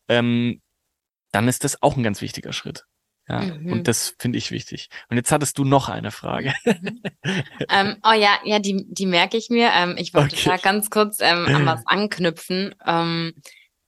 ähm, 0.08 0.60
dann 1.32 1.48
ist 1.48 1.64
das 1.64 1.82
auch 1.82 1.96
ein 1.96 2.02
ganz 2.02 2.20
wichtiger 2.20 2.52
Schritt. 2.52 2.84
Ja, 3.28 3.40
Mhm. 3.40 3.72
und 3.72 3.88
das 3.88 4.14
finde 4.18 4.36
ich 4.36 4.50
wichtig. 4.50 4.88
Und 5.08 5.16
jetzt 5.16 5.30
hattest 5.30 5.56
du 5.56 5.64
noch 5.64 5.88
eine 5.88 6.10
Frage. 6.10 6.52
Ähm, 7.70 7.96
oh 8.04 8.12
ja, 8.12 8.38
ja, 8.44 8.58
die, 8.58 8.84
die 8.88 9.06
merke 9.06 9.36
ich 9.36 9.48
mir. 9.48 9.70
Ähm, 9.72 9.94
ich 9.96 10.12
wollte 10.12 10.34
Okay. 10.36 10.48
da 10.50 10.56
ganz 10.56 10.90
kurz 10.90 11.18
ähm, 11.20 11.46
an 11.46 11.64
was 11.66 11.82
anknüpfen, 11.86 12.74
ähm, 12.84 13.32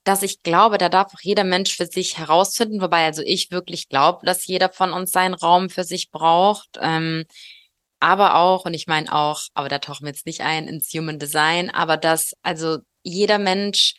dass 0.04 0.22
ich 0.22 0.42
glaube, 0.42 0.78
da 0.78 0.88
darf 0.88 1.12
auch 1.14 1.20
jeder 1.22 1.44
Mensch 1.44 1.76
für 1.76 1.86
sich 1.86 2.16
herausfinden, 2.18 2.80
wobei 2.80 3.04
also 3.04 3.22
ich 3.24 3.50
wirklich 3.50 3.88
glaube, 3.88 4.24
dass 4.24 4.46
jeder 4.46 4.70
von 4.70 4.92
uns 4.92 5.10
seinen 5.10 5.34
Raum 5.34 5.68
für 5.70 5.84
sich 5.84 6.10
braucht. 6.10 6.78
Aber 8.04 8.36
auch, 8.36 8.66
und 8.66 8.74
ich 8.74 8.86
meine 8.86 9.10
auch, 9.14 9.44
aber 9.54 9.70
da 9.70 9.78
tauchen 9.78 10.04
wir 10.04 10.10
jetzt 10.10 10.26
nicht 10.26 10.42
ein 10.42 10.68
ins 10.68 10.92
Human 10.92 11.18
Design, 11.18 11.70
aber 11.70 11.96
dass 11.96 12.34
also 12.42 12.80
jeder 13.02 13.38
Mensch 13.38 13.94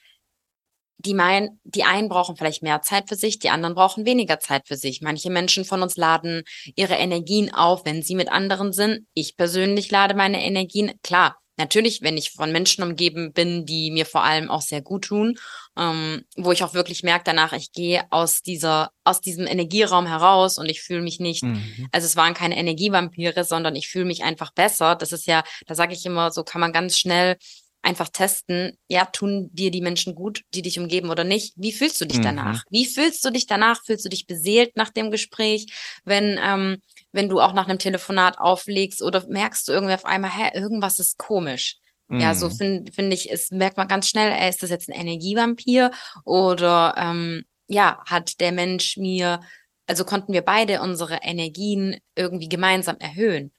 die 1.00 1.16
meinen, 1.16 1.60
die 1.64 1.86
einen 1.86 2.08
brauchen 2.08 2.38
vielleicht 2.38 2.62
mehr 2.62 2.84
Zeit 2.84 3.10
für 3.10 3.16
sich, 3.16 3.40
die 3.40 3.50
anderen 3.50 3.74
brauchen 3.74 4.06
weniger 4.06 4.40
Zeit 4.40 4.68
für 4.68 4.78
sich. 4.78 5.02
Manche 5.02 5.32
Menschen 5.32 5.66
von 5.66 5.82
uns 5.82 5.98
laden 5.98 6.44
ihre 6.76 6.94
Energien 6.94 7.52
auf, 7.52 7.84
wenn 7.84 8.04
sie 8.04 8.14
mit 8.14 8.32
anderen 8.32 8.74
sind. 8.74 9.08
Ich 9.16 9.38
persönlich 9.38 9.90
lade 9.90 10.14
meine 10.14 10.46
Energien, 10.46 10.94
klar, 11.02 11.38
natürlich, 11.58 12.02
wenn 12.02 12.18
ich 12.18 12.32
von 12.32 12.52
Menschen 12.52 12.84
umgeben 12.84 13.34
bin, 13.34 13.66
die 13.66 13.92
mir 13.92 14.06
vor 14.06 14.24
allem 14.24 14.50
auch 14.50 14.62
sehr 14.62 14.82
gut 14.82 15.06
tun, 15.06 15.38
ähm, 15.78 16.24
wo 16.36 16.52
ich 16.52 16.64
auch 16.64 16.74
wirklich 16.74 17.04
merke 17.04 17.24
danach, 17.26 17.54
ich 17.54 17.72
gehe 17.72 18.04
aus 18.12 18.42
dieser, 18.42 18.92
aus 19.04 19.22
diesem 19.22 19.48
Energieraum 19.48 20.06
heraus 20.06 20.58
und 20.58 20.70
ich 20.70 20.82
fühle 20.82 21.02
mich 21.02 21.20
nicht 21.20 21.44
Mhm. 21.44 21.88
also 21.92 22.06
es 22.06 22.16
waren 22.16 22.34
keine 22.34 22.58
Energievampire, 22.58 23.44
sondern 23.44 23.76
ich 23.76 23.88
fühle 23.88 24.06
mich 24.06 24.24
einfach 24.24 24.52
besser. 24.52 24.96
Das 24.96 25.12
ist 25.12 25.28
ja, 25.28 25.44
da 25.68 25.76
sage 25.76 25.94
ich 25.94 26.06
immer, 26.06 26.32
so 26.32 26.44
kann 26.44 26.62
man 26.62 26.74
ganz 26.74 26.98
schnell 26.98 27.38
einfach 27.86 28.10
testen, 28.10 28.78
ja, 28.90 29.06
tun 29.06 29.50
dir 29.54 29.72
die 29.72 29.82
Menschen 29.82 30.16
gut, 30.16 30.42
die 30.54 30.62
dich 30.62 30.80
umgeben 30.80 31.10
oder 31.10 31.24
nicht? 31.24 31.54
Wie 31.56 31.72
fühlst 31.72 32.02
du 32.02 32.06
dich 32.06 32.18
Mhm. 32.18 32.24
danach? 32.24 32.64
Wie 32.70 32.86
fühlst 32.86 33.24
du 33.24 33.30
dich 33.30 33.46
danach? 33.46 33.84
Fühlst 33.86 34.06
du 34.06 34.10
dich 34.10 34.26
beseelt 34.28 34.76
nach 34.76 34.90
dem 34.90 35.12
Gespräch, 35.12 35.68
wenn, 36.04 36.40
ähm, 36.44 36.82
wenn 37.12 37.30
du 37.30 37.40
auch 37.40 37.54
nach 37.54 37.68
einem 37.68 37.80
Telefonat 37.80 38.40
auflegst 38.40 39.02
oder 39.02 39.26
merkst 39.28 39.68
du 39.68 39.72
irgendwie 39.72 39.94
auf 39.94 40.06
einmal, 40.06 40.32
hä, 40.32 40.52
irgendwas 40.58 41.00
ist 41.00 41.18
komisch? 41.18 41.78
Ja, 42.18 42.34
so 42.36 42.50
Mhm. 42.50 42.54
finde 42.58 42.92
find 42.92 43.14
ich, 43.14 43.32
es 43.32 43.52
merkt 43.52 43.78
man 43.78 43.88
ganz 43.88 44.08
schnell, 44.10 44.32
ey, 44.32 44.50
ist 44.50 44.62
das 44.64 44.70
jetzt 44.70 44.90
ein 44.90 45.00
Energievampir 45.00 45.92
oder 46.24 46.94
ähm, 46.98 47.44
ja, 47.68 48.02
hat 48.06 48.40
der 48.40 48.52
Mensch 48.52 48.98
mir, 48.98 49.42
also 49.88 50.06
konnten 50.06 50.34
wir 50.34 50.42
beide 50.44 50.82
unsere 50.82 51.20
Energien 51.24 51.98
irgendwie 52.16 52.48
gemeinsam 52.50 52.98
erhöhen. 53.00 53.52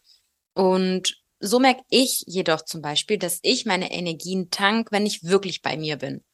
Und 0.54 1.16
so 1.40 1.59
merke 1.61 1.83
ich 1.90 2.25
jedoch 2.27 2.62
zum 2.62 2.83
Beispiel, 2.83 3.18
dass 3.18 3.38
ich 3.42 3.66
meine 3.66 3.92
Energien 3.92 4.51
tank, 4.51 4.88
wenn 4.92 5.07
ich 5.07 5.25
wirklich 5.25 5.62
bei 5.62 5.77
mir 5.77 5.96
bin. 5.96 6.25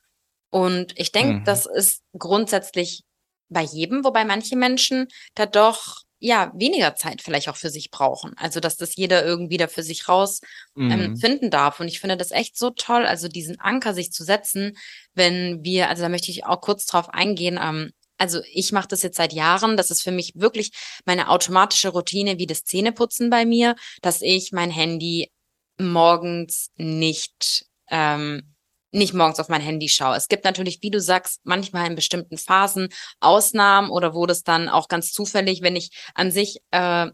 Und 0.50 0.98
ich 0.98 1.12
denke, 1.12 1.40
Mhm. 1.40 1.44
das 1.44 1.66
ist 1.66 2.02
grundsätzlich 2.18 3.04
bei 3.48 3.62
jedem, 3.62 4.04
wobei 4.04 4.24
manche 4.24 4.56
Menschen 4.56 5.08
da 5.34 5.46
doch 5.46 6.02
ja 6.18 6.52
weniger 6.54 6.94
Zeit 6.94 7.22
vielleicht 7.22 7.48
auch 7.48 7.56
für 7.56 7.70
sich 7.70 7.90
brauchen. 7.90 8.32
Also 8.36 8.60
dass 8.60 8.76
das 8.76 8.96
jeder 8.96 9.24
irgendwie 9.24 9.56
da 9.56 9.66
für 9.68 9.82
sich 9.82 10.08
raus 10.08 10.40
ähm, 10.88 11.10
Mhm. 11.10 11.16
finden 11.16 11.50
darf. 11.50 11.80
Und 11.80 11.88
ich 11.88 12.00
finde 12.00 12.16
das 12.16 12.30
echt 12.30 12.56
so 12.56 12.70
toll, 12.70 13.06
also 13.06 13.28
diesen 13.28 13.60
Anker 13.60 13.94
sich 13.94 14.12
zu 14.12 14.24
setzen, 14.24 14.76
wenn 15.14 15.64
wir, 15.64 15.88
also 15.88 16.02
da 16.02 16.08
möchte 16.08 16.30
ich 16.30 16.44
auch 16.46 16.60
kurz 16.60 16.86
drauf 16.86 17.08
eingehen, 17.10 17.58
ähm, 17.62 17.92
also 18.22 18.40
ich 18.52 18.70
mache 18.70 18.86
das 18.86 19.02
jetzt 19.02 19.16
seit 19.16 19.32
Jahren, 19.32 19.76
das 19.76 19.90
ist 19.90 20.00
für 20.00 20.12
mich 20.12 20.34
wirklich 20.36 20.70
meine 21.04 21.28
automatische 21.28 21.88
Routine 21.88 22.38
wie 22.38 22.46
das 22.46 22.62
Zähneputzen 22.62 23.30
bei 23.30 23.44
mir, 23.44 23.74
dass 24.00 24.22
ich 24.22 24.52
mein 24.52 24.70
Handy 24.70 25.32
morgens 25.76 26.70
nicht, 26.76 27.66
ähm, 27.90 28.54
nicht 28.92 29.12
morgens 29.12 29.40
auf 29.40 29.48
mein 29.48 29.60
Handy 29.60 29.88
schaue. 29.88 30.14
Es 30.14 30.28
gibt 30.28 30.44
natürlich, 30.44 30.78
wie 30.82 30.92
du 30.92 31.00
sagst, 31.00 31.40
manchmal 31.42 31.88
in 31.88 31.96
bestimmten 31.96 32.38
Phasen 32.38 32.90
Ausnahmen 33.18 33.90
oder 33.90 34.14
wo 34.14 34.24
das 34.24 34.44
dann 34.44 34.68
auch 34.68 34.86
ganz 34.86 35.12
zufällig, 35.12 35.60
wenn 35.62 35.74
ich 35.74 35.90
an 36.14 36.30
sich 36.30 36.58
äh, 36.70 37.08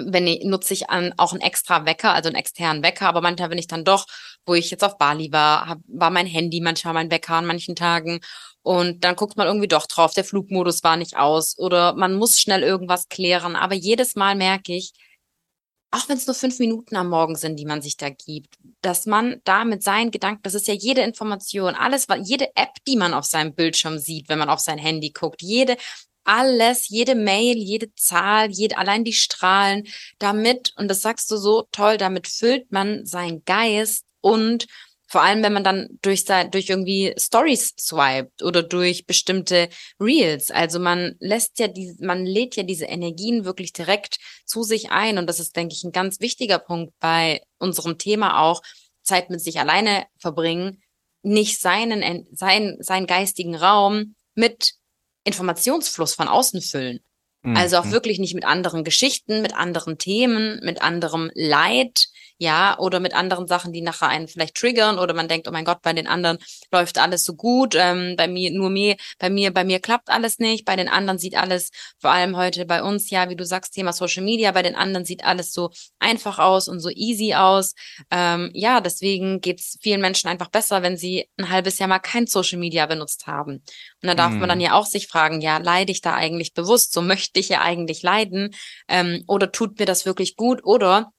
wenn 0.00 0.26
ich, 0.26 0.44
nutze 0.44 0.74
ich 0.74 0.90
an, 0.90 1.14
auch 1.16 1.32
einen 1.32 1.40
extra 1.40 1.86
Wecker, 1.86 2.12
also 2.12 2.28
einen 2.28 2.36
externen 2.36 2.82
Wecker, 2.82 3.06
aber 3.08 3.20
manchmal 3.20 3.48
bin 3.50 3.58
ich 3.58 3.66
dann 3.66 3.84
doch, 3.84 4.06
wo 4.46 4.54
ich 4.54 4.70
jetzt 4.70 4.84
auf 4.84 4.98
Bali 4.98 5.32
war, 5.32 5.66
hab, 5.68 5.78
war 5.86 6.10
mein 6.10 6.26
Handy 6.26 6.60
manchmal 6.60 6.94
mein 6.94 7.10
Wecker 7.10 7.34
an 7.34 7.46
manchen 7.46 7.76
Tagen 7.76 8.20
und 8.62 9.04
dann 9.04 9.16
guckt 9.16 9.36
man 9.36 9.46
irgendwie 9.46 9.68
doch 9.68 9.86
drauf, 9.86 10.14
der 10.14 10.24
Flugmodus 10.24 10.82
war 10.82 10.96
nicht 10.96 11.16
aus 11.16 11.58
oder 11.58 11.94
man 11.94 12.14
muss 12.14 12.38
schnell 12.40 12.62
irgendwas 12.62 13.08
klären, 13.08 13.56
aber 13.56 13.74
jedes 13.74 14.14
Mal 14.16 14.34
merke 14.34 14.74
ich, 14.74 14.92
auch 15.90 16.08
wenn 16.08 16.18
es 16.18 16.26
nur 16.26 16.34
fünf 16.34 16.58
Minuten 16.58 16.96
am 16.96 17.08
Morgen 17.08 17.34
sind, 17.34 17.56
die 17.56 17.64
man 17.64 17.80
sich 17.80 17.96
da 17.96 18.10
gibt, 18.10 18.58
dass 18.82 19.06
man 19.06 19.40
da 19.44 19.64
mit 19.64 19.82
seinen 19.82 20.10
Gedanken, 20.10 20.42
das 20.42 20.54
ist 20.54 20.68
ja 20.68 20.74
jede 20.74 21.00
Information, 21.00 21.74
alles, 21.74 22.06
jede 22.24 22.54
App, 22.56 22.72
die 22.86 22.96
man 22.96 23.14
auf 23.14 23.24
seinem 23.24 23.54
Bildschirm 23.54 23.98
sieht, 23.98 24.28
wenn 24.28 24.38
man 24.38 24.50
auf 24.50 24.60
sein 24.60 24.78
Handy 24.78 25.10
guckt, 25.10 25.40
jede, 25.40 25.78
alles, 26.28 26.88
jede 26.88 27.14
Mail, 27.14 27.56
jede 27.56 27.94
Zahl, 27.94 28.50
jede, 28.50 28.78
allein 28.78 29.04
die 29.04 29.12
Strahlen, 29.12 29.88
damit, 30.18 30.74
und 30.76 30.88
das 30.88 31.00
sagst 31.00 31.30
du 31.30 31.36
so 31.36 31.66
toll, 31.72 31.96
damit 31.96 32.28
füllt 32.28 32.70
man 32.70 33.06
seinen 33.06 33.44
Geist 33.44 34.04
und 34.20 34.66
vor 35.10 35.22
allem, 35.22 35.42
wenn 35.42 35.54
man 35.54 35.64
dann 35.64 35.88
durch, 36.02 36.26
durch 36.26 36.68
irgendwie 36.68 37.14
Stories 37.16 37.72
swiped 37.80 38.42
oder 38.42 38.62
durch 38.62 39.06
bestimmte 39.06 39.70
Reels. 39.98 40.50
Also 40.50 40.78
man 40.78 41.16
lässt 41.18 41.58
ja 41.58 41.66
die, 41.66 41.96
man 41.98 42.26
lädt 42.26 42.56
ja 42.56 42.62
diese 42.62 42.84
Energien 42.84 43.46
wirklich 43.46 43.72
direkt 43.72 44.18
zu 44.44 44.62
sich 44.62 44.90
ein. 44.90 45.16
Und 45.16 45.26
das 45.26 45.40
ist, 45.40 45.56
denke 45.56 45.74
ich, 45.74 45.82
ein 45.82 45.92
ganz 45.92 46.20
wichtiger 46.20 46.58
Punkt 46.58 46.92
bei 47.00 47.40
unserem 47.58 47.96
Thema 47.96 48.42
auch. 48.42 48.60
Zeit 49.02 49.30
mit 49.30 49.40
sich 49.40 49.58
alleine 49.58 50.04
verbringen, 50.18 50.82
nicht 51.22 51.58
seinen, 51.58 52.26
sein, 52.32 52.76
seinen 52.80 53.06
geistigen 53.06 53.56
Raum 53.56 54.14
mit 54.34 54.74
Informationsfluss 55.28 56.14
von 56.14 56.28
außen 56.28 56.60
füllen. 56.60 57.00
Also 57.44 57.78
auch 57.78 57.84
mhm. 57.84 57.92
wirklich 57.92 58.18
nicht 58.18 58.34
mit 58.34 58.44
anderen 58.44 58.82
Geschichten, 58.82 59.42
mit 59.42 59.54
anderen 59.54 59.96
Themen, 59.96 60.60
mit 60.64 60.82
anderem 60.82 61.30
Leid, 61.34 62.08
ja, 62.38 62.78
oder 62.78 63.00
mit 63.00 63.14
anderen 63.14 63.48
Sachen, 63.48 63.72
die 63.72 63.82
nachher 63.82 64.08
einen 64.08 64.28
vielleicht 64.28 64.54
triggern 64.54 64.98
oder 64.98 65.12
man 65.12 65.28
denkt, 65.28 65.48
oh 65.48 65.50
mein 65.50 65.64
Gott, 65.64 65.82
bei 65.82 65.92
den 65.92 66.06
anderen 66.06 66.38
läuft 66.72 66.98
alles 66.98 67.24
so 67.24 67.34
gut, 67.34 67.74
ähm, 67.76 68.14
bei 68.16 68.28
mir 68.28 68.52
nur 68.52 68.70
mir, 68.70 68.96
bei 69.18 69.28
mir, 69.28 69.52
bei 69.52 69.64
mir 69.64 69.80
klappt 69.80 70.08
alles 70.08 70.38
nicht, 70.38 70.64
bei 70.64 70.76
den 70.76 70.88
anderen 70.88 71.18
sieht 71.18 71.36
alles, 71.36 71.70
vor 72.00 72.10
allem 72.10 72.36
heute 72.36 72.64
bei 72.64 72.82
uns, 72.82 73.10
ja, 73.10 73.28
wie 73.28 73.36
du 73.36 73.44
sagst, 73.44 73.74
Thema 73.74 73.92
Social 73.92 74.22
Media, 74.22 74.52
bei 74.52 74.62
den 74.62 74.76
anderen 74.76 75.04
sieht 75.04 75.24
alles 75.24 75.52
so 75.52 75.70
einfach 75.98 76.38
aus 76.38 76.68
und 76.68 76.80
so 76.80 76.90
easy 76.90 77.34
aus. 77.34 77.74
Ähm, 78.10 78.50
ja, 78.54 78.80
deswegen 78.80 79.40
geht's 79.40 79.76
vielen 79.82 80.00
Menschen 80.00 80.28
einfach 80.28 80.48
besser, 80.48 80.82
wenn 80.82 80.96
sie 80.96 81.28
ein 81.38 81.50
halbes 81.50 81.78
Jahr 81.78 81.88
mal 81.88 81.98
kein 81.98 82.26
Social 82.28 82.58
Media 82.58 82.86
benutzt 82.86 83.26
haben. 83.26 83.62
Und 84.02 84.06
da 84.06 84.14
darf 84.14 84.30
hm. 84.30 84.38
man 84.38 84.48
dann 84.48 84.58
mhm. 84.58 84.64
ja 84.64 84.74
auch 84.74 84.86
sich 84.86 85.08
fragen, 85.08 85.40
ja, 85.40 85.58
leide 85.58 85.90
ich 85.90 86.02
da 86.02 86.14
eigentlich 86.14 86.54
bewusst? 86.54 86.92
So 86.92 87.02
möchte 87.02 87.40
ich 87.40 87.48
ja 87.48 87.62
eigentlich 87.62 88.02
leiden? 88.02 88.54
Ähm, 88.88 89.24
oder 89.26 89.50
tut 89.50 89.78
mir 89.80 89.86
das 89.86 90.06
wirklich 90.06 90.36
gut? 90.36 90.64
Oder 90.64 91.12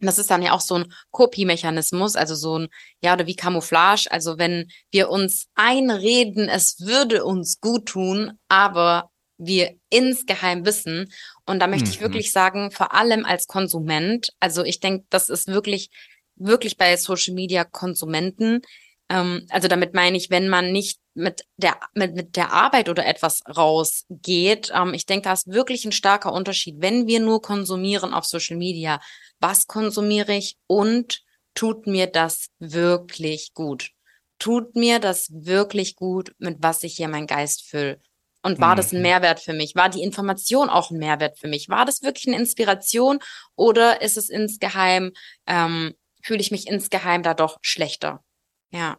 das 0.00 0.18
ist 0.18 0.30
dann 0.30 0.42
ja 0.42 0.52
auch 0.52 0.60
so 0.60 0.76
ein 0.76 0.92
Kopiemechanismus, 1.10 2.16
also 2.16 2.34
so 2.34 2.58
ein, 2.58 2.68
ja, 3.02 3.14
oder 3.14 3.26
wie 3.26 3.36
Camouflage. 3.36 4.08
Also 4.10 4.38
wenn 4.38 4.68
wir 4.90 5.10
uns 5.10 5.46
einreden, 5.54 6.48
es 6.48 6.80
würde 6.80 7.24
uns 7.24 7.60
gut 7.60 7.86
tun, 7.86 8.32
aber 8.48 9.10
wir 9.38 9.74
insgeheim 9.90 10.64
wissen. 10.64 11.12
Und 11.46 11.60
da 11.60 11.66
möchte 11.66 11.86
mhm. 11.86 11.90
ich 11.92 12.00
wirklich 12.00 12.32
sagen, 12.32 12.70
vor 12.70 12.94
allem 12.94 13.24
als 13.24 13.46
Konsument, 13.46 14.30
also 14.40 14.64
ich 14.64 14.80
denke, 14.80 15.06
das 15.10 15.28
ist 15.28 15.48
wirklich, 15.48 15.90
wirklich 16.36 16.76
bei 16.76 16.96
Social 16.96 17.34
Media 17.34 17.64
Konsumenten. 17.64 18.62
Ähm, 19.08 19.46
also 19.50 19.68
damit 19.68 19.94
meine 19.94 20.16
ich, 20.16 20.30
wenn 20.30 20.48
man 20.48 20.72
nicht 20.72 21.00
mit 21.14 21.44
der, 21.56 21.78
mit, 21.94 22.14
mit 22.14 22.36
der 22.36 22.52
Arbeit 22.52 22.88
oder 22.88 23.06
etwas 23.06 23.42
rausgeht. 23.48 24.72
Ähm, 24.74 24.94
ich 24.94 25.06
denke, 25.06 25.24
da 25.24 25.32
ist 25.32 25.46
wirklich 25.46 25.84
ein 25.84 25.92
starker 25.92 26.32
Unterschied. 26.32 26.76
Wenn 26.78 27.06
wir 27.06 27.20
nur 27.20 27.40
konsumieren 27.40 28.12
auf 28.12 28.24
Social 28.24 28.56
Media, 28.56 29.00
was 29.44 29.66
konsumiere 29.66 30.34
ich 30.34 30.56
und 30.66 31.22
tut 31.54 31.86
mir 31.86 32.06
das 32.06 32.46
wirklich 32.60 33.52
gut? 33.52 33.90
Tut 34.38 34.74
mir 34.74 35.00
das 35.00 35.28
wirklich 35.30 35.96
gut, 35.96 36.34
mit 36.38 36.62
was 36.62 36.82
ich 36.82 36.96
hier 36.96 37.08
meinen 37.08 37.26
Geist 37.26 37.68
fülle? 37.68 38.00
Und 38.42 38.58
war 38.58 38.72
mhm. 38.72 38.76
das 38.78 38.92
ein 38.92 38.96
mhm. 38.96 39.02
Mehrwert 39.02 39.40
für 39.40 39.52
mich? 39.52 39.74
War 39.74 39.90
die 39.90 40.02
Information 40.02 40.70
auch 40.70 40.90
ein 40.90 40.96
Mehrwert 40.96 41.38
für 41.38 41.48
mich? 41.48 41.68
War 41.68 41.84
das 41.84 42.00
wirklich 42.00 42.26
eine 42.26 42.38
Inspiration 42.38 43.18
oder 43.54 44.00
ist 44.00 44.16
es 44.16 44.30
insgeheim, 44.30 45.12
ähm, 45.46 45.92
fühle 46.22 46.40
ich 46.40 46.50
mich 46.50 46.66
insgeheim 46.66 47.22
da 47.22 47.34
doch 47.34 47.58
schlechter? 47.60 48.24
Ja. 48.70 48.96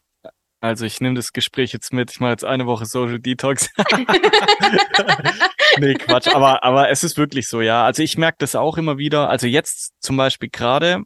Also 0.61 0.85
ich 0.85 1.01
nehme 1.01 1.15
das 1.15 1.33
Gespräch 1.33 1.73
jetzt 1.73 1.93
mit. 1.93 2.11
Ich 2.11 2.19
mache 2.19 2.31
jetzt 2.31 2.45
eine 2.45 2.65
Woche 2.65 2.85
Social 2.85 3.19
Detox. 3.19 3.69
nee, 5.77 5.93
Quatsch. 5.95 6.27
Aber, 6.27 6.63
aber 6.63 6.89
es 6.89 7.03
ist 7.03 7.17
wirklich 7.17 7.47
so, 7.47 7.61
ja. 7.61 7.85
Also 7.85 8.01
ich 8.01 8.17
merke 8.17 8.37
das 8.39 8.55
auch 8.55 8.77
immer 8.77 8.97
wieder. 8.97 9.29
Also 9.29 9.47
jetzt 9.47 9.93
zum 9.99 10.17
Beispiel 10.17 10.49
gerade 10.49 11.03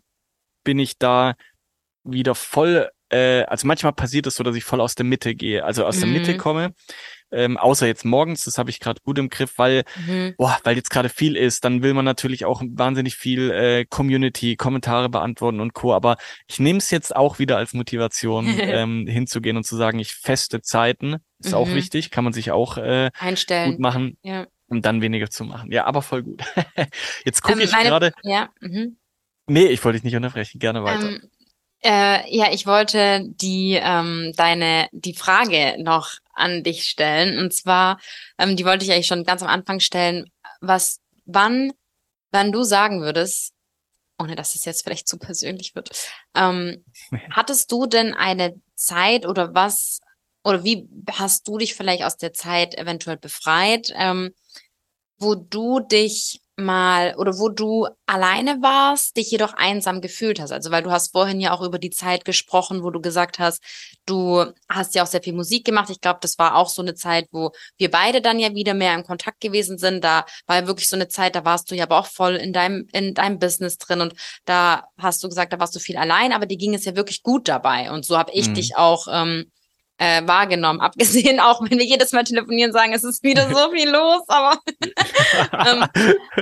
bin 0.64 0.80
ich 0.80 0.98
da 0.98 1.36
wieder 2.04 2.36
voll, 2.36 2.90
äh, 3.10 3.44
also 3.44 3.68
manchmal 3.68 3.94
passiert 3.94 4.28
es 4.28 4.36
so, 4.36 4.44
dass 4.44 4.56
ich 4.56 4.64
voll 4.64 4.82
aus 4.82 4.96
der 4.96 5.06
Mitte 5.06 5.36
gehe, 5.36 5.64
also 5.64 5.86
aus 5.86 5.98
mhm. 5.98 6.02
der 6.02 6.10
Mitte 6.10 6.34
mhm. 6.34 6.38
komme 6.38 6.74
ähm, 7.32 7.58
außer 7.58 7.88
jetzt 7.88 8.06
morgens, 8.06 8.44
das 8.44 8.58
habe 8.58 8.70
ich 8.70 8.80
gerade 8.80 9.02
gut 9.02 9.18
im 9.18 9.30
Griff, 9.30 9.58
weil, 9.58 9.84
mhm. 10.08 10.36
boah, 10.38 10.58
weil 10.64 10.76
jetzt 10.76 10.90
gerade 10.90 11.10
viel 11.10 11.36
ist, 11.36 11.64
dann 11.64 11.84
will 11.84 11.94
man 11.94 12.06
natürlich 12.06 12.46
auch 12.46 12.62
wahnsinnig 12.66 13.16
viel 13.16 13.52
äh, 13.52 13.86
Community, 13.86 14.56
Kommentare 14.56 15.10
beantworten 15.10 15.60
und 15.60 15.74
Co. 15.74 15.94
Aber 15.94 16.18
ich 16.48 16.60
nehme 16.60 16.80
es 16.80 16.92
jetzt 16.92 17.16
auch 17.16 17.40
wieder 17.40 17.58
als 17.58 17.74
Motivation, 17.74 18.46
ähm, 18.60 19.08
hinzugehen 19.08 19.58
und 19.58 19.64
zu 19.64 19.76
sagen, 19.76 20.00
ich 20.00 20.14
feste 20.14 20.62
Zeiten, 20.62 21.18
ist 21.40 21.52
mhm. 21.52 21.58
auch 21.58 21.70
wichtig, 21.70 22.12
kann 22.12 22.24
man 22.24 22.34
sich 22.34 22.52
auch 22.52 22.78
äh, 22.78 23.12
einstellen. 23.20 23.72
gut 23.72 23.80
machen. 23.80 24.18
Ja. 24.24 24.48
Um 24.68 24.82
dann 24.82 25.02
weniger 25.02 25.30
zu 25.30 25.46
machen. 25.46 25.72
Ja, 25.72 25.86
aber 25.86 26.02
voll 26.02 26.22
gut. 26.22 26.44
jetzt 27.26 27.42
gucke 27.42 27.60
ähm, 27.60 27.66
ich 27.66 27.72
gerade. 27.72 28.12
Ja. 28.24 28.50
Mhm. 28.60 28.98
Nee, 29.48 29.66
ich 29.66 29.84
wollte 29.84 29.98
dich 29.98 30.04
nicht 30.04 30.16
unterbrechen. 30.16 30.60
Gerne 30.60 30.84
weiter. 30.84 31.10
Ähm, 31.10 31.30
äh, 31.84 32.36
ja, 32.36 32.52
ich 32.52 32.66
wollte 32.66 33.24
die 33.26 33.80
ähm, 33.82 34.34
deine 34.36 34.90
die 34.92 35.14
Frage 35.14 35.76
noch 35.80 36.12
an 36.34 36.64
dich 36.64 36.86
stellen 36.86 37.40
und 37.40 37.54
zwar 37.54 38.00
ähm, 38.38 38.56
die 38.58 38.66
wollte 38.66 38.86
ich 38.86 38.92
eigentlich 38.92 39.08
schon 39.08 39.24
ganz 39.24 39.42
am 39.42 39.48
Anfang 39.48 39.80
stellen. 39.80 40.30
Was 40.62 41.00
wann 41.26 41.72
wann 42.32 42.52
du 42.52 42.64
sagen 42.64 43.02
würdest, 43.02 43.54
ohne 44.18 44.36
dass 44.36 44.56
es 44.56 44.66
jetzt 44.66 44.84
vielleicht 44.84 45.08
zu 45.08 45.18
persönlich 45.18 45.76
wird, 45.76 45.90
ähm, 46.36 46.84
hattest 47.32 47.72
du 47.72 47.86
denn 47.86 48.14
eine 48.14 48.60
Zeit 48.76 49.26
oder 49.26 49.54
was 49.54 50.02
oder 50.44 50.64
wie 50.64 50.88
hast 51.12 51.48
du 51.48 51.58
dich 51.58 51.76
vielleicht 51.76 52.04
aus 52.04 52.18
der 52.18 52.34
Zeit 52.34 52.78
eventuell 52.78 53.18
befreit, 53.18 53.94
ähm, 53.96 54.34
wo 55.18 55.36
du 55.36 55.80
dich 55.80 56.42
mal 56.60 57.16
oder 57.18 57.38
wo 57.38 57.50
du 57.50 57.88
alleine 58.06 58.62
warst, 58.62 59.18
dich 59.18 59.32
jedoch 59.32 59.54
einsam 59.54 60.02
gefühlt 60.02 60.40
hast. 60.40 60.52
Also 60.52 60.72
weil 60.72 60.84
du 60.84 60.92
hast 60.92 61.12
vorhin 61.12 61.40
ja 61.40 61.54
auch 61.54 61.62
über 61.62 61.80
die 61.80 61.90
Zeit 61.90 62.26
gesprochen, 62.26 62.84
wo 62.84 62.90
du 62.90 63.02
gesagt 63.02 63.40
hast, 63.40 63.62
du 64.06 64.46
hast 64.68 64.96
ja 64.96 65.04
auch 65.04 65.08
sehr 65.08 65.22
viel 65.22 65.34
Musik 65.34 65.66
gemacht. 65.66 65.90
Ich 65.90 66.02
glaube, 66.02 66.20
das 66.22 66.38
war 66.38 66.56
auch 66.56 66.70
so 66.70 66.82
eine 66.82 66.96
Zeit, 66.96 67.28
wo 67.32 67.52
wir 67.78 67.92
beide 67.92 68.22
dann 68.22 68.40
ja 68.40 68.54
wieder 68.54 68.74
mehr 68.74 68.96
im 68.96 69.04
Kontakt 69.04 69.42
gewesen 69.42 69.78
sind. 69.78 70.04
Da 70.04 70.26
war 70.48 70.58
ja 70.58 70.68
wirklich 70.68 70.90
so 70.90 70.96
eine 70.96 71.08
Zeit, 71.08 71.36
da 71.36 71.46
warst 71.46 71.72
du 71.72 71.76
ja 71.76 71.84
aber 71.84 72.00
auch 72.00 72.08
voll 72.08 72.36
in 72.36 72.54
deinem 72.54 72.88
in 72.92 73.14
deinem 73.14 73.40
Business 73.40 73.78
drin 73.78 74.02
und 74.02 74.14
da 74.46 74.86
hast 74.98 75.24
du 75.24 75.30
gesagt, 75.30 75.54
da 75.54 75.60
warst 75.60 75.76
du 75.76 75.80
viel 75.80 75.98
allein, 75.98 76.34
aber 76.34 76.46
dir 76.46 76.58
ging 76.58 76.74
es 76.74 76.86
ja 76.86 76.96
wirklich 76.96 77.24
gut 77.24 77.48
dabei. 77.48 77.92
Und 77.92 78.06
so 78.06 78.18
habe 78.18 78.32
ich 78.34 78.50
mhm. 78.50 78.54
dich 78.56 78.78
auch 78.78 79.08
ähm, 79.12 79.52
äh, 80.00 80.26
wahrgenommen. 80.26 80.80
Abgesehen 80.80 81.40
auch, 81.40 81.62
wenn 81.62 81.78
wir 81.78 81.86
jedes 81.86 82.12
Mal 82.12 82.24
telefonieren 82.24 82.72
sagen, 82.72 82.94
es 82.94 83.04
ist 83.04 83.22
wieder 83.22 83.48
so 83.54 83.72
viel 83.72 83.90
los, 83.90 84.24
aber 84.28 84.60
ähm, 85.68 85.86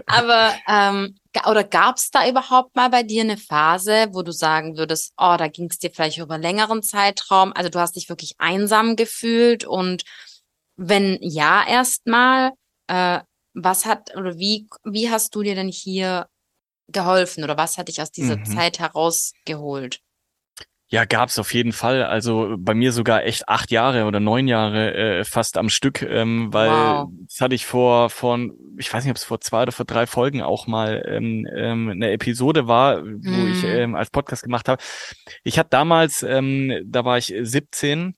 aber 0.06 0.54
ähm, 0.68 1.16
oder 1.48 1.64
gab 1.64 1.98
es 1.98 2.10
da 2.10 2.28
überhaupt 2.28 2.76
mal 2.76 2.90
bei 2.90 3.04
dir 3.04 3.22
eine 3.22 3.38
Phase, 3.38 4.08
wo 4.12 4.22
du 4.22 4.32
sagen 4.32 4.78
würdest, 4.78 5.14
oh, 5.18 5.36
da 5.38 5.48
ging 5.48 5.68
es 5.70 5.78
dir 5.78 5.92
vielleicht 5.92 6.18
über 6.18 6.38
längeren 6.38 6.82
Zeitraum, 6.82 7.52
also 7.54 7.70
du 7.70 7.80
hast 7.80 7.96
dich 7.96 8.10
wirklich 8.10 8.36
einsam 8.38 8.96
gefühlt 8.96 9.66
und 9.66 10.04
wenn 10.78 11.18
ja 11.22 11.68
erstmal, 11.68 12.52
äh, 12.88 13.20
was 13.54 13.86
hat 13.86 14.16
oder 14.16 14.38
wie 14.38 14.68
wie 14.84 15.10
hast 15.10 15.34
du 15.34 15.42
dir 15.42 15.56
denn 15.56 15.68
hier 15.68 16.28
geholfen 16.90 17.44
oder 17.44 17.58
was 17.58 17.78
hat 17.80 17.88
dich 17.88 18.02
aus 18.02 18.12
dieser 18.12 18.38
mhm. 18.38 18.46
Zeit 18.46 18.78
herausgeholt? 18.78 20.00
Ja, 20.90 21.04
gab's 21.04 21.38
auf 21.38 21.54
jeden 21.54 21.74
Fall. 21.74 22.04
Also 22.04 22.56
bei 22.58 22.74
mir 22.74 22.94
sogar 22.94 23.26
echt 23.26 23.50
acht 23.50 23.72
Jahre 23.72 24.06
oder 24.06 24.22
neun 24.22 24.48
Jahre 24.48 24.94
äh, 24.94 25.24
fast 25.26 25.58
am 25.58 25.68
Stück, 25.68 26.02
ähm, 26.02 26.54
weil 26.54 26.70
wow. 26.70 27.10
das 27.28 27.42
hatte 27.42 27.56
ich 27.56 27.66
vor, 27.66 28.10
vor, 28.10 28.40
ich 28.78 28.94
weiß 28.94 29.04
nicht, 29.04 29.12
ob 29.12 29.18
es 29.18 29.26
vor 29.26 29.42
zwei 29.42 29.64
oder 29.64 29.74
vor 29.74 29.86
drei 29.86 30.08
Folgen 30.08 30.42
auch 30.42 30.66
mal 30.66 31.04
ähm, 31.06 31.46
ähm, 31.54 31.90
eine 31.90 32.12
Episode 32.12 32.68
war, 32.68 33.04
wo 33.04 33.30
mm. 33.30 33.52
ich 33.52 33.64
mhm. 33.64 33.70
ähm, 33.70 33.96
als 33.96 34.12
Podcast 34.12 34.44
gemacht 34.44 34.70
habe. 34.70 34.82
Ich 35.44 35.60
hatte 35.60 35.72
damals, 35.72 36.24
ähm, 36.24 36.72
da 36.86 37.04
war 37.04 37.18
ich 37.18 37.34
17, 37.38 38.16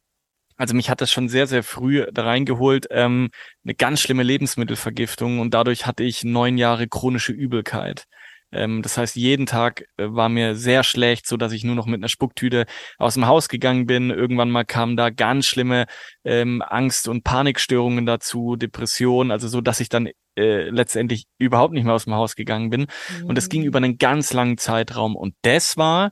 also 0.56 0.76
mich 0.76 0.92
hat 0.92 1.02
das 1.02 1.12
schon 1.12 1.28
sehr, 1.28 1.48
sehr 1.48 1.64
früh 1.64 2.06
da 2.12 2.24
reingeholt, 2.24 2.86
ähm, 2.92 3.30
eine 3.64 3.74
ganz 3.74 4.00
schlimme 4.00 4.22
Lebensmittelvergiftung 4.22 5.40
und 5.40 5.56
dadurch 5.56 5.88
hatte 5.88 6.04
ich 6.04 6.24
neun 6.24 6.60
Jahre 6.60 6.88
chronische 6.88 7.32
Übelkeit. 7.32 8.06
Ähm, 8.52 8.82
das 8.82 8.98
heißt, 8.98 9.16
jeden 9.16 9.46
Tag 9.46 9.86
äh, 9.98 10.08
war 10.08 10.30
mir 10.30 10.56
sehr 10.56 10.84
schlecht, 10.84 11.28
so 11.28 11.38
dass 11.38 11.52
ich 11.52 11.64
nur 11.64 11.76
noch 11.76 11.86
mit 11.86 12.00
einer 12.00 12.08
Spucktüte 12.08 12.66
aus 12.98 13.14
dem 13.14 13.28
Haus 13.28 13.50
gegangen 13.50 13.86
bin. 13.86 14.10
Irgendwann 14.10 14.50
mal 14.50 14.66
kamen 14.66 14.98
da 14.98 15.10
ganz 15.10 15.46
schlimme 15.46 15.86
ähm, 16.24 16.62
Angst- 16.62 17.08
und 17.08 17.24
Panikstörungen 17.24 18.06
dazu, 18.06 18.56
Depressionen, 18.56 19.32
also 19.32 19.48
so, 19.48 19.62
dass 19.62 19.80
ich 19.80 19.90
dann 19.90 20.10
äh, 20.36 20.70
letztendlich 20.70 21.26
überhaupt 21.38 21.74
nicht 21.74 21.84
mehr 21.84 21.94
aus 21.94 22.06
dem 22.06 22.16
Haus 22.16 22.36
gegangen 22.36 22.70
bin. 22.70 22.88
Mhm. 23.22 23.26
Und 23.28 23.38
das 23.38 23.50
ging 23.50 23.64
über 23.64 23.78
einen 23.78 23.98
ganz 23.98 24.34
langen 24.34 24.58
Zeitraum. 24.58 25.16
Und 25.16 25.36
das 25.44 25.78
war 25.78 26.12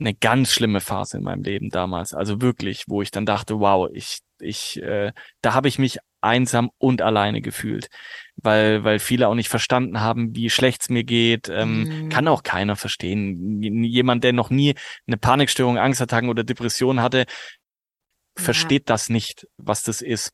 eine 0.00 0.14
ganz 0.14 0.52
schlimme 0.52 0.80
Phase 0.80 1.18
in 1.18 1.22
meinem 1.22 1.42
Leben 1.42 1.70
damals. 1.70 2.12
Also 2.12 2.40
wirklich, 2.40 2.84
wo 2.88 3.02
ich 3.02 3.10
dann 3.10 3.24
dachte, 3.24 3.60
wow, 3.60 3.88
ich, 3.92 4.18
ich, 4.40 4.82
äh, 4.82 5.12
da 5.40 5.54
habe 5.54 5.68
ich 5.68 5.78
mich 5.78 5.98
einsam 6.20 6.70
und 6.78 7.02
alleine 7.02 7.40
gefühlt, 7.40 7.88
weil, 8.42 8.84
weil 8.84 8.98
viele 8.98 9.28
auch 9.28 9.34
nicht 9.34 9.48
verstanden 9.48 10.00
haben, 10.00 10.34
wie 10.34 10.50
schlecht 10.50 10.82
es 10.82 10.88
mir 10.88 11.04
geht. 11.04 11.48
Ähm, 11.48 11.84
mhm. 11.84 12.08
Kann 12.08 12.28
auch 12.28 12.42
keiner 12.42 12.76
verstehen. 12.76 13.62
Jemand, 13.62 14.24
der 14.24 14.32
noch 14.32 14.50
nie 14.50 14.74
eine 15.06 15.16
Panikstörung, 15.16 15.78
Angstattacken 15.78 16.28
oder 16.28 16.44
Depression 16.44 17.00
hatte, 17.00 17.18
ja. 17.18 17.24
versteht 18.36 18.90
das 18.90 19.08
nicht, 19.08 19.46
was 19.56 19.82
das 19.82 20.02
ist. 20.02 20.32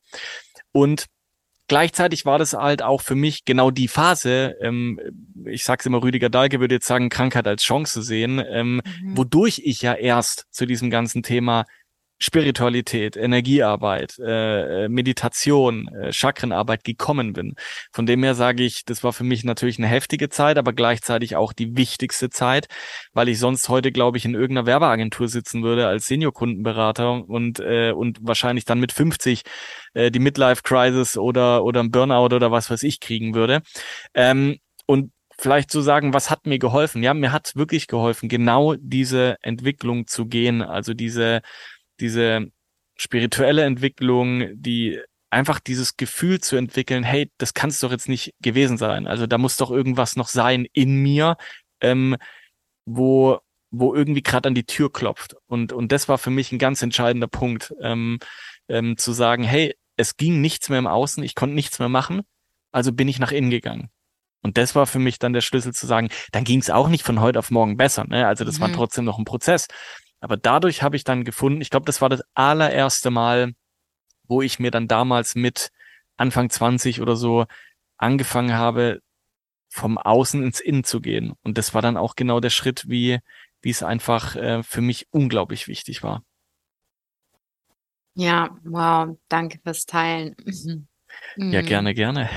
Und 0.71 1.05
gleichzeitig 1.67 2.25
war 2.25 2.37
das 2.39 2.53
halt 2.53 2.81
auch 2.81 3.01
für 3.01 3.15
mich 3.15 3.45
genau 3.45 3.71
die 3.71 3.87
Phase, 3.87 4.55
ähm, 4.61 4.99
ich 5.45 5.63
sag's 5.63 5.85
immer, 5.85 6.03
Rüdiger 6.03 6.29
Dahlke 6.29 6.59
würde 6.59 6.75
jetzt 6.75 6.87
sagen, 6.87 7.09
Krankheit 7.09 7.47
als 7.47 7.63
Chance 7.63 8.01
sehen, 8.01 8.43
ähm, 8.45 8.81
mhm. 9.01 9.17
wodurch 9.17 9.61
ich 9.63 9.81
ja 9.81 9.93
erst 9.93 10.45
zu 10.51 10.65
diesem 10.65 10.89
ganzen 10.89 11.23
Thema 11.23 11.65
Spiritualität, 12.19 13.15
Energiearbeit, 13.15 14.19
äh, 14.19 14.85
äh, 14.85 14.89
Meditation, 14.89 15.87
äh, 15.87 16.11
Chakrenarbeit 16.11 16.83
gekommen 16.83 17.33
bin. 17.33 17.55
Von 17.91 18.05
dem 18.05 18.23
her 18.23 18.35
sage 18.35 18.63
ich, 18.63 18.83
das 18.83 19.03
war 19.03 19.13
für 19.13 19.23
mich 19.23 19.45
natürlich 19.45 19.77
eine 19.77 19.87
heftige 19.87 20.29
Zeit, 20.29 20.57
aber 20.57 20.73
gleichzeitig 20.73 21.37
auch 21.37 21.53
die 21.53 21.77
wichtigste 21.77 22.29
Zeit, 22.29 22.67
weil 23.13 23.29
ich 23.29 23.39
sonst 23.39 23.69
heute, 23.69 23.91
glaube 23.91 24.17
ich, 24.17 24.25
in 24.25 24.33
irgendeiner 24.33 24.65
Werbeagentur 24.65 25.29
sitzen 25.29 25.63
würde 25.63 25.87
als 25.87 26.07
Senior-Kundenberater 26.07 27.27
und, 27.27 27.59
äh, 27.61 27.91
und 27.91 28.19
wahrscheinlich 28.21 28.65
dann 28.65 28.79
mit 28.79 28.91
50 28.91 29.43
äh, 29.93 30.11
die 30.11 30.19
Midlife-Crisis 30.19 31.17
oder, 31.17 31.63
oder 31.63 31.79
ein 31.79 31.91
Burnout 31.91 32.35
oder 32.35 32.51
was 32.51 32.69
weiß 32.69 32.83
ich 32.83 32.99
kriegen 32.99 33.33
würde. 33.33 33.61
Ähm, 34.13 34.57
und 34.85 35.11
vielleicht 35.37 35.71
zu 35.71 35.81
sagen, 35.81 36.13
was 36.13 36.29
hat 36.29 36.45
mir 36.45 36.59
geholfen? 36.59 37.01
Ja, 37.01 37.13
mir 37.13 37.31
hat 37.31 37.53
wirklich 37.55 37.87
geholfen, 37.87 38.29
genau 38.29 38.75
diese 38.77 39.37
Entwicklung 39.41 40.07
zu 40.07 40.25
gehen, 40.25 40.61
also 40.61 40.93
diese 40.93 41.41
diese 41.99 42.47
spirituelle 42.95 43.63
Entwicklung, 43.63 44.49
die 44.53 44.99
einfach 45.29 45.59
dieses 45.59 45.95
Gefühl 45.97 46.39
zu 46.41 46.55
entwickeln, 46.55 47.03
hey, 47.03 47.31
das 47.37 47.53
kann 47.53 47.69
es 47.69 47.79
doch 47.79 47.91
jetzt 47.91 48.09
nicht 48.09 48.33
gewesen 48.41 48.77
sein. 48.77 49.07
Also 49.07 49.27
da 49.27 49.37
muss 49.37 49.57
doch 49.57 49.71
irgendwas 49.71 50.15
noch 50.15 50.27
sein 50.27 50.65
in 50.73 50.95
mir, 51.01 51.37
ähm, 51.81 52.17
wo 52.85 53.39
wo 53.71 53.93
irgendwie 53.93 54.23
gerade 54.23 54.47
an 54.47 54.55
die 54.55 54.65
Tür 54.65 54.91
klopft. 54.91 55.35
Und 55.45 55.73
und 55.73 55.91
das 55.91 56.09
war 56.09 56.17
für 56.17 56.31
mich 56.31 56.51
ein 56.51 56.59
ganz 56.59 56.81
entscheidender 56.81 57.27
Punkt, 57.27 57.73
ähm, 57.81 58.19
ähm, 58.67 58.97
zu 58.97 59.13
sagen, 59.13 59.43
hey, 59.43 59.75
es 59.95 60.17
ging 60.17 60.41
nichts 60.41 60.69
mehr 60.69 60.79
im 60.79 60.87
Außen, 60.87 61.23
ich 61.23 61.35
konnte 61.35 61.55
nichts 61.55 61.77
mehr 61.79 61.89
machen, 61.89 62.21
also 62.71 62.91
bin 62.91 63.07
ich 63.07 63.19
nach 63.19 63.31
innen 63.31 63.51
gegangen. 63.51 63.89
Und 64.41 64.57
das 64.57 64.73
war 64.73 64.87
für 64.87 64.99
mich 64.99 65.19
dann 65.19 65.33
der 65.33 65.41
Schlüssel 65.41 65.73
zu 65.73 65.85
sagen, 65.85 66.09
dann 66.31 66.45
ging 66.45 66.59
es 66.59 66.69
auch 66.69 66.87
nicht 66.87 67.03
von 67.03 67.19
heute 67.19 67.39
auf 67.39 67.51
morgen 67.51 67.77
besser. 67.77 68.05
Ne? 68.05 68.25
Also 68.25 68.45
das 68.45 68.57
mhm. 68.57 68.61
war 68.63 68.71
trotzdem 68.71 69.05
noch 69.05 69.19
ein 69.19 69.25
Prozess. 69.25 69.67
Aber 70.19 70.37
dadurch 70.37 70.83
habe 70.83 70.95
ich 70.95 71.03
dann 71.03 71.23
gefunden, 71.23 71.61
ich 71.61 71.69
glaube, 71.69 71.85
das 71.85 72.01
war 72.01 72.09
das 72.09 72.23
allererste 72.33 73.09
Mal, 73.09 73.53
wo 74.23 74.41
ich 74.41 74.59
mir 74.59 74.71
dann 74.71 74.87
damals 74.87 75.35
mit 75.35 75.71
Anfang 76.17 76.49
20 76.49 77.01
oder 77.01 77.15
so 77.15 77.45
angefangen 77.97 78.53
habe, 78.53 79.01
vom 79.69 79.97
Außen 79.97 80.43
ins 80.43 80.59
Innen 80.59 80.83
zu 80.83 80.99
gehen. 80.99 81.33
Und 81.43 81.57
das 81.57 81.73
war 81.73 81.81
dann 81.81 81.97
auch 81.97 82.15
genau 82.15 82.39
der 82.39 82.49
Schritt, 82.49 82.89
wie, 82.89 83.19
wie 83.61 83.69
es 83.69 83.83
einfach 83.83 84.35
äh, 84.35 84.63
für 84.63 84.81
mich 84.81 85.07
unglaublich 85.11 85.67
wichtig 85.67 86.03
war. 86.03 86.23
Ja, 88.15 88.57
wow, 88.63 89.17
danke 89.29 89.59
fürs 89.63 89.85
Teilen. 89.85 90.35
Mhm. 90.43 90.87
Ja, 91.53 91.61
gerne, 91.61 91.93
gerne. 91.93 92.29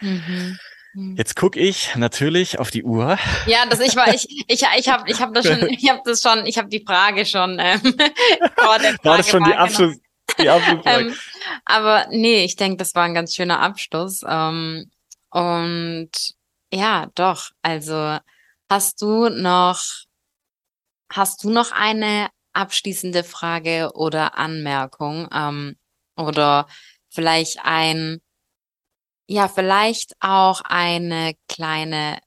Mhm. 0.00 0.58
Hm. 0.92 1.14
Jetzt 1.16 1.36
guck 1.36 1.56
ich 1.56 1.94
natürlich 1.94 2.58
auf 2.58 2.70
die 2.70 2.82
Uhr. 2.82 3.16
Ja, 3.46 3.64
das 3.66 3.80
ich 3.80 3.94
war 3.94 4.12
ich 4.12 4.26
ich 4.48 4.62
ich 4.76 4.88
habe 4.88 5.10
ich 5.10 5.20
habe 5.20 5.32
das 5.40 5.46
schon 5.46 5.68
ich 5.68 5.88
habe 5.88 6.00
das 6.04 6.20
schon 6.22 6.46
ich 6.46 6.58
habe 6.58 6.68
die 6.68 6.84
Frage 6.86 7.24
schon 7.24 7.58
ähm, 7.60 7.80
vor 8.56 8.78
der 8.78 8.94
Frage 8.94 9.04
war 9.04 9.16
das 9.16 9.28
schon 9.28 9.44
die 9.44 9.54
Abschluss 9.54 9.96
die 10.38 10.48
Abschlussfrage. 10.48 11.00
ähm, 11.08 11.16
aber 11.64 12.06
nee, 12.10 12.44
ich 12.44 12.56
denke, 12.56 12.76
das 12.76 12.94
war 12.94 13.04
ein 13.04 13.14
ganz 13.14 13.34
schöner 13.34 13.60
Abschluss 13.60 14.22
ähm, 14.26 14.90
und 15.30 16.10
ja, 16.72 17.06
doch. 17.14 17.50
Also 17.62 18.18
hast 18.68 19.02
du 19.02 19.28
noch 19.28 19.80
hast 21.12 21.44
du 21.44 21.50
noch 21.50 21.72
eine 21.72 22.28
abschließende 22.52 23.24
Frage 23.24 23.90
oder 23.94 24.38
Anmerkung 24.38 25.28
ähm, 25.32 25.76
oder 26.16 26.66
vielleicht 27.08 27.60
ein 27.64 28.20
ja, 29.30 29.46
vielleicht 29.46 30.14
auch 30.18 30.60
eine 30.64 31.34
kleine 31.48 32.18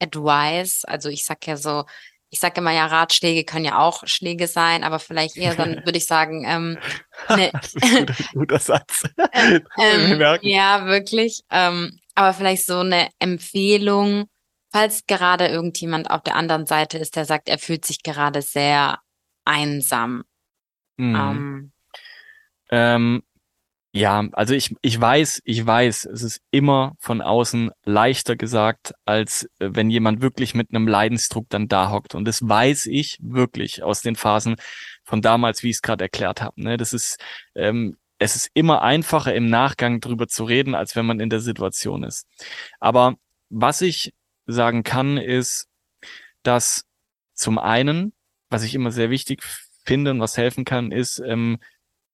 Advice. 0.00 0.84
Also 0.84 1.08
ich 1.08 1.24
sag 1.24 1.46
ja 1.46 1.56
so, 1.56 1.84
ich 2.30 2.40
sage 2.40 2.60
immer 2.60 2.72
ja, 2.72 2.86
Ratschläge 2.86 3.44
können 3.44 3.64
ja 3.64 3.78
auch 3.78 4.02
Schläge 4.04 4.48
sein, 4.48 4.82
aber 4.82 4.98
vielleicht 4.98 5.36
eher 5.36 5.54
dann 5.54 5.76
würde 5.84 5.98
ich 5.98 6.06
sagen, 6.06 6.44
ähm, 6.48 6.78
ne, 7.28 7.50
das 7.52 7.74
ist 7.74 7.84
ein 7.84 8.06
guter, 8.06 8.24
guter 8.32 8.58
Satz. 8.58 9.04
ähm, 9.80 10.20
ja, 10.42 10.84
wirklich. 10.86 11.42
Ähm, 11.52 12.00
aber 12.16 12.34
vielleicht 12.34 12.66
so 12.66 12.80
eine 12.80 13.08
Empfehlung, 13.20 14.24
falls 14.72 15.06
gerade 15.06 15.46
irgendjemand 15.46 16.10
auf 16.10 16.24
der 16.24 16.34
anderen 16.34 16.66
Seite 16.66 16.98
ist, 16.98 17.14
der 17.14 17.24
sagt, 17.24 17.48
er 17.48 17.58
fühlt 17.58 17.84
sich 17.84 18.02
gerade 18.02 18.42
sehr 18.42 18.98
einsam. 19.44 20.24
Mhm. 20.96 21.14
Ähm, 21.14 21.72
ähm, 22.70 23.22
ja, 23.96 24.26
also 24.32 24.54
ich, 24.54 24.74
ich 24.82 25.00
weiß, 25.00 25.40
ich 25.44 25.64
weiß, 25.64 26.06
es 26.06 26.22
ist 26.22 26.42
immer 26.50 26.96
von 26.98 27.20
außen 27.22 27.70
leichter 27.84 28.34
gesagt, 28.34 28.92
als 29.04 29.44
äh, 29.60 29.70
wenn 29.70 29.88
jemand 29.88 30.20
wirklich 30.20 30.52
mit 30.52 30.70
einem 30.70 30.88
Leidensdruck 30.88 31.46
dann 31.48 31.68
da 31.68 31.92
hockt. 31.92 32.16
Und 32.16 32.24
das 32.24 32.42
weiß 32.42 32.86
ich 32.86 33.18
wirklich 33.22 33.84
aus 33.84 34.02
den 34.02 34.16
Phasen 34.16 34.56
von 35.04 35.22
damals, 35.22 35.62
wie 35.62 35.70
ich 35.70 35.76
es 35.76 35.82
gerade 35.82 36.06
erklärt 36.06 36.42
habe. 36.42 36.60
Ne? 36.60 36.76
Das 36.76 36.92
ist, 36.92 37.20
ähm, 37.54 37.96
es 38.18 38.34
ist 38.34 38.50
immer 38.52 38.82
einfacher 38.82 39.32
im 39.32 39.48
Nachgang 39.48 40.00
drüber 40.00 40.26
zu 40.26 40.42
reden, 40.42 40.74
als 40.74 40.96
wenn 40.96 41.06
man 41.06 41.20
in 41.20 41.30
der 41.30 41.40
Situation 41.40 42.02
ist. 42.02 42.26
Aber 42.80 43.14
was 43.48 43.80
ich 43.80 44.12
sagen 44.46 44.82
kann, 44.82 45.18
ist, 45.18 45.68
dass 46.42 46.84
zum 47.32 47.58
einen, 47.58 48.12
was 48.50 48.64
ich 48.64 48.74
immer 48.74 48.90
sehr 48.90 49.10
wichtig 49.10 49.44
finde 49.84 50.10
und 50.10 50.20
was 50.20 50.36
helfen 50.36 50.64
kann, 50.64 50.90
ist, 50.90 51.22
ähm, 51.24 51.60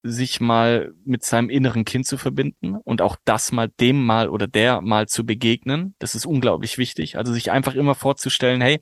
sich 0.02 0.40
mal 0.40 0.92
mit 1.04 1.24
seinem 1.24 1.50
inneren 1.50 1.84
Kind 1.84 2.06
zu 2.06 2.16
verbinden 2.16 2.76
und 2.76 3.02
auch 3.02 3.16
das 3.24 3.52
mal 3.52 3.68
dem 3.80 4.04
mal 4.04 4.28
oder 4.28 4.46
der 4.46 4.80
mal 4.80 5.08
zu 5.08 5.26
begegnen. 5.26 5.94
Das 5.98 6.14
ist 6.14 6.26
unglaublich 6.26 6.78
wichtig. 6.78 7.18
Also 7.18 7.32
sich 7.32 7.50
einfach 7.50 7.74
immer 7.74 7.94
vorzustellen, 7.94 8.60
hey, 8.60 8.80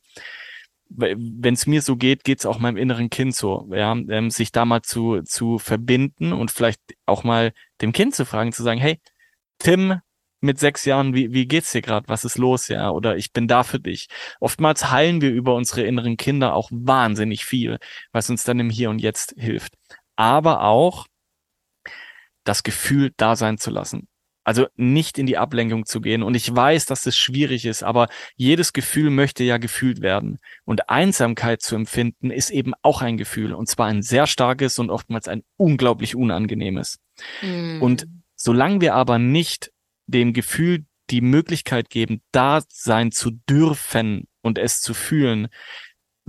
wenn 0.90 1.54
es 1.54 1.66
mir 1.66 1.82
so 1.82 1.96
geht, 1.96 2.24
geht 2.24 2.40
es 2.40 2.46
auch 2.46 2.58
meinem 2.58 2.76
inneren 2.76 3.10
Kind 3.10 3.34
so. 3.34 3.68
Ja, 3.72 3.92
ähm, 3.92 4.30
sich 4.30 4.52
da 4.52 4.64
mal 4.64 4.82
zu, 4.82 5.22
zu 5.22 5.58
verbinden 5.58 6.32
und 6.32 6.50
vielleicht 6.50 6.80
auch 7.04 7.24
mal 7.24 7.52
dem 7.82 7.92
Kind 7.92 8.14
zu 8.14 8.24
fragen, 8.24 8.52
zu 8.52 8.62
sagen, 8.62 8.80
hey, 8.80 8.98
Tim, 9.58 10.00
mit 10.40 10.58
sechs 10.58 10.84
Jahren, 10.84 11.14
wie, 11.14 11.32
wie 11.32 11.46
geht's 11.46 11.72
dir 11.72 11.82
gerade? 11.82 12.08
Was 12.08 12.24
ist 12.24 12.38
los? 12.38 12.68
Ja, 12.68 12.90
oder 12.90 13.16
ich 13.16 13.32
bin 13.32 13.48
da 13.48 13.64
für 13.64 13.80
dich. 13.80 14.08
Oftmals 14.40 14.90
heilen 14.90 15.20
wir 15.20 15.30
über 15.32 15.54
unsere 15.56 15.82
inneren 15.82 16.16
Kinder 16.16 16.54
auch 16.54 16.70
wahnsinnig 16.72 17.44
viel, 17.44 17.78
was 18.12 18.30
uns 18.30 18.44
dann 18.44 18.60
im 18.60 18.70
Hier 18.70 18.90
und 18.90 19.00
Jetzt 19.00 19.34
hilft 19.36 19.74
aber 20.18 20.64
auch 20.64 21.06
das 22.42 22.64
Gefühl 22.64 23.12
da 23.16 23.36
sein 23.36 23.56
zu 23.56 23.70
lassen. 23.70 24.08
Also 24.42 24.66
nicht 24.76 25.18
in 25.18 25.26
die 25.26 25.36
Ablenkung 25.36 25.84
zu 25.84 26.00
gehen. 26.00 26.22
Und 26.22 26.34
ich 26.34 26.54
weiß, 26.54 26.86
dass 26.86 27.02
das 27.02 27.16
schwierig 27.16 27.66
ist, 27.66 27.82
aber 27.82 28.08
jedes 28.34 28.72
Gefühl 28.72 29.10
möchte 29.10 29.44
ja 29.44 29.58
gefühlt 29.58 30.00
werden. 30.00 30.38
Und 30.64 30.88
Einsamkeit 30.88 31.62
zu 31.62 31.76
empfinden 31.76 32.30
ist 32.30 32.50
eben 32.50 32.72
auch 32.82 33.02
ein 33.02 33.16
Gefühl. 33.16 33.52
Und 33.52 33.68
zwar 33.68 33.86
ein 33.86 34.02
sehr 34.02 34.26
starkes 34.26 34.78
und 34.78 34.90
oftmals 34.90 35.28
ein 35.28 35.42
unglaublich 35.56 36.16
unangenehmes. 36.16 36.98
Mm. 37.42 37.82
Und 37.82 38.06
solange 38.34 38.80
wir 38.80 38.94
aber 38.94 39.18
nicht 39.18 39.70
dem 40.06 40.32
Gefühl 40.32 40.86
die 41.10 41.20
Möglichkeit 41.20 41.90
geben, 41.90 42.22
da 42.32 42.62
sein 42.68 43.12
zu 43.12 43.32
dürfen 43.48 44.26
und 44.40 44.58
es 44.58 44.80
zu 44.80 44.94
fühlen, 44.94 45.48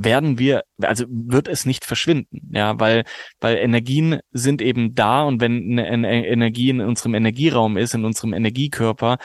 werden 0.03 0.39
wir, 0.39 0.63
also 0.81 1.05
wird 1.09 1.47
es 1.47 1.65
nicht 1.65 1.85
verschwinden, 1.85 2.51
ja, 2.53 2.79
weil, 2.79 3.03
weil 3.39 3.57
Energien 3.57 4.19
sind 4.31 4.61
eben 4.61 4.95
da 4.95 5.23
und 5.23 5.41
wenn 5.41 5.77
eine 5.77 6.27
Energie 6.27 6.69
in 6.69 6.81
unserem 6.81 7.13
Energieraum 7.15 7.77
ist, 7.77 7.93
in 7.93 8.05
unserem 8.05 8.33
Energiekörper, 8.33 9.17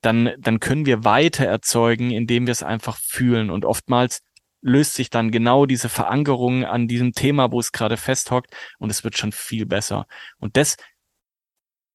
dann, 0.00 0.30
dann 0.38 0.60
können 0.60 0.86
wir 0.86 1.04
weiter 1.04 1.44
erzeugen, 1.44 2.10
indem 2.10 2.46
wir 2.46 2.52
es 2.52 2.62
einfach 2.62 2.98
fühlen 2.98 3.50
und 3.50 3.64
oftmals 3.64 4.22
löst 4.62 4.94
sich 4.94 5.10
dann 5.10 5.30
genau 5.30 5.66
diese 5.66 5.88
Verankerung 5.88 6.64
an 6.64 6.88
diesem 6.88 7.12
Thema, 7.12 7.50
wo 7.50 7.60
es 7.60 7.72
gerade 7.72 7.96
festhockt 7.96 8.54
und 8.78 8.90
es 8.90 9.04
wird 9.04 9.18
schon 9.18 9.32
viel 9.32 9.66
besser. 9.66 10.06
Und 10.38 10.56
das 10.56 10.76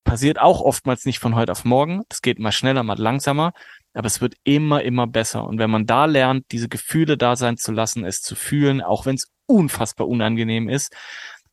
passiert 0.04 0.40
auch 0.40 0.62
oftmals 0.62 1.06
nicht 1.06 1.20
von 1.20 1.36
heute 1.36 1.52
auf 1.52 1.66
morgen. 1.66 2.04
Das 2.10 2.22
geht 2.22 2.40
mal 2.40 2.52
schneller, 2.52 2.84
mal 2.84 2.98
langsamer 2.98 3.54
aber 3.98 4.08
es 4.08 4.22
wird 4.22 4.36
immer, 4.43 4.84
immer 4.84 5.08
besser. 5.08 5.43
Und 5.45 5.58
wenn 5.58 5.72
man 5.72 5.88
da 5.88 6.06
lernt, 6.06 6.45
diese 6.52 6.70
Gefühle 6.70 7.18
da 7.18 7.36
sein 7.36 7.58
zu 7.58 7.72
lassen, 7.72 8.06
es 8.06 8.22
zu 8.22 8.36
fühlen, 8.36 8.82
auch 8.82 9.06
wenn 9.08 9.16
es 9.16 9.32
unfassbar 9.48 10.08
unangenehm 10.08 10.70
ist, 10.70 10.95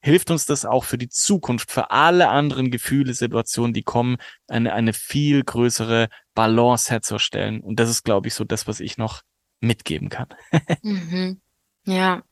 hilft 0.00 0.30
uns 0.30 0.44
das 0.44 0.66
auch 0.66 0.84
für 0.84 0.98
die 0.98 1.08
Zukunft, 1.08 1.70
für 1.70 1.90
alle 1.90 2.28
anderen 2.28 2.70
Gefühle, 2.70 3.14
Situationen, 3.14 3.72
die 3.72 3.82
kommen, 3.82 4.18
eine, 4.46 4.74
eine 4.74 4.92
viel 4.92 5.42
größere 5.42 6.08
Balance 6.34 6.90
herzustellen. 6.90 7.62
Und 7.62 7.80
das 7.80 7.88
ist, 7.88 8.02
glaube 8.02 8.28
ich, 8.28 8.34
so 8.34 8.44
das, 8.44 8.66
was 8.66 8.80
ich 8.80 8.98
noch 8.98 9.22
mitgeben 9.60 10.10
kann. 10.10 10.28
mhm. 10.82 11.40
Ja, 11.86 12.22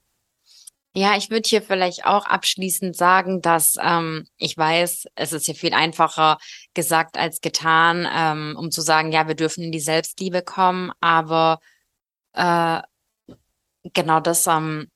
ja, 0.95 1.16
ich 1.16 1.30
würde 1.30 1.49
hier 1.49 1.62
vielleicht 1.62 2.05
auch 2.05 2.26
abschließend 2.26 2.95
sagen, 2.97 3.40
dass 3.40 3.74
ähm, 3.80 4.26
ich 4.36 4.57
weiß, 4.57 5.07
es 5.14 5.32
ist 5.32 5.47
hier 5.47 5.55
viel 5.55 5.72
einfacher 5.72 6.38
gesagt 6.74 7.16
als 7.16 7.40
getan, 7.40 8.07
ähm, 8.14 8.57
um 8.59 8.70
zu 8.70 8.82
sagen, 8.82 9.12
ja, 9.12 9.26
wir 9.26 9.34
dürfen 9.34 9.64
in 9.64 9.72
die 9.72 9.80
Selbstliebe 9.80 10.43
kommen, 10.43 10.93
aber 11.01 11.61
äh, 12.34 12.80
genau 13.95 14.20
das, 14.20 14.47
ähm, 14.47 14.88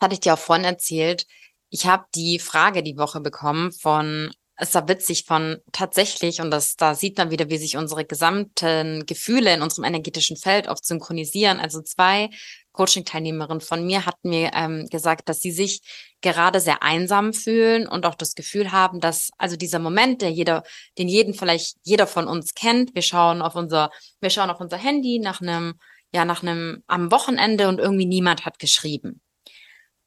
hatte 0.00 0.14
ich 0.14 0.20
dir 0.20 0.34
auch 0.34 0.38
vorhin 0.38 0.64
erzählt. 0.64 1.26
Ich 1.70 1.86
habe 1.86 2.04
die 2.14 2.38
Frage 2.38 2.82
die 2.82 2.96
Woche 2.96 3.20
bekommen 3.20 3.72
von 3.72 4.30
es 4.62 4.74
war 4.74 4.88
witzig 4.88 5.24
von 5.24 5.56
tatsächlich, 5.72 6.42
und 6.42 6.50
das, 6.50 6.76
da 6.76 6.94
sieht 6.94 7.16
man 7.16 7.30
wieder, 7.30 7.48
wie 7.48 7.56
sich 7.56 7.78
unsere 7.78 8.04
gesamten 8.04 9.06
Gefühle 9.06 9.54
in 9.54 9.62
unserem 9.62 9.84
energetischen 9.84 10.36
Feld 10.36 10.68
oft 10.68 10.84
synchronisieren. 10.84 11.58
Also 11.58 11.80
zwei 11.80 12.28
Coaching-Teilnehmerinnen 12.72 13.60
von 13.60 13.84
mir 13.84 14.06
hatten 14.06 14.30
mir 14.30 14.50
ähm, 14.54 14.86
gesagt, 14.90 15.28
dass 15.28 15.40
sie 15.40 15.50
sich 15.50 15.82
gerade 16.20 16.60
sehr 16.60 16.82
einsam 16.82 17.32
fühlen 17.32 17.86
und 17.86 18.06
auch 18.06 18.14
das 18.14 18.34
Gefühl 18.34 18.72
haben, 18.72 19.00
dass 19.00 19.30
also 19.38 19.56
dieser 19.56 19.78
Moment, 19.78 20.22
der 20.22 20.30
jeder, 20.30 20.62
den 20.98 21.08
jeden 21.08 21.34
vielleicht 21.34 21.76
jeder 21.82 22.06
von 22.06 22.28
uns 22.28 22.54
kennt, 22.54 22.94
wir 22.94 23.02
schauen 23.02 23.42
auf 23.42 23.56
unser, 23.56 23.90
wir 24.20 24.30
schauen 24.30 24.50
auf 24.50 24.60
unser 24.60 24.76
Handy 24.76 25.18
nach 25.18 25.40
einem, 25.40 25.74
ja, 26.12 26.24
nach 26.24 26.42
einem 26.42 26.82
am 26.86 27.10
Wochenende 27.10 27.68
und 27.68 27.78
irgendwie 27.78 28.06
niemand 28.06 28.44
hat 28.44 28.58
geschrieben. 28.58 29.20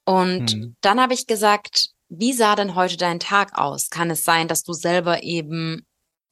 Und 0.05 0.55
mhm. 0.55 0.75
dann 0.81 1.01
habe 1.01 1.13
ich 1.13 1.27
gesagt, 1.27 1.89
wie 2.09 2.33
sah 2.33 2.55
denn 2.55 2.75
heute 2.75 2.97
dein 2.97 3.19
Tag 3.19 3.57
aus? 3.57 3.89
Kann 3.89 4.11
es 4.11 4.23
sein, 4.23 4.47
dass 4.47 4.63
du 4.63 4.73
selber 4.73 5.23
eben 5.23 5.85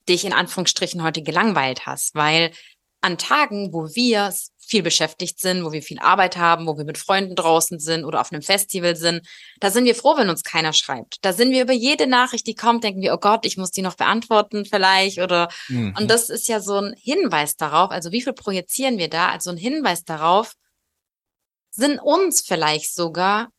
dich 0.07 0.25
in 0.25 0.33
Anführungsstrichen 0.33 1.03
heute 1.03 1.23
gelangweilt 1.23 1.85
hast? 1.85 2.15
Weil 2.15 2.51
an 3.01 3.17
Tagen, 3.17 3.73
wo 3.73 3.87
wir 3.95 4.33
viel 4.71 4.81
beschäftigt 4.83 5.39
sind, 5.39 5.65
wo 5.65 5.73
wir 5.73 5.83
viel 5.83 5.99
Arbeit 5.99 6.37
haben, 6.37 6.65
wo 6.65 6.77
wir 6.77 6.85
mit 6.85 6.97
Freunden 6.97 7.35
draußen 7.35 7.77
sind 7.77 8.05
oder 8.05 8.21
auf 8.21 8.31
einem 8.31 8.41
Festival 8.41 8.95
sind, 8.95 9.27
da 9.59 9.69
sind 9.69 9.83
wir 9.83 9.95
froh, 9.95 10.15
wenn 10.15 10.29
uns 10.29 10.43
keiner 10.43 10.71
schreibt. 10.71 11.17
Da 11.21 11.33
sind 11.33 11.51
wir 11.51 11.63
über 11.63 11.73
jede 11.73 12.07
Nachricht, 12.07 12.47
die 12.47 12.55
kommt, 12.55 12.85
denken 12.85 13.01
wir, 13.01 13.13
oh 13.13 13.17
Gott, 13.17 13.45
ich 13.45 13.57
muss 13.57 13.71
die 13.71 13.81
noch 13.81 13.95
beantworten 13.95 14.65
vielleicht 14.65 15.19
oder, 15.19 15.49
mhm. 15.67 15.93
und 15.99 16.09
das 16.09 16.29
ist 16.29 16.47
ja 16.47 16.61
so 16.61 16.77
ein 16.77 16.95
Hinweis 16.97 17.57
darauf, 17.57 17.91
also 17.91 18.13
wie 18.13 18.21
viel 18.21 18.33
projizieren 18.33 18.97
wir 18.97 19.09
da? 19.09 19.29
Also 19.29 19.49
ein 19.49 19.57
Hinweis 19.57 20.05
darauf, 20.05 20.53
sind 21.71 21.99
uns 21.99 22.41
vielleicht 22.41 22.95
sogar, 22.95 23.49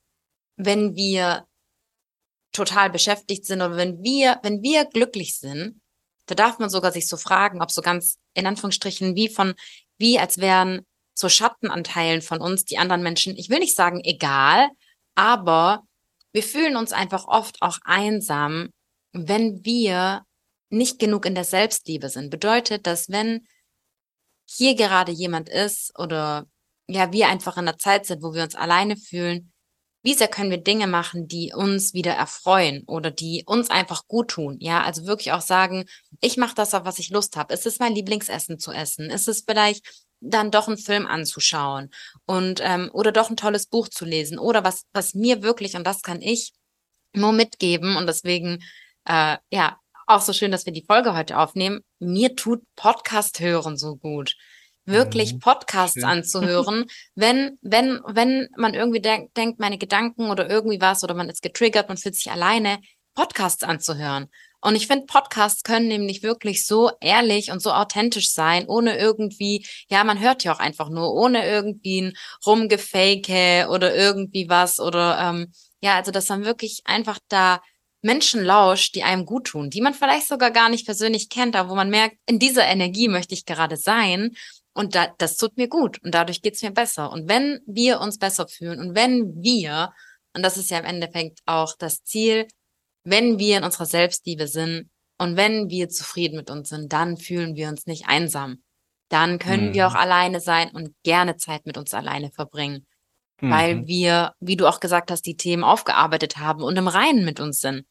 wenn 0.57 0.97
wir 0.97 1.47
total 2.53 2.89
beschäftigt 2.89 3.45
sind 3.45 3.61
oder 3.61 3.77
wenn 3.77 4.03
wir, 4.03 4.41
wenn 4.43 4.63
wir 4.63 4.87
glücklich 4.87 5.39
sind, 5.39 5.81
da 6.27 6.35
darf 6.35 6.59
man 6.59 6.71
sogar 6.71 6.93
sich 6.93 7.07
so 7.07 7.19
fragen, 7.19 7.61
ob 7.61 7.71
so 7.71 7.83
ganz 7.83 8.19
in 8.35 8.47
Anführungsstrichen 8.47 9.15
wie 9.15 9.29
von, 9.29 9.55
wie 9.99 10.19
als 10.19 10.39
wären 10.39 10.87
so 11.15 11.29
Schattenanteilen 11.29 12.23
von 12.23 12.41
uns, 12.41 12.65
die 12.65 12.79
anderen 12.79 13.03
Menschen, 13.03 13.37
ich 13.37 13.51
will 13.51 13.59
nicht 13.59 13.77
sagen 13.77 14.01
egal, 14.03 14.69
aber 15.15 15.83
wir 16.33 16.43
fühlen 16.43 16.77
uns 16.77 16.93
einfach 16.93 17.27
oft 17.27 17.61
auch 17.61 17.79
einsam, 17.85 18.71
wenn 19.13 19.65
wir 19.65 20.25
nicht 20.71 20.99
genug 20.99 21.27
in 21.27 21.35
der 21.35 21.45
Selbstliebe 21.45 22.09
sind. 22.09 22.31
Bedeutet, 22.31 22.87
dass 22.87 23.11
wenn 23.11 23.47
hier 24.47 24.75
gerade 24.75 25.13
jemand 25.13 25.49
ist 25.49 25.99
oder 25.99 26.47
ja, 26.89 27.13
wir 27.13 27.29
einfach 27.29 27.57
in 27.59 27.67
der 27.67 27.79
Zeit 27.79 28.07
sind, 28.07 28.23
wo 28.23 28.35
wir 28.35 28.43
uns 28.43 28.55
alleine 28.55 28.97
fühlen, 28.97 29.53
wie 30.03 30.15
sehr 30.15 30.29
können 30.29 30.51
wir 30.51 30.59
Dinge 30.59 30.89
machen, 30.89 31.29
die 31.29 31.53
uns 31.55 31.95
wieder 31.95 32.13
erfreuen 32.13 32.83
oder 32.87 33.11
die 33.11 33.45
uns 33.47 33.71
einfach 33.71 34.09
gut 34.09 34.29
tun. 34.29 34.57
Ja, 34.61 34.83
also 34.83 35.07
wirklich 35.07 35.33
auch 35.33 35.41
sagen, 35.41 35.85
ich 36.21 36.37
mache 36.37 36.57
das, 36.57 36.75
auf 36.75 36.85
was 36.85 36.99
ich 36.99 37.11
Lust 37.11 37.37
habe. 37.37 37.55
Ist 37.55 37.67
es 37.67 37.79
mein 37.79 37.95
Lieblingsessen 37.95 38.59
zu 38.59 38.73
essen? 38.73 39.11
Ist 39.11 39.29
es 39.29 39.45
vielleicht 39.47 39.87
dann 40.23 40.51
doch 40.51 40.69
einen 40.69 40.79
Film 40.79 41.07
anzuschauen 41.07 41.91
und 42.27 42.61
ähm, 42.63 42.91
oder 42.93 43.13
doch 43.13 43.31
ein 43.31 43.37
tolles 43.37 43.67
Buch 43.67 43.89
zu 43.89 44.05
lesen 44.05 44.39
oder 44.39 44.65
was 44.65 44.85
was 44.93 45.15
mir 45.15 45.43
wirklich 45.43 45.77
und 45.77 45.87
das 45.87 46.03
kann 46.03 46.21
ich 46.21 46.53
nur 47.15 47.33
mitgeben 47.33 47.97
und 47.97 48.07
deswegen 48.07 48.63
äh, 49.07 49.37
ja 49.51 49.79
auch 50.07 50.21
so 50.21 50.33
schön, 50.33 50.51
dass 50.51 50.67
wir 50.67 50.73
die 50.73 50.85
Folge 50.85 51.15
heute 51.15 51.39
aufnehmen. 51.39 51.81
Mir 51.99 52.35
tut 52.35 52.63
Podcast 52.77 53.41
hören 53.41 53.77
so 53.77 53.97
gut 53.97 54.35
wirklich 54.85 55.35
mhm. 55.35 55.39
Podcasts 55.41 55.95
Schön. 55.95 56.05
anzuhören, 56.05 56.87
wenn, 57.15 57.59
wenn, 57.63 58.01
wenn 58.07 58.49
man 58.57 58.75
irgendwie 58.75 59.01
denk, 59.01 59.35
denkt, 59.35 59.61
meine 59.61 59.79
Gedanken 59.79 60.31
oder 60.31 60.49
irgendwie 60.49 60.81
was 60.81 61.05
oder 61.05 61.15
man 61.15 61.29
ist 61.29 61.43
getriggert, 61.43 61.89
man 61.89 61.97
fühlt 61.97 62.17
sich 62.17 62.31
alleine, 62.31 62.81
Podcasts 63.15 63.63
anzuhören. 63.63 64.29
Und 64.63 64.77
ich 64.77 64.87
finde, 64.87 65.07
Podcasts 65.07 65.65
können 65.65 65.89
nämlich 65.89 66.23
wirklich 66.23 66.65
so 66.65 66.91
ehrlich 67.01 67.51
und 67.51 67.61
so 67.61 67.73
authentisch 67.73 68.31
sein, 68.33 68.67
ohne 68.69 68.97
irgendwie, 68.97 69.67
ja, 69.91 70.05
man 70.05 70.21
hört 70.21 70.45
ja 70.45 70.55
auch 70.55 70.61
einfach 70.61 70.89
nur, 70.89 71.13
ohne 71.13 71.47
irgendwie 71.47 72.03
ein 72.03 72.17
Rumgefake 72.47 73.69
oder 73.69 73.95
irgendwie 73.95 74.49
was 74.49 74.79
oder 74.79 75.19
ähm, 75.19 75.53
ja, 75.81 75.97
also 75.97 76.13
dass 76.13 76.29
man 76.29 76.45
wirklich 76.45 76.83
einfach 76.85 77.19
da 77.29 77.61
Menschen 78.03 78.45
lauscht, 78.45 78.95
die 78.95 79.03
einem 79.03 79.27
gut 79.27 79.49
tun, 79.49 79.69
die 79.69 79.81
man 79.81 79.95
vielleicht 79.95 80.29
sogar 80.29 80.53
gar 80.53 80.69
nicht 80.69 80.87
persönlich 80.87 81.29
kennt, 81.29 81.57
aber 81.57 81.69
wo 81.69 81.75
man 81.75 81.91
merkt, 81.91 82.17
in 82.27 82.39
dieser 82.39 82.67
Energie 82.67 83.09
möchte 83.09 83.35
ich 83.35 83.45
gerade 83.45 83.77
sein 83.77 84.31
und 84.75 84.95
da, 84.95 85.09
das 85.19 85.37
tut 85.37 85.57
mir 85.57 85.69
gut 85.69 86.03
und 86.05 86.15
dadurch 86.15 86.41
geht's 86.41 86.63
mir 86.63 86.71
besser. 86.71 87.11
Und 87.13 87.29
wenn 87.29 87.61
wir 87.67 88.01
uns 88.01 88.19
besser 88.19 88.49
fühlen 88.49 88.81
und 88.81 88.95
wenn 88.95 89.43
wir, 89.43 89.93
und 90.35 90.43
das 90.43 90.57
ist 90.57 90.71
ja 90.71 90.79
im 90.79 90.85
Endeffekt 90.85 91.41
auch 91.47 91.75
das 91.77 92.05
Ziel, 92.05 92.47
wenn 93.05 93.39
wir 93.39 93.59
in 93.59 93.65
unserer 93.65 93.87
Selbstliebe 93.87 94.47
sind 94.47 94.91
und 95.19 95.37
wenn 95.37 95.69
wir 95.71 95.89
zufrieden 95.89 96.37
mit 96.37 96.51
uns 96.51 96.69
sind, 96.69 96.93
dann 96.93 97.17
fühlen 97.17 97.55
wir 97.57 97.69
uns 97.69 97.87
nicht 97.87 98.09
einsam. 98.09 98.63
Dann 99.09 99.39
können 99.39 99.69
mhm. 99.69 99.75
wir 99.75 99.87
auch 99.89 99.95
alleine 99.95 100.41
sein 100.41 100.71
und 100.71 100.95
gerne 101.03 101.37
Zeit 101.37 101.67
mit 101.67 101.77
uns 101.77 101.93
alleine 101.95 102.31
verbringen. 102.31 102.87
Mhm. 103.41 103.51
Weil 103.51 103.87
wir, 103.87 104.35
wie 104.41 104.57
du 104.57 104.67
auch 104.67 104.81
gesagt 104.81 105.11
hast, 105.11 105.23
die 105.23 105.37
Themen 105.37 105.65
aufgearbeitet 105.65 106.39
haben 106.39 106.63
und 106.63 106.77
im 106.77 106.89
Reinen 106.89 107.25
mit 107.25 107.41
uns 107.41 107.61
sind. 107.61 107.85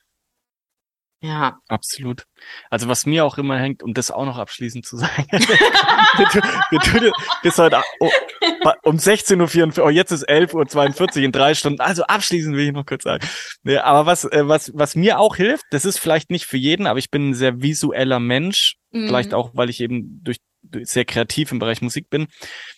Ja. 1.23 1.59
Absolut. 1.67 2.25
Also 2.71 2.87
was 2.87 3.05
mir 3.05 3.25
auch 3.25 3.37
immer 3.37 3.57
hängt, 3.59 3.83
um 3.83 3.93
das 3.93 4.09
auch 4.09 4.25
noch 4.25 4.39
abschließend 4.39 4.85
zu 4.85 4.97
sagen, 4.97 5.27
wir, 5.31 6.79
tun 6.79 7.11
bis 7.43 7.57
heute 7.57 7.81
oh, 7.99 8.09
um 8.83 8.97
16.44 8.97 9.79
Uhr, 9.79 9.85
oh, 9.85 9.89
jetzt 9.89 10.11
ist 10.11 10.27
11.42 10.27 11.17
Uhr 11.17 11.23
in 11.23 11.31
drei 11.31 11.53
Stunden. 11.53 11.79
Also 11.79 12.03
abschließend 12.03 12.55
will 12.55 12.65
ich 12.65 12.71
noch 12.71 12.85
kurz 12.85 13.03
sagen. 13.03 13.25
Nee, 13.63 13.77
aber 13.77 14.07
was, 14.07 14.25
äh, 14.25 14.47
was, 14.47 14.71
was 14.73 14.95
mir 14.95 15.19
auch 15.19 15.35
hilft, 15.35 15.65
das 15.69 15.85
ist 15.85 15.99
vielleicht 15.99 16.31
nicht 16.31 16.45
für 16.45 16.57
jeden, 16.57 16.87
aber 16.87 16.97
ich 16.97 17.11
bin 17.11 17.29
ein 17.29 17.33
sehr 17.35 17.61
visueller 17.61 18.19
Mensch. 18.19 18.77
Mhm. 18.91 19.07
Vielleicht 19.07 19.33
auch, 19.35 19.51
weil 19.53 19.69
ich 19.69 19.79
eben 19.79 20.23
durch, 20.23 20.37
durch 20.63 20.89
sehr 20.89 21.05
kreativ 21.05 21.51
im 21.51 21.59
Bereich 21.59 21.81
Musik 21.81 22.09
bin. 22.09 22.27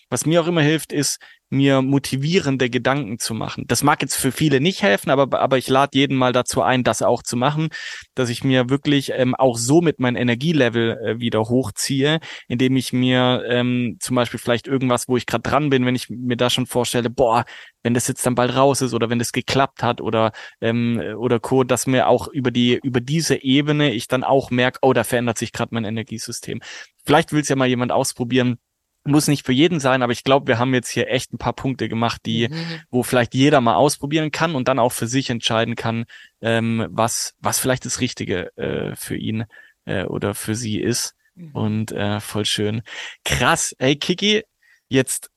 Was 0.10 0.26
mir 0.26 0.42
auch 0.42 0.48
immer 0.48 0.62
hilft, 0.62 0.92
ist, 0.92 1.20
mir 1.54 1.82
motivierende 1.82 2.70
Gedanken 2.70 3.20
zu 3.20 3.34
machen. 3.34 3.64
Das 3.68 3.84
mag 3.84 4.02
jetzt 4.02 4.16
für 4.16 4.32
viele 4.32 4.60
nicht 4.60 4.82
helfen, 4.82 5.10
aber, 5.10 5.40
aber 5.40 5.58
ich 5.58 5.70
lade 5.70 5.98
jeden 5.98 6.18
mal 6.18 6.34
dazu 6.34 6.62
ein, 6.62 6.84
das 6.84 7.02
auch 7.02 7.24
zu 7.24 7.38
machen, 7.38 7.70
dass 8.16 8.30
ich 8.30 8.44
mir 8.44 8.70
wirklich 8.70 9.12
ähm, 9.16 9.36
auch 9.36 9.58
so 9.58 9.82
mit 9.82 10.00
mein 10.00 10.16
Energielevel 10.16 10.98
äh, 10.98 11.20
wieder 11.20 11.42
hochziehe, 11.42 12.20
indem 12.48 12.76
ich 12.76 12.92
mir 12.92 13.44
ähm, 13.48 13.98
zum 14.00 14.16
Beispiel 14.16 14.40
vielleicht 14.40 14.68
irgendwas, 14.68 15.08
wo 15.08 15.16
ich 15.16 15.26
gerade 15.26 15.44
dran 15.44 15.70
bin, 15.70 15.86
wenn 15.86 15.96
ich 15.96 16.10
mir 16.10 16.36
da 16.36 16.50
schon 16.50 16.66
vorstelle, 16.66 17.10
boah, 17.10 17.46
wenn 17.84 17.94
das 17.94 18.08
jetzt 18.08 18.26
dann 18.26 18.36
bald 18.36 18.56
raus 18.56 18.82
ist 18.82 18.94
oder 18.94 19.10
wenn 19.10 19.20
das 19.20 19.32
geklappt 19.32 19.84
hat 19.84 20.02
oder 20.02 20.32
ähm, 20.62 21.00
oder 21.18 21.40
Co, 21.40 21.64
dass 21.64 21.86
mir 21.86 22.08
auch 22.08 22.28
über 22.28 22.52
die 22.52 22.80
über 22.82 23.02
diese 23.02 23.44
Ebene 23.44 23.94
ich 23.94 24.08
dann 24.08 24.24
auch 24.24 24.52
merke, 24.52 24.80
oh, 24.82 24.94
da 24.94 25.04
verändert 25.04 25.38
sich 25.38 25.52
gerade 25.52 25.76
mein 25.76 25.86
Energiesystem. 25.86 26.62
Vielleicht 27.06 27.32
will 27.32 27.42
es 27.42 27.50
ja 27.50 27.56
mal 27.56 27.68
jemand 27.68 27.92
ausprobieren 27.92 28.58
muss 29.06 29.28
nicht 29.28 29.46
für 29.46 29.52
jeden 29.52 29.80
sein, 29.80 30.02
aber 30.02 30.14
ich 30.14 30.24
glaube, 30.24 30.48
wir 30.48 30.60
haben 30.60 30.74
jetzt 30.74 30.90
hier 30.90 31.10
echt 31.10 31.34
ein 31.34 31.38
paar 31.38 31.54
Punkte 31.54 31.90
gemacht, 31.90 32.22
die, 32.26 32.48
mhm. 32.48 32.82
wo 32.90 33.04
vielleicht 33.04 33.34
jeder 33.34 33.62
mal 33.62 33.76
ausprobieren 33.76 34.32
kann 34.32 34.56
und 34.56 34.68
dann 34.68 34.80
auch 34.80 34.92
für 34.92 35.08
sich 35.08 35.30
entscheiden 35.30 35.76
kann, 35.76 36.06
ähm, 36.42 36.88
was, 36.90 37.34
was 37.40 37.60
vielleicht 37.60 37.86
das 37.86 38.00
Richtige 38.00 38.56
äh, 38.58 38.96
für 38.96 39.18
ihn 39.18 39.46
äh, 39.86 40.06
oder 40.06 40.34
für 40.34 40.56
sie 40.56 40.80
ist. 40.80 41.16
Mhm. 41.36 41.52
Und 41.52 41.92
äh, 41.92 42.20
voll 42.20 42.46
schön. 42.46 42.82
Krass. 43.26 43.76
Hey 43.80 43.96
Kiki, 43.96 44.44
jetzt 44.88 45.30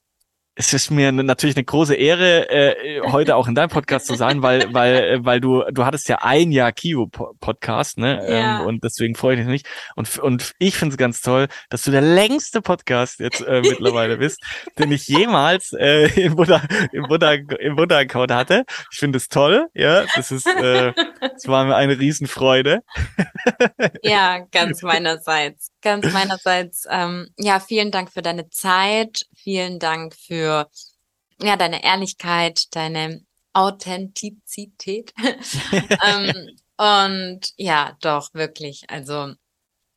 es 0.59 0.73
ist 0.73 0.91
mir 0.91 1.13
natürlich 1.13 1.55
eine 1.55 1.65
große 1.65 1.95
Ehre, 1.95 2.49
äh, 2.49 3.03
heute 3.03 3.37
auch 3.37 3.47
in 3.47 3.55
deinem 3.55 3.69
Podcast 3.69 4.07
zu 4.07 4.15
sein, 4.15 4.41
weil, 4.41 4.73
weil, 4.73 4.95
äh, 4.95 5.25
weil 5.25 5.39
du, 5.39 5.63
du 5.71 5.85
hattest 5.85 6.09
ja 6.09 6.21
ein 6.23 6.51
Jahr 6.51 6.73
Kio 6.73 7.09
Podcast, 7.09 7.99
ne? 7.99 8.27
Ja. 8.27 8.61
Ähm, 8.61 8.67
und 8.67 8.83
deswegen 8.83 9.15
freue 9.17 9.39
ich 9.39 9.47
mich. 9.47 9.65
Und, 9.97 10.19
und 10.19 10.53
ich 10.59 10.75
finde 10.75 10.95
es 10.95 10.97
ganz 10.97 11.21
toll, 11.21 11.49
dass 11.69 11.83
du 11.83 11.91
der 11.91 12.01
längste 12.01 12.63
Podcast 12.63 13.21
jetzt 13.21 13.43
äh, 13.43 13.61
mittlerweile 13.61 14.17
bist, 14.19 14.43
den 14.79 14.93
ich 14.93 15.07
jemals 15.07 15.75
äh, 15.75 16.07
im 16.19 16.37
Buddha, 16.37 16.63
im 16.91 17.03
Buddha, 17.03 17.35
im 17.35 17.77
Buddha 17.77 17.99
Account 17.99 18.33
hatte. 18.33 18.65
Ich 18.91 18.99
finde 18.99 19.19
es 19.19 19.29
toll, 19.29 19.67
ja. 19.75 20.05
Das 20.15 20.31
ist, 20.31 20.47
äh, 20.47 20.95
das 21.21 21.47
war 21.47 21.67
mir 21.67 21.77
eine 21.77 21.99
Riesenfreude. 21.99 22.81
ja, 24.03 24.39
ganz 24.53 24.81
meinerseits, 24.81 25.71
ganz 25.87 26.13
meinerseits. 26.13 26.85
Ähm, 26.91 27.29
ja, 27.39 27.61
vielen 27.61 27.93
Dank 27.93 28.13
für 28.13 28.23
deine 28.23 28.51
Zeit, 28.51 29.25
vielen 29.37 29.79
Dank 29.79 30.17
für 30.17 30.69
ja 31.41 31.57
deine 31.57 31.85
Ehrlichkeit, 31.85 32.75
deine 32.75 33.25
Authentizität. 33.53 35.15
ähm, 36.05 36.59
und 36.77 37.41
ja, 37.57 37.97
doch, 38.01 38.35
wirklich. 38.35 38.85
Also 38.89 39.35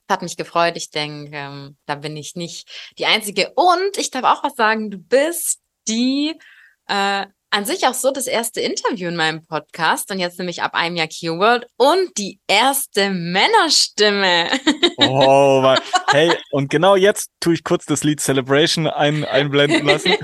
hat 0.07 0.21
mich 0.21 0.37
gefreut. 0.37 0.77
Ich 0.77 0.91
denke, 0.91 1.35
ähm, 1.35 1.77
da 1.87 1.95
bin 1.95 2.15
ich 2.15 2.35
nicht 2.35 2.69
die 2.99 3.07
Einzige. 3.07 3.51
Und 3.55 3.97
ich 3.97 4.11
darf 4.11 4.25
auch 4.25 4.43
was 4.43 4.55
sagen, 4.55 4.91
du 4.91 4.99
bist 4.99 5.59
die 5.87 6.39
äh, 6.87 7.25
an 7.51 7.65
sich 7.65 7.87
auch 7.87 7.93
so 7.93 8.11
das 8.11 8.27
erste 8.27 8.61
Interview 8.61 9.09
in 9.09 9.15
meinem 9.15 9.45
Podcast 9.45 10.11
und 10.11 10.19
jetzt 10.19 10.37
nämlich 10.37 10.61
ab 10.61 10.73
einem 10.73 10.95
Jahr 10.95 11.07
Keyword 11.07 11.65
und 11.77 12.17
die 12.17 12.39
erste 12.47 13.09
Männerstimme. 13.09 14.49
Oh, 14.97 15.75
hey, 16.09 16.31
und 16.51 16.69
genau 16.69 16.95
jetzt 16.95 17.31
tue 17.39 17.53
ich 17.53 17.63
kurz 17.63 17.85
das 17.85 18.03
Lied 18.03 18.19
Celebration 18.19 18.87
ein, 18.87 19.25
einblenden 19.25 19.85
lassen. 19.85 20.13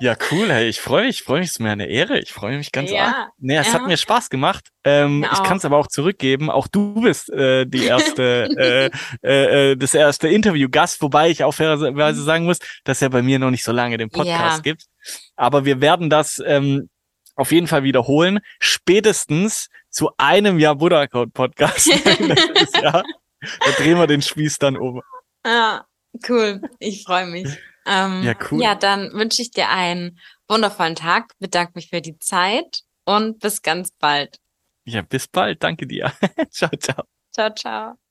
Ja, 0.00 0.16
cool, 0.30 0.50
hey, 0.50 0.68
ich 0.68 0.80
freue 0.80 1.04
mich, 1.04 1.20
ich 1.20 1.22
freue 1.22 1.40
mich, 1.40 1.50
es 1.50 1.56
ist 1.56 1.58
mir 1.60 1.70
eine 1.70 1.86
Ehre, 1.86 2.18
ich 2.18 2.32
freue 2.32 2.56
mich 2.56 2.72
ganz 2.72 2.90
ja, 2.90 3.04
arg. 3.04 3.28
Nee, 3.38 3.56
es 3.58 3.68
ja. 3.68 3.74
hat 3.74 3.86
mir 3.86 3.96
Spaß 3.96 4.30
gemacht. 4.30 4.70
Ähm, 4.84 5.24
ich 5.30 5.42
kann 5.42 5.58
es 5.58 5.64
aber 5.64 5.76
auch 5.76 5.86
zurückgeben, 5.86 6.50
auch 6.50 6.66
du 6.66 7.02
bist 7.02 7.30
äh, 7.30 7.66
die 7.66 7.84
erste, 7.86 8.48
äh, 8.56 8.90
äh, 9.22 9.72
äh, 9.72 9.76
das 9.76 9.94
erste 9.94 10.28
Interview-Gast, 10.28 11.02
wobei 11.02 11.30
ich 11.30 11.44
auch 11.44 11.52
fairerweise 11.52 12.20
mhm. 12.20 12.24
sagen 12.24 12.44
muss, 12.46 12.58
dass 12.84 13.02
er 13.02 13.10
bei 13.10 13.22
mir 13.22 13.38
noch 13.38 13.50
nicht 13.50 13.64
so 13.64 13.70
lange 13.70 13.98
den 13.98 14.08
Podcast 14.08 14.56
ja. 14.56 14.62
gibt. 14.62 14.86
Aber 15.36 15.64
wir 15.64 15.80
werden 15.80 16.10
das 16.10 16.42
ähm, 16.44 16.88
auf 17.34 17.52
jeden 17.52 17.66
Fall 17.66 17.82
wiederholen, 17.82 18.40
spätestens 18.60 19.68
zu 19.90 20.10
einem 20.18 20.58
Jahr 20.58 20.76
Buddha 20.76 21.06
Code 21.06 21.30
Podcast. 21.30 21.86
Jahr. 21.86 23.04
Da 23.42 23.70
drehen 23.76 23.98
wir 23.98 24.06
den 24.06 24.22
Spieß 24.22 24.58
dann 24.58 24.76
um. 24.76 25.02
Ja, 25.44 25.86
cool. 26.28 26.60
Ich 26.78 27.04
freue 27.04 27.26
mich. 27.26 27.48
Ähm, 27.86 28.22
ja, 28.22 28.34
cool. 28.50 28.62
Ja, 28.62 28.74
dann 28.74 29.12
wünsche 29.12 29.42
ich 29.42 29.50
dir 29.50 29.68
einen 29.68 30.20
wundervollen 30.48 30.94
Tag, 30.94 31.32
bedanke 31.38 31.72
mich 31.74 31.88
für 31.88 32.00
die 32.00 32.18
Zeit 32.18 32.82
und 33.04 33.40
bis 33.40 33.62
ganz 33.62 33.90
bald. 33.98 34.38
Ja, 34.84 35.02
bis 35.02 35.26
bald. 35.26 35.62
Danke 35.62 35.86
dir. 35.86 36.12
ciao, 36.50 36.70
ciao. 36.76 37.04
Ciao, 37.32 37.50
ciao. 37.54 38.01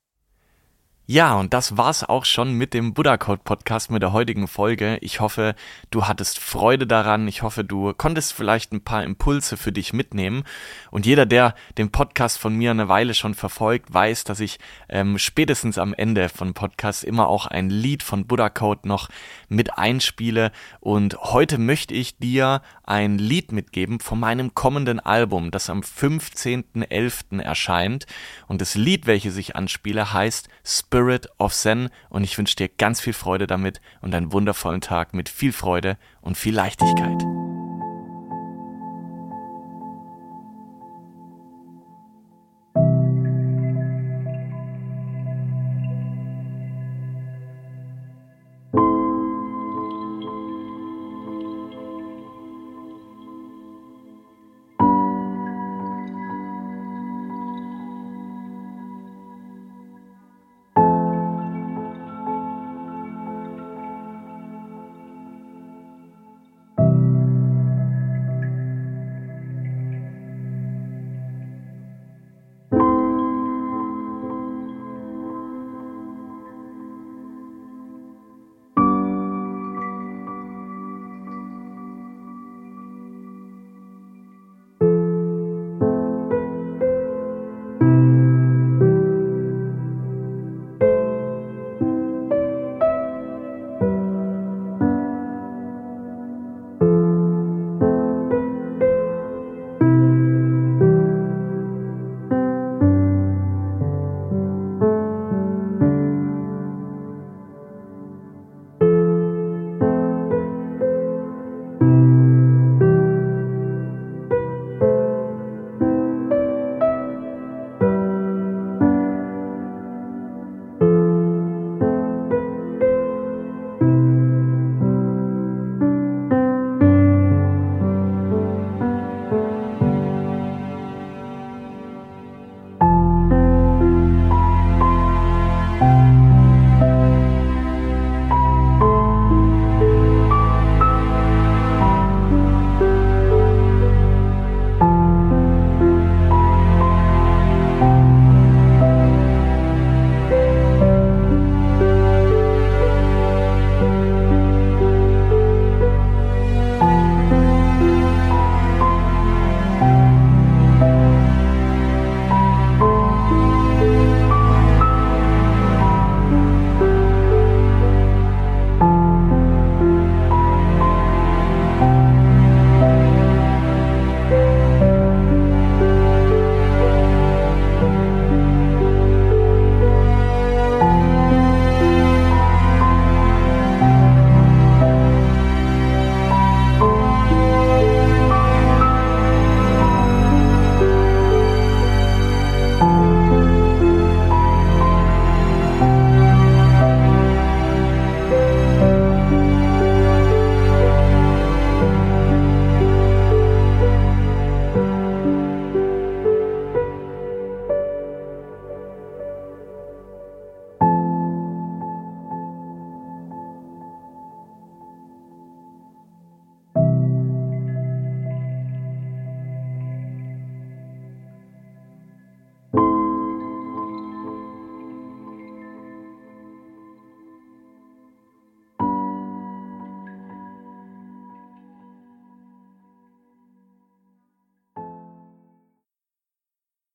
Ja, 1.06 1.34
und 1.34 1.52
das 1.52 1.76
war's 1.76 2.04
auch 2.04 2.24
schon 2.24 2.52
mit 2.52 2.74
dem 2.74 2.94
Buddha 2.94 3.16
Code 3.16 3.42
Podcast 3.42 3.90
mit 3.90 4.02
der 4.02 4.12
heutigen 4.12 4.46
Folge. 4.46 4.98
Ich 5.00 5.18
hoffe, 5.18 5.56
du 5.90 6.06
hattest 6.06 6.38
Freude 6.38 6.86
daran. 6.86 7.26
Ich 7.26 7.42
hoffe, 7.42 7.64
du 7.64 7.92
konntest 7.92 8.32
vielleicht 8.32 8.70
ein 8.72 8.84
paar 8.84 9.02
Impulse 9.02 9.56
für 9.56 9.72
dich 9.72 9.92
mitnehmen. 9.92 10.44
Und 10.92 11.04
jeder, 11.04 11.26
der 11.26 11.56
den 11.76 11.90
Podcast 11.90 12.38
von 12.38 12.54
mir 12.54 12.70
eine 12.70 12.88
Weile 12.88 13.14
schon 13.14 13.34
verfolgt, 13.34 13.92
weiß, 13.92 14.22
dass 14.22 14.38
ich 14.38 14.60
ähm, 14.88 15.18
spätestens 15.18 15.76
am 15.76 15.92
Ende 15.92 16.28
von 16.28 16.54
Podcast 16.54 17.02
immer 17.02 17.26
auch 17.26 17.46
ein 17.46 17.68
Lied 17.68 18.04
von 18.04 18.28
Buddha 18.28 18.48
Code 18.48 18.86
noch 18.86 19.08
mit 19.48 19.76
einspiele. 19.76 20.52
Und 20.78 21.18
heute 21.18 21.58
möchte 21.58 21.94
ich 21.94 22.16
dir 22.18 22.62
ein 22.84 23.18
Lied 23.18 23.50
mitgeben 23.50 23.98
von 23.98 24.20
meinem 24.20 24.54
kommenden 24.54 25.00
Album, 25.00 25.50
das 25.50 25.68
am 25.68 25.80
15.11. 25.80 27.40
erscheint. 27.40 28.06
Und 28.46 28.60
das 28.60 28.76
Lied, 28.76 29.08
welches 29.08 29.36
ich 29.36 29.56
anspiele, 29.56 30.12
heißt 30.12 30.48
Spirit 30.92 31.26
of 31.38 31.54
Zen 31.54 31.88
und 32.10 32.22
ich 32.22 32.36
wünsche 32.36 32.54
dir 32.54 32.68
ganz 32.68 33.00
viel 33.00 33.14
Freude 33.14 33.46
damit 33.46 33.80
und 34.02 34.14
einen 34.14 34.30
wundervollen 34.30 34.82
Tag 34.82 35.14
mit 35.14 35.30
viel 35.30 35.54
Freude 35.54 35.96
und 36.20 36.36
viel 36.36 36.54
Leichtigkeit. 36.54 37.22